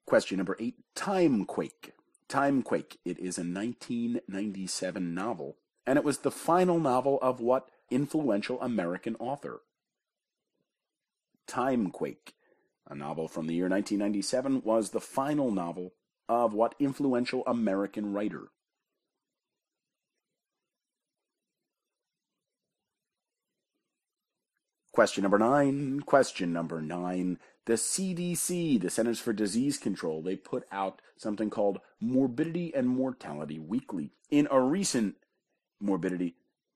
Question 0.06 0.38
number 0.38 0.56
eight. 0.58 0.76
Timequake. 0.94 1.92
Timequake. 2.26 2.96
It 3.04 3.18
is 3.18 3.36
a 3.36 3.44
1997 3.44 5.14
novel, 5.14 5.58
and 5.86 5.98
it 5.98 6.04
was 6.04 6.20
the 6.20 6.30
final 6.30 6.80
novel 6.80 7.18
of 7.20 7.38
what 7.38 7.68
influential 7.90 8.58
American 8.62 9.14
author? 9.16 9.60
Timequake, 11.46 12.32
a 12.88 12.94
novel 12.94 13.28
from 13.28 13.46
the 13.46 13.52
year 13.52 13.68
1997, 13.68 14.62
was 14.64 14.88
the 14.88 15.02
final 15.02 15.50
novel 15.50 15.92
of 16.26 16.54
what 16.54 16.74
influential 16.78 17.44
American 17.46 18.14
writer? 18.14 18.52
Question 24.92 25.22
number 25.22 25.38
nine. 25.38 26.00
Question 26.00 26.52
number 26.52 26.82
nine. 26.82 27.38
The 27.64 27.74
CDC, 27.74 28.78
the 28.78 28.90
Centers 28.90 29.20
for 29.20 29.32
Disease 29.32 29.78
Control, 29.78 30.20
they 30.20 30.36
put 30.36 30.64
out 30.70 31.00
something 31.16 31.48
called 31.48 31.80
Morbidity 31.98 32.74
and 32.74 32.88
Mortality 32.88 33.58
Weekly. 33.58 34.10
In 34.30 34.48
a 34.50 34.60
recent 34.60 35.14
Morbidity 35.80 36.34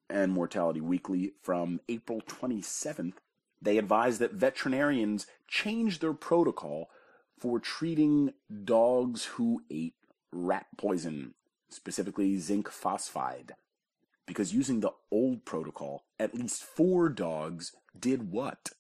and 0.09 0.33
Mortality 0.33 0.81
Weekly 0.81 1.33
from 1.43 1.81
April 1.91 2.23
27th, 2.23 3.14
they 3.61 3.77
advise 3.77 4.19
that 4.19 4.33
veterinarians 4.33 5.27
change 5.47 5.99
their 5.99 6.14
protocol 6.14 6.89
for 7.39 7.61
treating 7.61 8.33
dogs 8.64 9.25
who 9.25 9.61
ate 9.71 9.95
rat 10.33 10.67
poison, 10.79 11.35
specifically 11.69 12.39
zinc 12.39 12.71
phosphide. 12.71 13.53
Because 14.27 14.55
using 14.55 14.81
the 14.81 14.93
old 15.11 15.45
protocol, 15.45 16.05
at 16.19 16.35
least 16.35 16.64
four 16.64 17.09
dogs 17.11 17.73
did 18.01 18.31
what? 18.31 18.71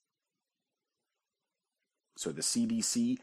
So 2.16 2.30
the 2.30 2.42
CDC 2.42 3.18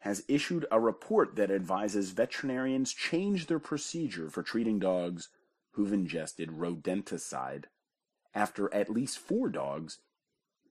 has 0.00 0.22
issued 0.28 0.66
a 0.70 0.78
report 0.78 1.34
that 1.36 1.50
advises 1.50 2.10
veterinarians 2.10 2.92
change 2.92 3.46
their 3.46 3.58
procedure 3.58 4.30
for 4.30 4.42
treating 4.42 4.78
dogs 4.78 5.28
who've 5.72 5.92
ingested 5.92 6.50
rodenticide 6.50 7.64
after 8.34 8.72
at 8.72 8.90
least 8.90 9.18
four 9.18 9.48
dogs 9.48 9.98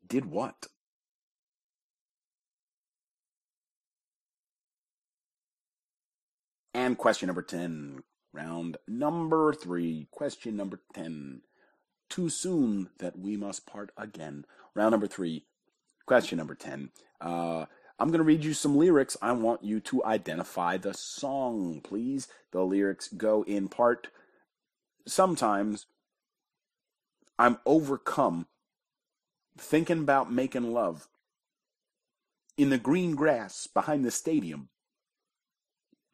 did 0.07 0.25
what? 0.25 0.67
And 6.73 6.97
question 6.97 7.27
number 7.27 7.41
10, 7.41 8.03
round 8.33 8.77
number 8.87 9.53
three, 9.53 10.07
question 10.11 10.55
number 10.55 10.81
10. 10.93 11.41
Too 12.09 12.29
soon 12.29 12.89
that 12.99 13.17
we 13.17 13.37
must 13.37 13.65
part 13.65 13.91
again. 13.97 14.45
Round 14.75 14.91
number 14.91 15.07
three, 15.07 15.45
question 16.05 16.37
number 16.37 16.55
10. 16.55 16.89
Uh, 17.21 17.65
I'm 17.97 18.09
going 18.09 18.19
to 18.19 18.23
read 18.25 18.43
you 18.43 18.53
some 18.53 18.77
lyrics. 18.77 19.15
I 19.21 19.31
want 19.31 19.63
you 19.63 19.79
to 19.79 20.03
identify 20.03 20.77
the 20.77 20.93
song, 20.93 21.81
please. 21.81 22.27
The 22.51 22.61
lyrics 22.61 23.07
go 23.07 23.43
in 23.43 23.69
part 23.69 24.09
sometimes 25.07 25.85
I'm 27.37 27.57
overcome 27.65 28.47
thinking 29.57 29.99
about 29.99 30.31
making 30.31 30.73
love 30.73 31.07
in 32.57 32.69
the 32.69 32.77
green 32.77 33.15
grass 33.15 33.67
behind 33.67 34.05
the 34.05 34.11
stadium 34.11 34.69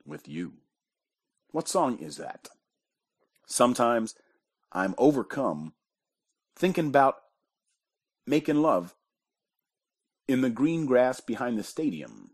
with 0.06 0.28
you. 0.28 0.54
What 1.52 1.68
song 1.68 2.00
is 2.00 2.18
that? 2.18 2.50
Sometimes 3.46 4.16
I'm 4.72 4.96
overcome 4.98 5.74
thinking 6.56 6.88
about 6.88 7.18
making 8.26 8.62
love 8.62 8.96
in 10.28 10.42
the 10.42 10.50
green 10.50 10.86
grass 10.86 11.20
behind 11.20 11.58
the 11.58 11.64
stadium 11.64 12.32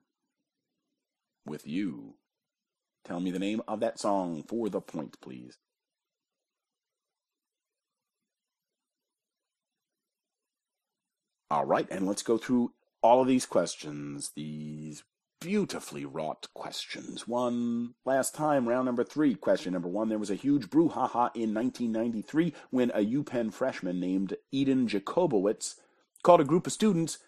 with 1.46 1.66
you. 1.68 2.16
Tell 3.06 3.20
me 3.20 3.32
the 3.32 3.40
name 3.40 3.62
of 3.68 3.80
that 3.80 4.00
song 4.00 4.44
for 4.48 4.70
the 4.70 4.82
point, 4.82 5.18
please. 5.22 5.58
All 11.50 11.66
right, 11.66 11.88
and 11.90 12.06
let's 12.06 12.24
go 12.24 12.38
through 12.38 12.74
all 13.02 13.22
of 13.22 13.28
these 13.28 13.46
questions, 13.46 14.32
these 14.36 15.04
beautifully 15.40 16.06
wrought 16.06 16.48
questions. 16.54 17.28
One 17.28 17.94
last 18.06 18.36
time, 18.36 18.68
round 18.68 18.86
number 18.86 19.04
three. 19.04 19.36
Question 19.36 19.74
number 19.74 19.88
one 19.88 20.10
There 20.10 20.18
was 20.18 20.30
a 20.30 20.36
huge 20.36 20.70
brouhaha 20.70 21.32
in 21.36 21.54
1993 21.54 22.54
when 22.70 22.92
a 22.92 23.06
UPenn 23.06 23.54
freshman 23.54 24.00
named 24.00 24.36
Eden 24.52 24.88
Jacobowitz 24.88 25.76
called 26.24 26.42
a 26.42 26.46
group 26.46 26.68
of 26.68 26.74
students 26.74 27.20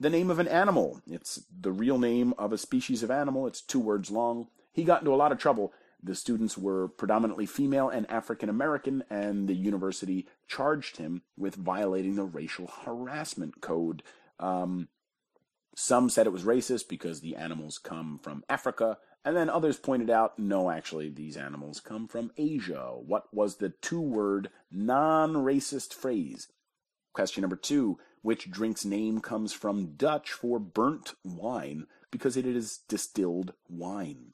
the 0.00 0.10
name 0.10 0.30
of 0.30 0.38
an 0.38 0.48
animal. 0.48 1.00
It's 1.06 1.44
the 1.60 1.72
real 1.72 1.98
name 1.98 2.32
of 2.38 2.52
a 2.52 2.58
species 2.58 3.02
of 3.02 3.10
animal, 3.10 3.46
it's 3.46 3.60
two 3.60 3.80
words 3.80 4.10
long. 4.10 4.48
He 4.72 4.84
got 4.84 5.00
into 5.02 5.12
a 5.12 5.16
lot 5.16 5.32
of 5.32 5.38
trouble 5.38 5.72
the 6.02 6.14
students 6.14 6.56
were 6.56 6.88
predominantly 6.88 7.46
female 7.46 7.88
and 7.88 8.08
African 8.10 8.48
American, 8.48 9.02
and 9.10 9.48
the 9.48 9.54
university 9.54 10.26
charged 10.46 10.98
him 10.98 11.22
with 11.36 11.56
violating 11.56 12.14
the 12.14 12.24
racial 12.24 12.68
harassment 12.84 13.60
code. 13.60 14.02
Um, 14.38 14.88
some 15.80 16.10
said 16.10 16.26
it 16.26 16.32
was 16.32 16.42
racist 16.42 16.88
because 16.88 17.20
the 17.20 17.36
animals 17.36 17.78
come 17.78 18.18
from 18.20 18.42
Africa, 18.48 18.98
and 19.24 19.36
then 19.36 19.48
others 19.48 19.78
pointed 19.78 20.10
out 20.10 20.36
no, 20.36 20.72
actually, 20.72 21.08
these 21.08 21.36
animals 21.36 21.78
come 21.78 22.08
from 22.08 22.32
Asia. 22.36 22.94
What 22.96 23.32
was 23.32 23.58
the 23.58 23.68
two 23.80 24.00
word 24.00 24.50
non 24.72 25.34
racist 25.34 25.94
phrase? 25.94 26.48
Question 27.12 27.42
number 27.42 27.54
two 27.54 27.96
Which 28.22 28.50
drink's 28.50 28.84
name 28.84 29.20
comes 29.20 29.52
from 29.52 29.94
Dutch 29.94 30.32
for 30.32 30.58
burnt 30.58 31.14
wine 31.22 31.86
because 32.10 32.36
it 32.36 32.44
is 32.44 32.80
distilled 32.88 33.54
wine? 33.68 34.32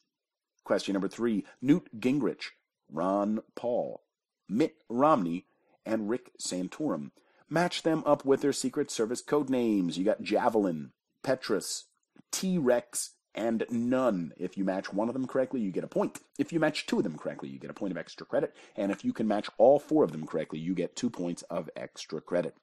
Question 0.64 0.94
number 0.94 1.08
three 1.08 1.44
Newt 1.60 1.90
Gingrich, 2.00 2.52
Ron 2.90 3.40
Paul, 3.54 4.02
Mitt 4.48 4.76
Romney, 4.88 5.44
and 5.84 6.08
Rick 6.08 6.30
Santorum. 6.40 7.10
Match 7.50 7.82
them 7.82 8.02
up 8.06 8.24
with 8.24 8.40
their 8.40 8.54
Secret 8.54 8.90
Service 8.90 9.20
code 9.20 9.50
names. 9.50 9.98
You 9.98 10.06
got 10.06 10.22
Javelin, 10.22 10.92
Petrus, 11.24 11.86
T 12.30 12.58
Rex, 12.58 13.14
and 13.34 13.66
None. 13.70 14.32
If 14.36 14.56
you 14.56 14.64
match 14.64 14.92
one 14.92 15.08
of 15.08 15.14
them 15.14 15.26
correctly, 15.26 15.60
you 15.60 15.72
get 15.72 15.82
a 15.82 15.88
point. 15.88 16.20
If 16.38 16.52
you 16.52 16.60
match 16.60 16.86
two 16.86 16.98
of 16.98 17.02
them 17.02 17.18
correctly, 17.18 17.48
you 17.48 17.58
get 17.58 17.70
a 17.70 17.74
point 17.74 17.90
of 17.90 17.98
extra 17.98 18.24
credit. 18.24 18.54
And 18.76 18.92
if 18.92 19.04
you 19.04 19.12
can 19.12 19.26
match 19.26 19.50
all 19.58 19.80
four 19.80 20.04
of 20.04 20.12
them 20.12 20.26
correctly, 20.26 20.60
you 20.60 20.74
get 20.74 20.94
two 20.94 21.10
points 21.10 21.42
of 21.50 21.68
extra 21.74 22.20
credit. 22.20 22.54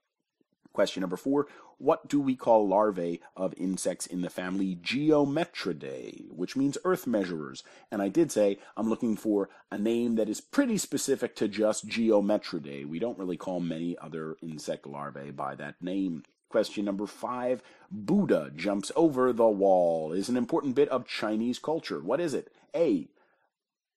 Question 0.74 1.02
number 1.02 1.18
four 1.18 1.48
What 1.80 2.08
do 2.08 2.22
we 2.22 2.38
call 2.38 2.68
larvae 2.68 3.20
of 3.36 3.54
insects 3.58 4.06
in 4.06 4.22
the 4.22 4.30
family 4.30 4.78
Geometridae, 4.82 6.32
which 6.32 6.56
means 6.56 6.78
earth 6.86 7.06
measurers? 7.06 7.64
And 7.92 8.02
I 8.02 8.08
did 8.08 8.32
say 8.32 8.58
I'm 8.78 8.90
looking 8.90 9.18
for 9.18 9.50
a 9.70 9.78
name 9.78 10.16
that 10.16 10.30
is 10.30 10.40
pretty 10.40 10.78
specific 10.78 11.36
to 11.38 11.50
just 11.50 11.88
Geometridae. 11.88 12.88
We 12.88 13.00
don't 13.00 13.20
really 13.20 13.38
call 13.38 13.60
many 13.60 13.98
other 13.98 14.38
insect 14.42 14.88
larvae 14.88 15.32
by 15.32 15.56
that 15.56 15.82
name. 15.82 16.24
Question 16.52 16.84
number 16.84 17.08
five 17.08 17.64
Buddha 17.90 18.52
jumps 18.54 18.92
over 18.98 19.32
the 19.32 19.48
wall 19.48 20.12
is 20.12 20.28
an 20.28 20.36
important 20.36 20.76
bit 20.76 20.90
of 20.90 21.08
Chinese 21.08 21.60
culture. 21.60 22.02
What 22.02 22.20
is 22.20 22.34
it? 22.34 22.52
A. 22.76 23.08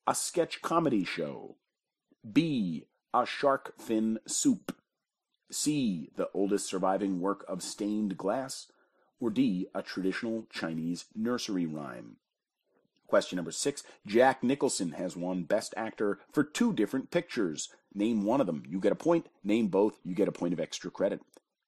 A 0.06 0.14
sketch 0.14 0.62
comedy 0.62 1.04
show. 1.04 1.56
B. 2.32 2.86
A 3.12 3.26
shark 3.26 3.74
fin 3.80 4.20
soup. 4.28 4.76
C. 5.50 6.10
The 6.14 6.28
oldest 6.32 6.66
surviving 6.68 7.20
work 7.20 7.44
of 7.48 7.60
stained 7.60 8.16
glass. 8.16 8.68
Or 9.18 9.30
D. 9.30 9.66
A 9.74 9.82
traditional 9.82 10.46
Chinese 10.48 11.06
nursery 11.12 11.66
rhyme. 11.66 12.18
Question 13.08 13.34
number 13.34 13.50
six 13.50 13.82
Jack 14.06 14.44
Nicholson 14.44 14.92
has 14.92 15.16
won 15.16 15.42
Best 15.42 15.74
Actor 15.76 16.20
for 16.32 16.44
two 16.44 16.72
different 16.72 17.10
pictures. 17.10 17.70
Name 17.92 18.24
one 18.24 18.40
of 18.40 18.46
them. 18.46 18.62
You 18.68 18.78
get 18.78 18.92
a 18.92 18.96
point. 18.96 19.26
Name 19.42 19.66
both. 19.66 19.98
You 20.04 20.14
get 20.14 20.28
a 20.28 20.32
point 20.32 20.52
of 20.52 20.60
extra 20.60 20.88
credit. 20.88 21.20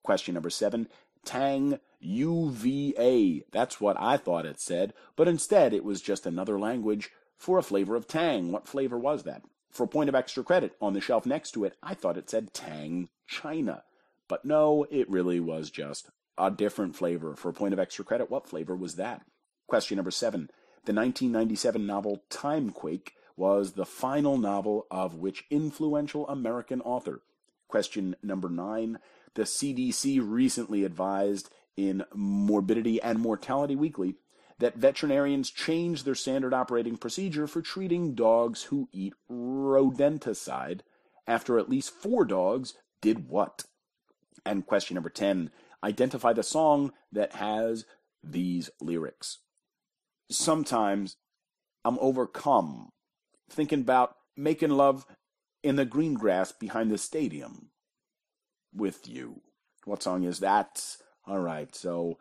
Question 0.07 0.35
number 0.35 0.51
seven 0.51 0.87
Tang 1.25 1.81
UVA. 1.99 3.43
That's 3.51 3.81
what 3.81 4.01
I 4.01 4.17
thought 4.17 4.47
it 4.47 4.61
said, 4.61 4.95
but 5.17 5.27
instead 5.27 5.75
it 5.75 5.83
was 5.83 6.01
just 6.01 6.27
another 6.27 6.61
language 6.61 7.11
for 7.37 7.59
a 7.59 7.63
flavor 7.65 7.97
of 7.97 8.07
Tang. 8.07 8.53
What 8.53 8.69
flavor 8.69 8.97
was 8.97 9.25
that? 9.25 9.43
For 9.69 9.83
a 9.83 9.89
point 9.89 10.09
of 10.09 10.15
extra 10.15 10.45
credit, 10.45 10.77
on 10.81 10.93
the 10.93 11.01
shelf 11.01 11.27
next 11.27 11.51
to 11.53 11.65
it, 11.65 11.77
I 11.83 11.95
thought 11.95 12.17
it 12.17 12.31
said 12.31 12.55
Tang 12.55 13.09
China. 13.27 13.83
But 14.29 14.45
no, 14.45 14.87
it 14.93 15.11
really 15.11 15.41
was 15.41 15.71
just 15.71 16.09
a 16.39 16.53
different 16.53 16.95
flavor. 16.95 17.35
For 17.35 17.49
a 17.49 17.53
point 17.53 17.75
of 17.75 17.81
extra 17.81 18.05
credit, 18.05 18.31
what 18.31 18.49
flavor 18.49 18.77
was 18.77 18.95
that? 18.95 19.23
Question 19.67 19.97
number 19.97 20.13
seven. 20.13 20.51
The 20.85 20.95
1997 20.95 21.85
novel 21.85 22.23
Timequake 22.31 23.15
was 23.37 23.73
the 23.73 23.85
final 23.85 24.39
novel 24.39 24.87
of 24.89 25.17
which 25.17 25.47
influential 25.51 26.29
American 26.29 26.81
author? 26.83 27.23
Question 27.67 28.15
number 28.23 28.49
nine. 28.49 29.01
The 29.37 29.45
CDC 29.45 30.21
recently 30.23 30.85
advised 30.85 31.49
in 31.77 32.05
Morbidity 32.13 33.01
and 33.01 33.19
Mortality 33.19 33.77
Weekly 33.77 34.17
that 34.59 34.77
veterinarians 34.77 35.51
change 35.51 36.03
their 36.03 36.15
standard 36.15 36.53
operating 36.53 36.97
procedure 36.97 37.47
for 37.47 37.63
treating 37.63 38.15
dogs 38.15 38.65
who 38.65 38.89
eat 38.93 39.15
rodenticide 39.31 40.81
after 41.27 41.59
at 41.59 41.71
least 41.71 41.91
four 41.91 42.25
dogs 42.25 42.75
did 43.01 43.29
what? 43.29 43.65
And 44.45 44.67
question 44.67 44.97
number 44.97 45.11
10 45.11 45.51
identify 45.85 46.33
the 46.33 46.43
song 46.43 46.93
that 47.13 47.35
has 47.35 47.85
these 48.25 48.71
lyrics 48.81 49.39
sometimes 50.31 51.17
I'm 51.85 51.99
overcome 52.01 52.91
thinking 53.49 53.81
about 53.81 54.17
making 54.37 54.71
love 54.71 55.07
in 55.63 55.77
the 55.77 55.85
green 55.85 56.15
grass 56.15 56.53
behind 56.53 56.91
the 56.91 56.99
stadium 56.99 57.71
with 58.77 59.09
you. 59.09 59.41
What 59.85 60.03
song 60.03 60.25
is 60.25 60.41
that? 60.41 60.97
All 61.27 61.41
right, 61.41 61.75
so 61.75 62.19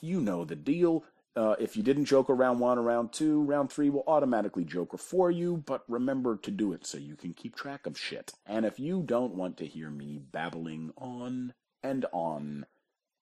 you 0.00 0.20
know 0.20 0.44
the 0.44 0.56
deal. 0.56 1.04
Uh, 1.36 1.54
if 1.60 1.76
you 1.76 1.82
didn't 1.82 2.06
joke 2.06 2.28
around 2.28 2.58
one, 2.58 2.78
around 2.78 3.12
two, 3.12 3.42
round 3.42 3.70
three 3.70 3.90
will 3.90 4.04
automatically 4.06 4.64
joker 4.64 4.96
for 4.96 5.30
you, 5.30 5.62
but 5.66 5.84
remember 5.86 6.36
to 6.36 6.50
do 6.50 6.72
it 6.72 6.84
so 6.84 6.98
you 6.98 7.14
can 7.14 7.32
keep 7.32 7.54
track 7.54 7.86
of 7.86 7.98
shit. 7.98 8.32
And 8.44 8.66
if 8.66 8.80
you 8.80 9.02
don't 9.02 9.34
want 9.34 9.56
to 9.58 9.66
hear 9.66 9.90
me 9.90 10.18
babbling 10.18 10.92
on 10.96 11.54
and 11.82 12.06
on, 12.12 12.66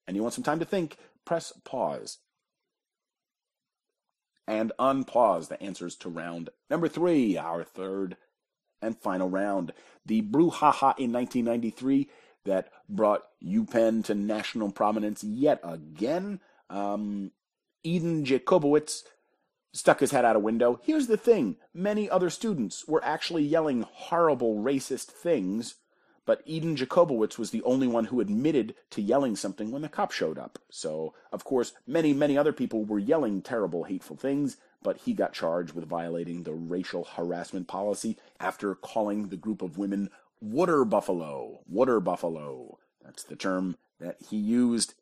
and 0.06 0.16
you 0.16 0.22
want 0.22 0.34
some 0.34 0.44
time 0.44 0.60
to 0.60 0.64
think, 0.64 0.96
press 1.24 1.52
pause 1.64 2.18
and 4.46 4.72
unpause 4.78 5.48
the 5.48 5.60
answers 5.62 5.96
to 5.96 6.08
round 6.08 6.50
number 6.70 6.88
three, 6.88 7.36
our 7.36 7.64
third 7.64 8.16
and 8.80 8.98
final 8.98 9.28
round. 9.28 9.72
The 10.04 10.22
brouhaha 10.22 10.94
in 10.98 11.12
1993 11.12 12.08
that 12.46 12.70
brought 12.88 13.24
UPenn 13.44 14.04
to 14.06 14.14
national 14.14 14.72
prominence 14.72 15.22
yet 15.22 15.60
again. 15.62 16.40
Um, 16.70 17.32
Eden 17.84 18.24
Jacobowitz 18.24 19.02
stuck 19.72 20.00
his 20.00 20.10
head 20.10 20.24
out 20.24 20.36
a 20.36 20.40
window. 20.40 20.80
Here's 20.82 21.06
the 21.06 21.18
thing 21.18 21.56
many 21.74 22.08
other 22.08 22.30
students 22.30 22.88
were 22.88 23.04
actually 23.04 23.44
yelling 23.44 23.82
horrible 23.82 24.56
racist 24.56 25.06
things 25.06 25.76
but 26.26 26.42
Eden 26.44 26.76
Jacobowitz 26.76 27.38
was 27.38 27.50
the 27.50 27.62
only 27.62 27.86
one 27.86 28.06
who 28.06 28.20
admitted 28.20 28.74
to 28.90 29.00
yelling 29.00 29.36
something 29.36 29.70
when 29.70 29.82
the 29.82 29.88
cop 29.88 30.10
showed 30.10 30.38
up. 30.38 30.58
So, 30.68 31.14
of 31.32 31.44
course, 31.44 31.72
many, 31.86 32.12
many 32.12 32.36
other 32.36 32.52
people 32.52 32.84
were 32.84 32.98
yelling 32.98 33.42
terrible, 33.42 33.84
hateful 33.84 34.16
things, 34.16 34.56
but 34.82 34.98
he 34.98 35.14
got 35.14 35.32
charged 35.32 35.72
with 35.72 35.86
violating 35.86 36.42
the 36.42 36.52
racial 36.52 37.04
harassment 37.04 37.68
policy 37.68 38.18
after 38.40 38.74
calling 38.74 39.28
the 39.28 39.36
group 39.36 39.62
of 39.62 39.78
women 39.78 40.10
water 40.40 40.84
buffalo. 40.84 41.60
Water 41.68 42.00
buffalo. 42.00 42.78
That's 43.04 43.22
the 43.22 43.36
term 43.36 43.76
that 44.00 44.16
he 44.28 44.36
used. 44.36 44.94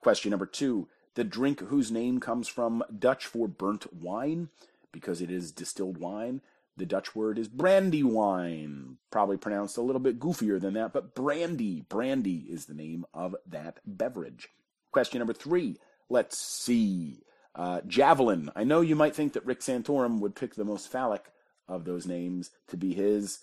Question 0.00 0.30
number 0.30 0.46
two 0.46 0.88
The 1.14 1.24
drink 1.24 1.60
whose 1.60 1.90
name 1.90 2.20
comes 2.20 2.48
from 2.48 2.84
Dutch 2.96 3.26
for 3.26 3.48
burnt 3.48 3.92
wine, 3.92 4.48
because 4.92 5.20
it 5.20 5.30
is 5.30 5.52
distilled 5.52 5.98
wine. 5.98 6.42
The 6.76 6.86
Dutch 6.86 7.16
word 7.16 7.38
is 7.38 7.48
brandywine, 7.48 8.98
probably 9.10 9.38
pronounced 9.38 9.78
a 9.78 9.82
little 9.82 10.00
bit 10.00 10.20
goofier 10.20 10.60
than 10.60 10.74
that, 10.74 10.92
but 10.92 11.14
brandy, 11.14 11.80
brandy 11.88 12.46
is 12.50 12.66
the 12.66 12.74
name 12.74 13.06
of 13.14 13.34
that 13.46 13.80
beverage. 13.86 14.48
Question 14.92 15.20
number 15.20 15.32
three. 15.32 15.78
Let's 16.10 16.38
see. 16.38 17.22
Uh, 17.54 17.80
javelin. 17.86 18.50
I 18.54 18.64
know 18.64 18.82
you 18.82 18.94
might 18.94 19.16
think 19.16 19.32
that 19.32 19.46
Rick 19.46 19.60
Santorum 19.60 20.20
would 20.20 20.36
pick 20.36 20.54
the 20.54 20.64
most 20.64 20.92
phallic 20.92 21.24
of 21.66 21.86
those 21.86 22.06
names 22.06 22.50
to 22.68 22.76
be 22.76 22.92
his 22.92 23.40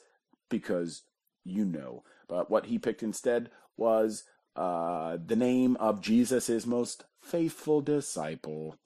because 0.49 1.03
you 1.43 1.65
know. 1.65 2.03
But 2.27 2.49
what 2.49 2.67
he 2.67 2.79
picked 2.79 3.03
instead 3.03 3.49
was 3.77 4.23
uh, 4.55 5.17
the 5.23 5.35
name 5.35 5.75
of 5.77 6.01
Jesus' 6.01 6.65
most 6.65 7.05
faithful 7.21 7.81
disciple, 7.81 8.77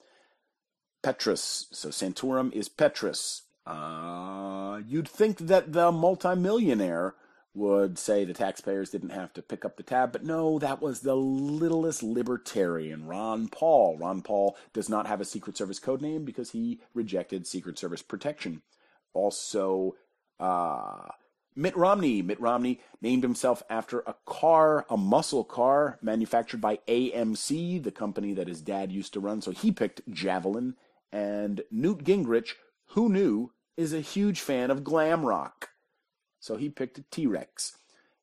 Petrus. 1.04 1.68
So 1.72 1.90
Santorum 1.90 2.54
is 2.54 2.70
Petrus. 2.70 3.44
Uh, 3.66 4.80
you'd 4.88 5.10
think 5.10 5.40
that 5.40 5.74
the 5.74 5.92
multimillionaire 5.92 7.16
would 7.54 7.98
say 7.98 8.24
the 8.24 8.34
taxpayers 8.34 8.92
didn't 8.92 9.10
have 9.10 9.34
to 9.34 9.42
pick 9.42 9.66
up 9.66 9.78
the 9.78 9.84
tab, 9.84 10.12
but 10.12 10.24
no, 10.24 10.60
that 10.60 10.80
was 10.80 11.02
the 11.02 11.16
littlest 11.16 12.04
libertarian, 12.04 13.08
Ron 13.08 13.48
Paul. 13.48 13.98
Ron 13.98 14.22
Paul 14.22 14.56
does 14.74 14.88
not 14.88 15.08
have 15.08 15.20
a 15.20 15.26
Secret 15.26 15.58
Service 15.58 15.80
code 15.80 16.02
name 16.02 16.24
because 16.24 16.52
he 16.52 16.80
rejected 16.94 17.48
Secret 17.48 17.80
Service 17.80 18.04
protection. 18.04 18.62
Also, 19.14 19.96
uh, 20.40 21.08
Mitt 21.58 21.76
Romney. 21.76 22.22
Mitt 22.22 22.40
Romney 22.40 22.80
named 23.02 23.24
himself 23.24 23.64
after 23.68 24.02
a 24.02 24.16
car, 24.28 24.86
a 24.90 24.96
muscle 24.96 25.44
car 25.44 25.98
manufactured 26.04 26.62
by 26.62 26.80
AMC, 26.88 27.84
the 27.84 27.92
company 27.92 28.34
that 28.36 28.48
his 28.48 28.62
dad 28.62 28.92
used 28.92 29.12
to 29.14 29.20
run. 29.20 29.42
So 29.42 29.50
he 29.50 29.72
picked 29.72 30.08
Javelin. 30.10 30.76
And 31.12 31.64
Newt 31.72 32.04
Gingrich, 32.04 32.52
who 32.90 33.10
knew, 33.10 33.52
is 33.76 33.92
a 33.92 34.02
huge 34.02 34.40
fan 34.40 34.70
of 34.70 34.84
glam 34.84 35.26
rock. 35.26 35.70
So 36.40 36.58
he 36.58 36.70
picked 36.70 37.00
a 37.00 37.04
T 37.10 37.26
Rex. 37.26 37.78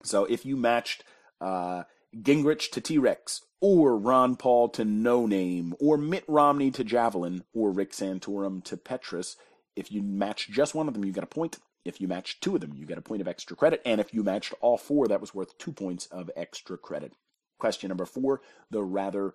So 0.04 0.24
if 0.26 0.46
you 0.46 0.56
matched 0.56 1.02
uh, 1.40 1.84
Gingrich 2.16 2.70
to 2.70 2.80
T 2.80 2.98
Rex, 2.98 3.40
or 3.60 3.96
Ron 3.98 4.36
Paul 4.36 4.68
to 4.70 4.84
No 4.84 5.26
Name, 5.26 5.74
or 5.80 5.98
Mitt 5.98 6.24
Romney 6.28 6.70
to 6.70 6.84
Javelin, 6.84 7.42
or 7.52 7.72
Rick 7.72 7.92
Santorum 7.92 8.62
to 8.64 8.76
Petrus, 8.76 9.36
if 9.74 9.90
you 9.90 10.02
match 10.02 10.50
just 10.50 10.74
one 10.74 10.86
of 10.86 10.94
them, 10.94 11.04
you 11.04 11.12
get 11.12 11.24
a 11.24 11.26
point. 11.26 11.58
If 11.84 12.00
you 12.00 12.08
matched 12.08 12.42
two 12.42 12.54
of 12.54 12.60
them, 12.60 12.74
you 12.74 12.86
get 12.86 12.98
a 12.98 13.02
point 13.02 13.20
of 13.20 13.28
extra 13.28 13.56
credit. 13.56 13.82
And 13.84 14.00
if 14.00 14.14
you 14.14 14.22
matched 14.22 14.54
all 14.60 14.78
four, 14.78 15.06
that 15.08 15.20
was 15.20 15.34
worth 15.34 15.58
two 15.58 15.72
points 15.72 16.06
of 16.06 16.30
extra 16.34 16.78
credit. 16.78 17.12
Question 17.58 17.88
number 17.88 18.06
four 18.06 18.40
the 18.70 18.82
rather 18.82 19.34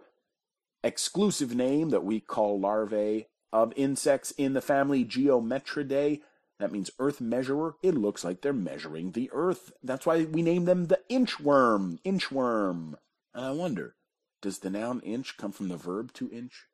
exclusive 0.83 1.55
name 1.55 1.89
that 1.89 2.03
we 2.03 2.19
call 2.19 2.59
larvae 2.59 3.27
of 3.51 3.73
insects 3.75 4.31
in 4.31 4.53
the 4.53 4.61
family 4.61 5.05
Geometridae. 5.05 6.21
That 6.59 6.71
means 6.71 6.91
earth 6.99 7.21
measurer. 7.21 7.75
It 7.81 7.95
looks 7.95 8.23
like 8.23 8.41
they're 8.41 8.53
measuring 8.53 9.11
the 9.11 9.29
earth. 9.31 9.71
That's 9.81 10.05
why 10.05 10.25
we 10.25 10.41
name 10.41 10.65
them 10.65 10.87
the 10.87 10.99
inchworm. 11.09 11.99
Inchworm. 12.03 12.95
And 13.33 13.45
I 13.45 13.51
wonder, 13.51 13.95
does 14.41 14.59
the 14.59 14.69
noun 14.69 14.99
inch 15.01 15.37
come 15.37 15.51
from 15.51 15.69
the 15.69 15.77
verb 15.77 16.11
to 16.13 16.29
inch 16.29 16.65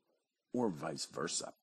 or 0.53 0.69
vice 0.69 1.05
versa? 1.05 1.53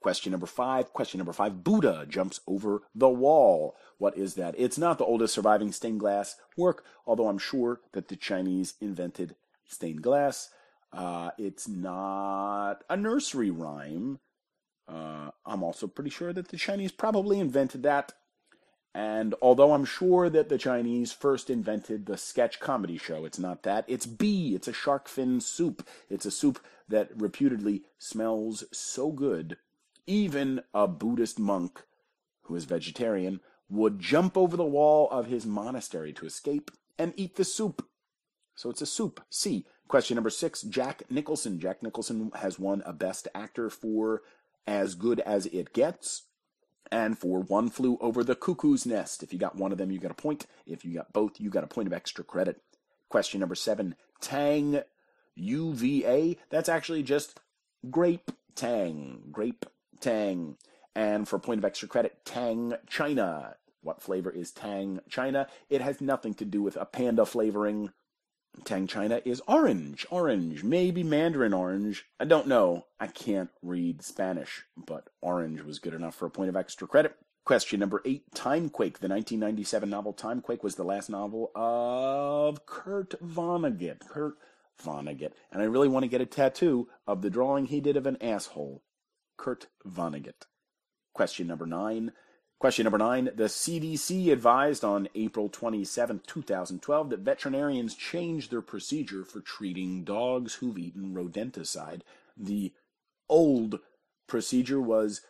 Question 0.00 0.30
number 0.30 0.46
five. 0.46 0.92
Question 0.92 1.18
number 1.18 1.32
five. 1.32 1.64
Buddha 1.64 2.06
jumps 2.08 2.40
over 2.46 2.82
the 2.94 3.08
wall. 3.08 3.76
What 3.98 4.16
is 4.16 4.34
that? 4.34 4.54
It's 4.56 4.78
not 4.78 4.98
the 4.98 5.04
oldest 5.04 5.34
surviving 5.34 5.72
stained 5.72 6.00
glass 6.00 6.36
work, 6.56 6.84
although 7.06 7.28
I'm 7.28 7.38
sure 7.38 7.80
that 7.92 8.08
the 8.08 8.16
Chinese 8.16 8.74
invented 8.80 9.34
stained 9.66 10.02
glass. 10.02 10.50
Uh, 10.92 11.30
it's 11.36 11.68
not 11.68 12.84
a 12.88 12.96
nursery 12.96 13.50
rhyme. 13.50 14.20
Uh, 14.86 15.30
I'm 15.44 15.62
also 15.62 15.86
pretty 15.86 16.10
sure 16.10 16.32
that 16.32 16.48
the 16.48 16.56
Chinese 16.56 16.92
probably 16.92 17.40
invented 17.40 17.82
that. 17.82 18.12
And 18.94 19.34
although 19.42 19.74
I'm 19.74 19.84
sure 19.84 20.30
that 20.30 20.48
the 20.48 20.58
Chinese 20.58 21.12
first 21.12 21.50
invented 21.50 22.06
the 22.06 22.16
sketch 22.16 22.58
comedy 22.58 22.96
show, 22.96 23.24
it's 23.24 23.38
not 23.38 23.62
that. 23.64 23.84
It's 23.86 24.06
B. 24.06 24.54
It's 24.54 24.66
a 24.68 24.72
shark 24.72 25.08
fin 25.08 25.40
soup. 25.40 25.86
It's 26.08 26.24
a 26.24 26.30
soup 26.30 26.58
that 26.88 27.10
reputedly 27.14 27.82
smells 27.98 28.64
so 28.72 29.12
good, 29.12 29.58
even 30.08 30.62
a 30.74 30.88
Buddhist 30.88 31.38
monk 31.38 31.84
who 32.42 32.56
is 32.56 32.64
vegetarian 32.64 33.40
would 33.68 34.00
jump 34.00 34.36
over 34.36 34.56
the 34.56 34.64
wall 34.64 35.08
of 35.10 35.26
his 35.26 35.44
monastery 35.46 36.12
to 36.14 36.26
escape 36.26 36.70
and 36.98 37.12
eat 37.16 37.36
the 37.36 37.44
soup. 37.44 37.86
So 38.56 38.70
it's 38.70 38.82
a 38.82 38.86
soup. 38.86 39.20
C. 39.30 39.66
Question 39.86 40.16
number 40.16 40.30
six 40.30 40.62
Jack 40.62 41.02
Nicholson. 41.10 41.60
Jack 41.60 41.82
Nicholson 41.82 42.32
has 42.34 42.58
won 42.58 42.82
a 42.84 42.92
Best 42.92 43.28
Actor 43.34 43.70
for 43.70 44.22
As 44.66 44.94
Good 44.94 45.20
as 45.20 45.46
It 45.46 45.72
Gets 45.72 46.24
and 46.90 47.18
for 47.18 47.40
One 47.40 47.68
Flew 47.68 47.98
Over 48.00 48.24
the 48.24 48.34
Cuckoo's 48.34 48.86
Nest. 48.86 49.22
If 49.22 49.32
you 49.32 49.38
got 49.38 49.56
one 49.56 49.72
of 49.72 49.78
them, 49.78 49.90
you 49.90 49.98
got 49.98 50.10
a 50.10 50.14
point. 50.14 50.46
If 50.66 50.84
you 50.84 50.94
got 50.94 51.12
both, 51.12 51.38
you 51.38 51.50
got 51.50 51.64
a 51.64 51.68
point 51.68 51.86
of 51.86 51.92
extra 51.92 52.24
credit. 52.24 52.60
Question 53.10 53.40
number 53.40 53.54
seven 53.54 53.94
Tang 54.20 54.82
UVA. 55.36 56.38
That's 56.50 56.68
actually 56.68 57.02
just 57.02 57.38
grape 57.90 58.32
tang. 58.54 59.22
Grape 59.30 59.66
tang. 60.00 60.56
And 60.94 61.28
for 61.28 61.36
a 61.36 61.40
point 61.40 61.58
of 61.58 61.64
extra 61.64 61.88
credit, 61.88 62.24
Tang 62.24 62.74
China. 62.88 63.56
What 63.82 64.02
flavor 64.02 64.30
is 64.30 64.50
Tang 64.50 65.00
China? 65.08 65.46
It 65.70 65.80
has 65.80 66.00
nothing 66.00 66.34
to 66.34 66.44
do 66.44 66.62
with 66.62 66.76
a 66.76 66.84
panda 66.84 67.24
flavoring. 67.24 67.92
Tang 68.64 68.86
China 68.86 69.22
is 69.24 69.40
orange, 69.46 70.06
orange, 70.10 70.64
maybe 70.64 71.04
mandarin 71.04 71.52
orange. 71.52 72.06
I 72.18 72.24
don't 72.24 72.48
know. 72.48 72.86
I 72.98 73.06
can't 73.06 73.50
read 73.62 74.02
Spanish, 74.02 74.64
but 74.76 75.08
orange 75.20 75.62
was 75.62 75.78
good 75.78 75.94
enough 75.94 76.16
for 76.16 76.26
a 76.26 76.30
point 76.30 76.48
of 76.48 76.56
extra 76.56 76.88
credit. 76.88 77.14
Question 77.44 77.80
number 77.80 78.02
eight 78.04 78.24
Timequake. 78.34 78.98
The 78.98 79.08
1997 79.08 79.88
novel 79.88 80.12
Timequake 80.12 80.64
was 80.64 80.74
the 80.74 80.84
last 80.84 81.08
novel 81.08 81.50
of 81.54 82.66
Kurt 82.66 83.14
Vonnegut. 83.22 84.00
Kurt 84.08 84.34
Vonnegut. 84.82 85.32
And 85.52 85.62
I 85.62 85.66
really 85.66 85.88
want 85.88 86.02
to 86.02 86.08
get 86.08 86.20
a 86.20 86.26
tattoo 86.26 86.88
of 87.06 87.22
the 87.22 87.30
drawing 87.30 87.66
he 87.66 87.80
did 87.80 87.96
of 87.96 88.06
an 88.06 88.18
asshole. 88.20 88.82
Kurt 89.38 89.68
Vonnegut. 89.86 90.46
Question 91.14 91.46
number 91.46 91.66
nine. 91.66 92.12
Question 92.58 92.84
number 92.84 92.98
nine. 92.98 93.30
The 93.34 93.44
CDC 93.44 94.30
advised 94.30 94.84
on 94.84 95.08
April 95.14 95.48
27, 95.48 96.22
2012, 96.26 97.10
that 97.10 97.20
veterinarians 97.20 97.94
change 97.94 98.50
their 98.50 98.60
procedure 98.60 99.24
for 99.24 99.40
treating 99.40 100.04
dogs 100.04 100.54
who've 100.54 100.76
eaten 100.76 101.14
rodenticide. 101.14 102.00
The 102.36 102.72
old 103.28 103.78
procedure 104.26 104.80
was 104.80 105.22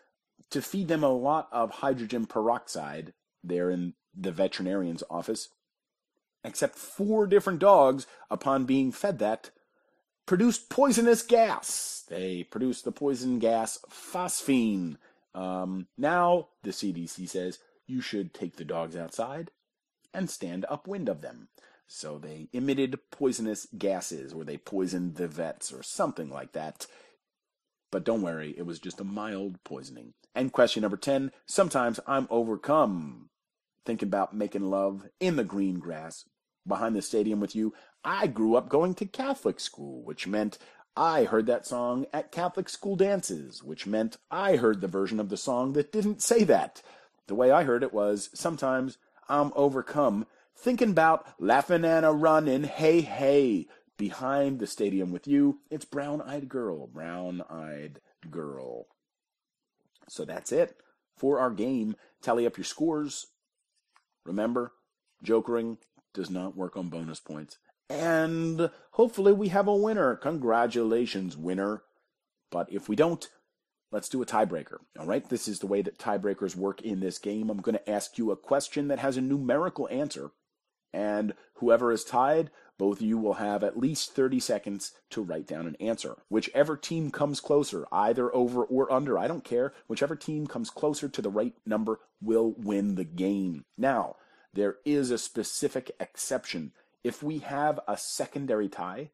to 0.50 0.62
feed 0.62 0.88
them 0.88 1.04
a 1.04 1.12
lot 1.12 1.48
of 1.52 1.70
hydrogen 1.70 2.26
peroxide 2.26 3.12
there 3.44 3.70
in 3.70 3.92
the 4.16 4.32
veterinarian's 4.32 5.02
office, 5.10 5.50
except 6.42 6.76
four 6.76 7.26
different 7.26 7.58
dogs, 7.58 8.06
upon 8.30 8.64
being 8.64 8.90
fed 8.90 9.18
that, 9.18 9.50
produced 10.28 10.70
poisonous 10.70 11.22
gas. 11.22 12.04
They 12.08 12.44
produced 12.44 12.84
the 12.84 12.92
poison 12.92 13.40
gas 13.40 13.78
phosphine 13.90 14.98
um, 15.34 15.86
now, 15.96 16.48
the 16.62 16.70
CDC 16.70 17.28
says 17.28 17.60
you 17.86 18.00
should 18.00 18.34
take 18.34 18.56
the 18.56 18.64
dogs 18.64 18.96
outside 18.96 19.50
and 20.12 20.28
stand 20.28 20.66
upwind 20.68 21.08
of 21.08 21.20
them. 21.20 21.48
So 21.86 22.18
they 22.18 22.48
emitted 22.52 22.98
poisonous 23.10 23.66
gases, 23.76 24.32
or 24.32 24.44
they 24.44 24.58
poisoned 24.58 25.14
the 25.14 25.28
vets, 25.28 25.72
or 25.72 25.82
something 25.82 26.28
like 26.28 26.52
that. 26.52 26.86
But 27.90 28.04
don't 28.04 28.22
worry, 28.22 28.54
it 28.58 28.66
was 28.66 28.78
just 28.78 29.00
a 29.00 29.04
mild 29.04 29.62
poisoning. 29.64 30.12
And 30.34 30.52
question 30.52 30.82
number 30.82 30.98
10 30.98 31.30
Sometimes 31.46 32.00
I'm 32.06 32.26
overcome 32.30 33.30
thinking 33.86 34.08
about 34.08 34.34
making 34.34 34.68
love 34.68 35.06
in 35.18 35.36
the 35.36 35.44
green 35.44 35.78
grass 35.78 36.24
behind 36.66 36.94
the 36.94 37.02
stadium 37.02 37.40
with 37.40 37.54
you. 37.54 37.74
I 38.04 38.26
grew 38.26 38.56
up 38.56 38.68
going 38.68 38.94
to 38.96 39.06
Catholic 39.06 39.60
school, 39.60 40.02
which 40.04 40.26
meant 40.26 40.58
I 40.96 41.24
heard 41.24 41.46
that 41.46 41.66
song 41.66 42.06
at 42.12 42.32
Catholic 42.32 42.68
school 42.68 42.96
dances, 42.96 43.62
which 43.62 43.86
meant 43.86 44.16
I 44.30 44.56
heard 44.56 44.80
the 44.80 44.88
version 44.88 45.20
of 45.20 45.28
the 45.28 45.36
song 45.36 45.74
that 45.74 45.92
didn't 45.92 46.22
say 46.22 46.44
that. 46.44 46.82
The 47.28 47.34
way 47.34 47.50
I 47.50 47.64
heard 47.64 47.82
it 47.82 47.92
was 47.92 48.30
sometimes 48.34 48.98
I'm 49.28 49.52
overcome 49.54 50.26
thinking 50.56 50.90
about 50.90 51.26
laughing 51.38 51.84
and 51.84 52.04
a 52.04 52.10
running, 52.10 52.64
hey, 52.64 53.00
hey, 53.02 53.68
behind 53.96 54.58
the 54.58 54.66
stadium 54.66 55.12
with 55.12 55.28
you. 55.28 55.60
It's 55.70 55.84
Brown 55.84 56.22
Eyed 56.22 56.48
Girl, 56.48 56.86
Brown 56.86 57.42
Eyed 57.48 58.00
Girl. 58.30 58.86
So 60.08 60.24
that's 60.24 60.50
it 60.50 60.76
for 61.16 61.38
our 61.38 61.50
game. 61.50 61.96
Tally 62.22 62.46
up 62.46 62.56
your 62.56 62.64
scores. 62.64 63.26
Remember, 64.24 64.72
jokering 65.22 65.78
does 66.14 66.30
not 66.30 66.56
work 66.56 66.76
on 66.76 66.88
bonus 66.88 67.20
points. 67.20 67.58
And 67.90 68.70
hopefully 68.92 69.32
we 69.32 69.48
have 69.48 69.66
a 69.66 69.74
winner. 69.74 70.16
Congratulations, 70.16 71.36
winner. 71.36 71.82
But 72.50 72.70
if 72.72 72.88
we 72.88 72.96
don't, 72.96 73.26
let's 73.90 74.08
do 74.08 74.22
a 74.22 74.26
tiebreaker. 74.26 74.78
All 74.98 75.06
right, 75.06 75.28
this 75.28 75.48
is 75.48 75.58
the 75.58 75.66
way 75.66 75.82
that 75.82 75.98
tiebreakers 75.98 76.56
work 76.56 76.82
in 76.82 77.00
this 77.00 77.18
game. 77.18 77.50
I'm 77.50 77.60
going 77.60 77.76
to 77.76 77.90
ask 77.90 78.18
you 78.18 78.30
a 78.30 78.36
question 78.36 78.88
that 78.88 78.98
has 78.98 79.16
a 79.16 79.22
numerical 79.22 79.88
answer. 79.90 80.30
And 80.92 81.34
whoever 81.54 81.92
is 81.92 82.04
tied, 82.04 82.50
both 82.78 82.98
of 82.98 83.06
you 83.06 83.18
will 83.18 83.34
have 83.34 83.62
at 83.62 83.78
least 83.78 84.14
30 84.14 84.40
seconds 84.40 84.92
to 85.10 85.22
write 85.22 85.46
down 85.46 85.66
an 85.66 85.76
answer. 85.80 86.16
Whichever 86.28 86.76
team 86.76 87.10
comes 87.10 87.40
closer, 87.40 87.86
either 87.92 88.34
over 88.34 88.64
or 88.64 88.90
under, 88.90 89.18
I 89.18 89.28
don't 89.28 89.44
care. 89.44 89.74
Whichever 89.86 90.16
team 90.16 90.46
comes 90.46 90.70
closer 90.70 91.08
to 91.08 91.22
the 91.22 91.30
right 91.30 91.54
number 91.66 92.00
will 92.22 92.54
win 92.56 92.94
the 92.94 93.04
game. 93.04 93.64
Now, 93.76 94.16
there 94.54 94.76
is 94.84 95.10
a 95.10 95.18
specific 95.18 95.90
exception 96.00 96.72
if 97.04 97.22
we 97.22 97.38
have 97.38 97.80
a 97.86 97.96
secondary 97.96 98.68
tie, 98.68 99.10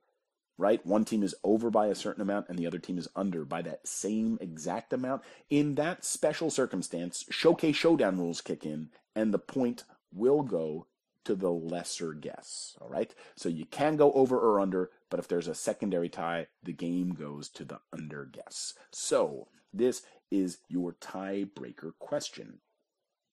right? 0.56 0.84
One 0.86 1.04
team 1.04 1.22
is 1.22 1.34
over 1.44 1.70
by 1.70 1.88
a 1.88 1.94
certain 1.94 2.22
amount 2.22 2.48
and 2.48 2.58
the 2.58 2.66
other 2.66 2.78
team 2.78 2.98
is 2.98 3.08
under 3.14 3.44
by 3.44 3.62
that 3.62 3.86
same 3.86 4.38
exact 4.40 4.92
amount. 4.92 5.22
In 5.50 5.74
that 5.74 6.04
special 6.04 6.50
circumstance, 6.50 7.24
showcase 7.30 7.76
showdown 7.76 8.18
rules 8.18 8.40
kick 8.40 8.64
in 8.64 8.90
and 9.14 9.32
the 9.32 9.38
point 9.38 9.84
will 10.12 10.42
go 10.42 10.86
to 11.24 11.34
the 11.34 11.50
lesser 11.50 12.12
guess. 12.12 12.76
All 12.80 12.88
right. 12.88 13.14
So 13.36 13.48
you 13.48 13.64
can 13.66 13.96
go 13.96 14.12
over 14.12 14.38
or 14.38 14.60
under, 14.60 14.90
but 15.10 15.18
if 15.18 15.28
there's 15.28 15.48
a 15.48 15.54
secondary 15.54 16.08
tie, 16.08 16.46
the 16.62 16.72
game 16.72 17.14
goes 17.14 17.48
to 17.50 17.64
the 17.64 17.80
under 17.92 18.24
guess. 18.26 18.74
So 18.92 19.48
this 19.72 20.02
is 20.30 20.58
your 20.68 20.92
tiebreaker 20.92 21.92
question. 21.98 22.58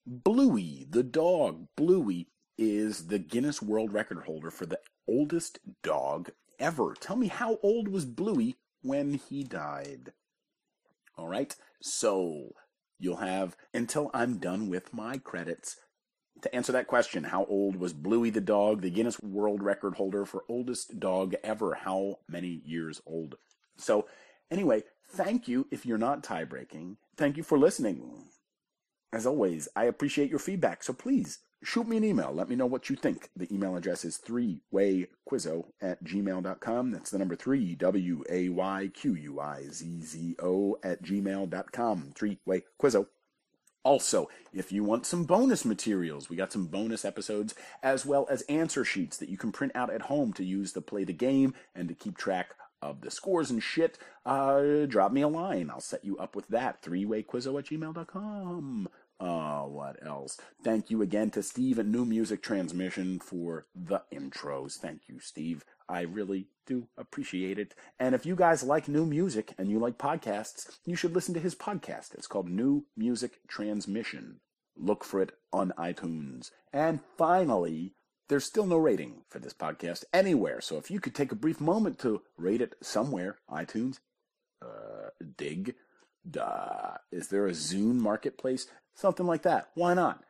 Bluey, 0.06 0.86
the 0.90 1.04
dog, 1.04 1.68
Bluey 1.76 2.26
is 2.58 3.06
the 3.06 3.20
Guinness 3.20 3.62
World 3.62 3.92
Record 3.92 4.24
holder 4.24 4.50
for 4.50 4.66
the 4.66 4.80
oldest 5.06 5.60
dog 5.82 6.30
ever. 6.58 6.94
Tell 6.98 7.16
me 7.16 7.28
how 7.28 7.58
old 7.62 7.88
was 7.88 8.04
Bluey 8.04 8.56
when 8.82 9.14
he 9.14 9.44
died? 9.44 10.12
All 11.16 11.28
right, 11.28 11.54
so 11.80 12.54
you'll 12.98 13.16
have 13.16 13.56
until 13.72 14.10
I'm 14.12 14.38
done 14.38 14.68
with 14.68 14.92
my 14.92 15.18
credits 15.18 15.76
to 16.40 16.52
answer 16.54 16.72
that 16.72 16.88
question. 16.88 17.24
How 17.24 17.44
old 17.44 17.76
was 17.76 17.92
Bluey 17.92 18.30
the 18.30 18.40
dog, 18.40 18.82
the 18.82 18.90
Guinness 18.90 19.20
World 19.20 19.62
Record 19.62 19.94
holder 19.94 20.24
for 20.24 20.44
oldest 20.48 20.98
dog 20.98 21.34
ever? 21.44 21.74
How 21.74 22.18
many 22.28 22.60
years 22.64 23.00
old? 23.06 23.36
So, 23.76 24.08
anyway, 24.50 24.82
thank 25.10 25.46
you 25.46 25.68
if 25.70 25.86
you're 25.86 25.98
not 25.98 26.24
tie 26.24 26.44
breaking. 26.44 26.96
Thank 27.16 27.36
you 27.36 27.44
for 27.44 27.56
listening. 27.58 28.21
As 29.12 29.26
always, 29.26 29.68
I 29.76 29.84
appreciate 29.84 30.30
your 30.30 30.38
feedback, 30.38 30.82
so 30.82 30.94
please 30.94 31.40
shoot 31.62 31.86
me 31.86 31.98
an 31.98 32.04
email. 32.04 32.32
Let 32.32 32.48
me 32.48 32.56
know 32.56 32.64
what 32.64 32.88
you 32.88 32.96
think. 32.96 33.28
The 33.36 33.52
email 33.52 33.76
address 33.76 34.06
is 34.06 34.16
three-wayquizzo 34.16 35.64
at 35.82 36.02
gmail.com. 36.02 36.90
That's 36.90 37.10
the 37.10 37.18
number 37.18 37.36
three, 37.36 37.74
W-A-Y-Q-U-I-Z-Z-O 37.74 38.36
at 40.82 41.02
gmail.com. 41.02 42.12
Three-way 42.14 42.62
quizzo. 42.80 43.06
Also, 43.84 44.28
if 44.52 44.70
you 44.70 44.84
want 44.84 45.04
some 45.06 45.24
bonus 45.24 45.64
materials, 45.64 46.30
we 46.30 46.36
got 46.36 46.52
some 46.52 46.66
bonus 46.66 47.04
episodes 47.04 47.54
as 47.82 48.06
well 48.06 48.28
as 48.30 48.42
answer 48.42 48.84
sheets 48.84 49.16
that 49.16 49.28
you 49.28 49.36
can 49.36 49.50
print 49.50 49.72
out 49.74 49.92
at 49.92 50.02
home 50.02 50.32
to 50.34 50.44
use 50.44 50.72
to 50.72 50.80
play 50.80 51.02
the 51.04 51.12
game 51.12 51.52
and 51.74 51.88
to 51.88 51.94
keep 51.94 52.16
track 52.16 52.54
of 52.80 53.00
the 53.00 53.10
scores 53.10 53.50
and 53.50 53.62
shit. 53.62 53.98
Uh, 54.24 54.86
drop 54.86 55.12
me 55.12 55.22
a 55.22 55.28
line. 55.28 55.70
I'll 55.70 55.80
set 55.80 56.04
you 56.04 56.16
up 56.18 56.36
with 56.36 56.48
that. 56.48 56.82
Three-wayquizzo 56.82 57.58
at 57.58 57.66
gmail.com. 57.66 58.88
Uh, 59.22 59.62
what 59.62 60.04
else? 60.04 60.36
Thank 60.64 60.90
you 60.90 61.00
again 61.00 61.30
to 61.30 61.44
Steve 61.44 61.78
at 61.78 61.86
New 61.86 62.04
Music 62.04 62.42
Transmission 62.42 63.20
for 63.20 63.66
the 63.72 64.02
intros. 64.12 64.78
Thank 64.78 65.02
you, 65.06 65.20
Steve. 65.20 65.64
I 65.88 66.00
really 66.00 66.48
do 66.66 66.88
appreciate 66.98 67.56
it. 67.56 67.72
And 68.00 68.16
if 68.16 68.26
you 68.26 68.34
guys 68.34 68.64
like 68.64 68.88
new 68.88 69.06
music 69.06 69.54
and 69.56 69.70
you 69.70 69.78
like 69.78 69.96
podcasts, 69.96 70.78
you 70.84 70.96
should 70.96 71.14
listen 71.14 71.34
to 71.34 71.40
his 71.40 71.54
podcast. 71.54 72.14
It's 72.14 72.26
called 72.26 72.48
New 72.50 72.86
Music 72.96 73.38
Transmission. 73.46 74.40
Look 74.76 75.04
for 75.04 75.22
it 75.22 75.30
on 75.52 75.72
iTunes. 75.78 76.50
And 76.72 76.98
finally, 77.16 77.94
there's 78.28 78.44
still 78.44 78.66
no 78.66 78.78
rating 78.78 79.22
for 79.28 79.38
this 79.38 79.54
podcast 79.54 80.02
anywhere. 80.12 80.60
So 80.60 80.78
if 80.78 80.90
you 80.90 80.98
could 80.98 81.14
take 81.14 81.30
a 81.30 81.36
brief 81.36 81.60
moment 81.60 82.00
to 82.00 82.22
rate 82.36 82.60
it 82.60 82.74
somewhere, 82.82 83.38
iTunes, 83.48 84.00
uh, 84.60 85.10
Digg, 85.36 85.76
Duh. 86.28 86.98
Is 87.10 87.28
there 87.28 87.46
a 87.46 87.52
Zune 87.52 87.96
marketplace? 87.96 88.66
Something 88.94 89.26
like 89.26 89.42
that. 89.42 89.70
Why 89.74 89.94
not? 89.94 90.22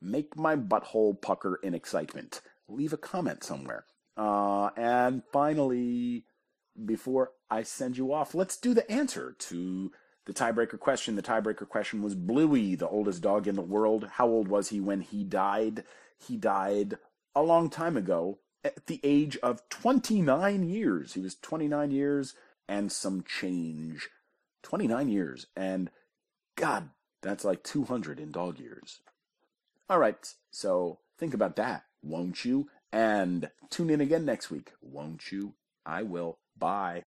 Make 0.00 0.36
my 0.36 0.56
butthole 0.56 1.20
pucker 1.20 1.58
in 1.62 1.74
excitement. 1.74 2.40
Leave 2.68 2.92
a 2.92 2.98
comment 2.98 3.44
somewhere. 3.44 3.84
Uh, 4.16 4.70
and 4.76 5.22
finally, 5.32 6.24
before 6.84 7.32
I 7.50 7.62
send 7.62 7.96
you 7.96 8.12
off, 8.12 8.34
let's 8.34 8.56
do 8.56 8.74
the 8.74 8.90
answer 8.90 9.34
to 9.38 9.92
the 10.26 10.32
tiebreaker 10.32 10.78
question. 10.78 11.16
The 11.16 11.22
tiebreaker 11.22 11.68
question 11.68 12.02
was 12.02 12.14
Bluey, 12.14 12.74
the 12.74 12.88
oldest 12.88 13.22
dog 13.22 13.46
in 13.48 13.56
the 13.56 13.62
world. 13.62 14.08
How 14.12 14.26
old 14.28 14.48
was 14.48 14.68
he 14.68 14.80
when 14.80 15.00
he 15.00 15.24
died? 15.24 15.84
He 16.18 16.36
died 16.36 16.96
a 17.34 17.42
long 17.42 17.70
time 17.70 17.96
ago, 17.96 18.38
at 18.64 18.86
the 18.86 19.00
age 19.02 19.36
of 19.38 19.68
29 19.68 20.68
years. 20.68 21.14
He 21.14 21.20
was 21.20 21.34
29 21.36 21.90
years 21.90 22.34
and 22.68 22.92
some 22.92 23.22
change. 23.22 24.08
29 24.62 25.08
years. 25.08 25.46
And 25.56 25.90
God, 26.56 26.90
that's 27.22 27.44
like 27.44 27.62
200 27.62 28.18
in 28.18 28.30
dog 28.32 28.58
years. 28.58 29.00
All 29.88 29.98
right, 29.98 30.16
so 30.50 30.98
think 31.18 31.34
about 31.34 31.56
that, 31.56 31.84
won't 32.02 32.44
you? 32.44 32.68
And 32.92 33.50
tune 33.70 33.90
in 33.90 34.00
again 34.00 34.24
next 34.24 34.50
week, 34.50 34.72
won't 34.80 35.30
you? 35.30 35.54
I 35.84 36.02
will. 36.02 36.38
Bye. 36.58 37.02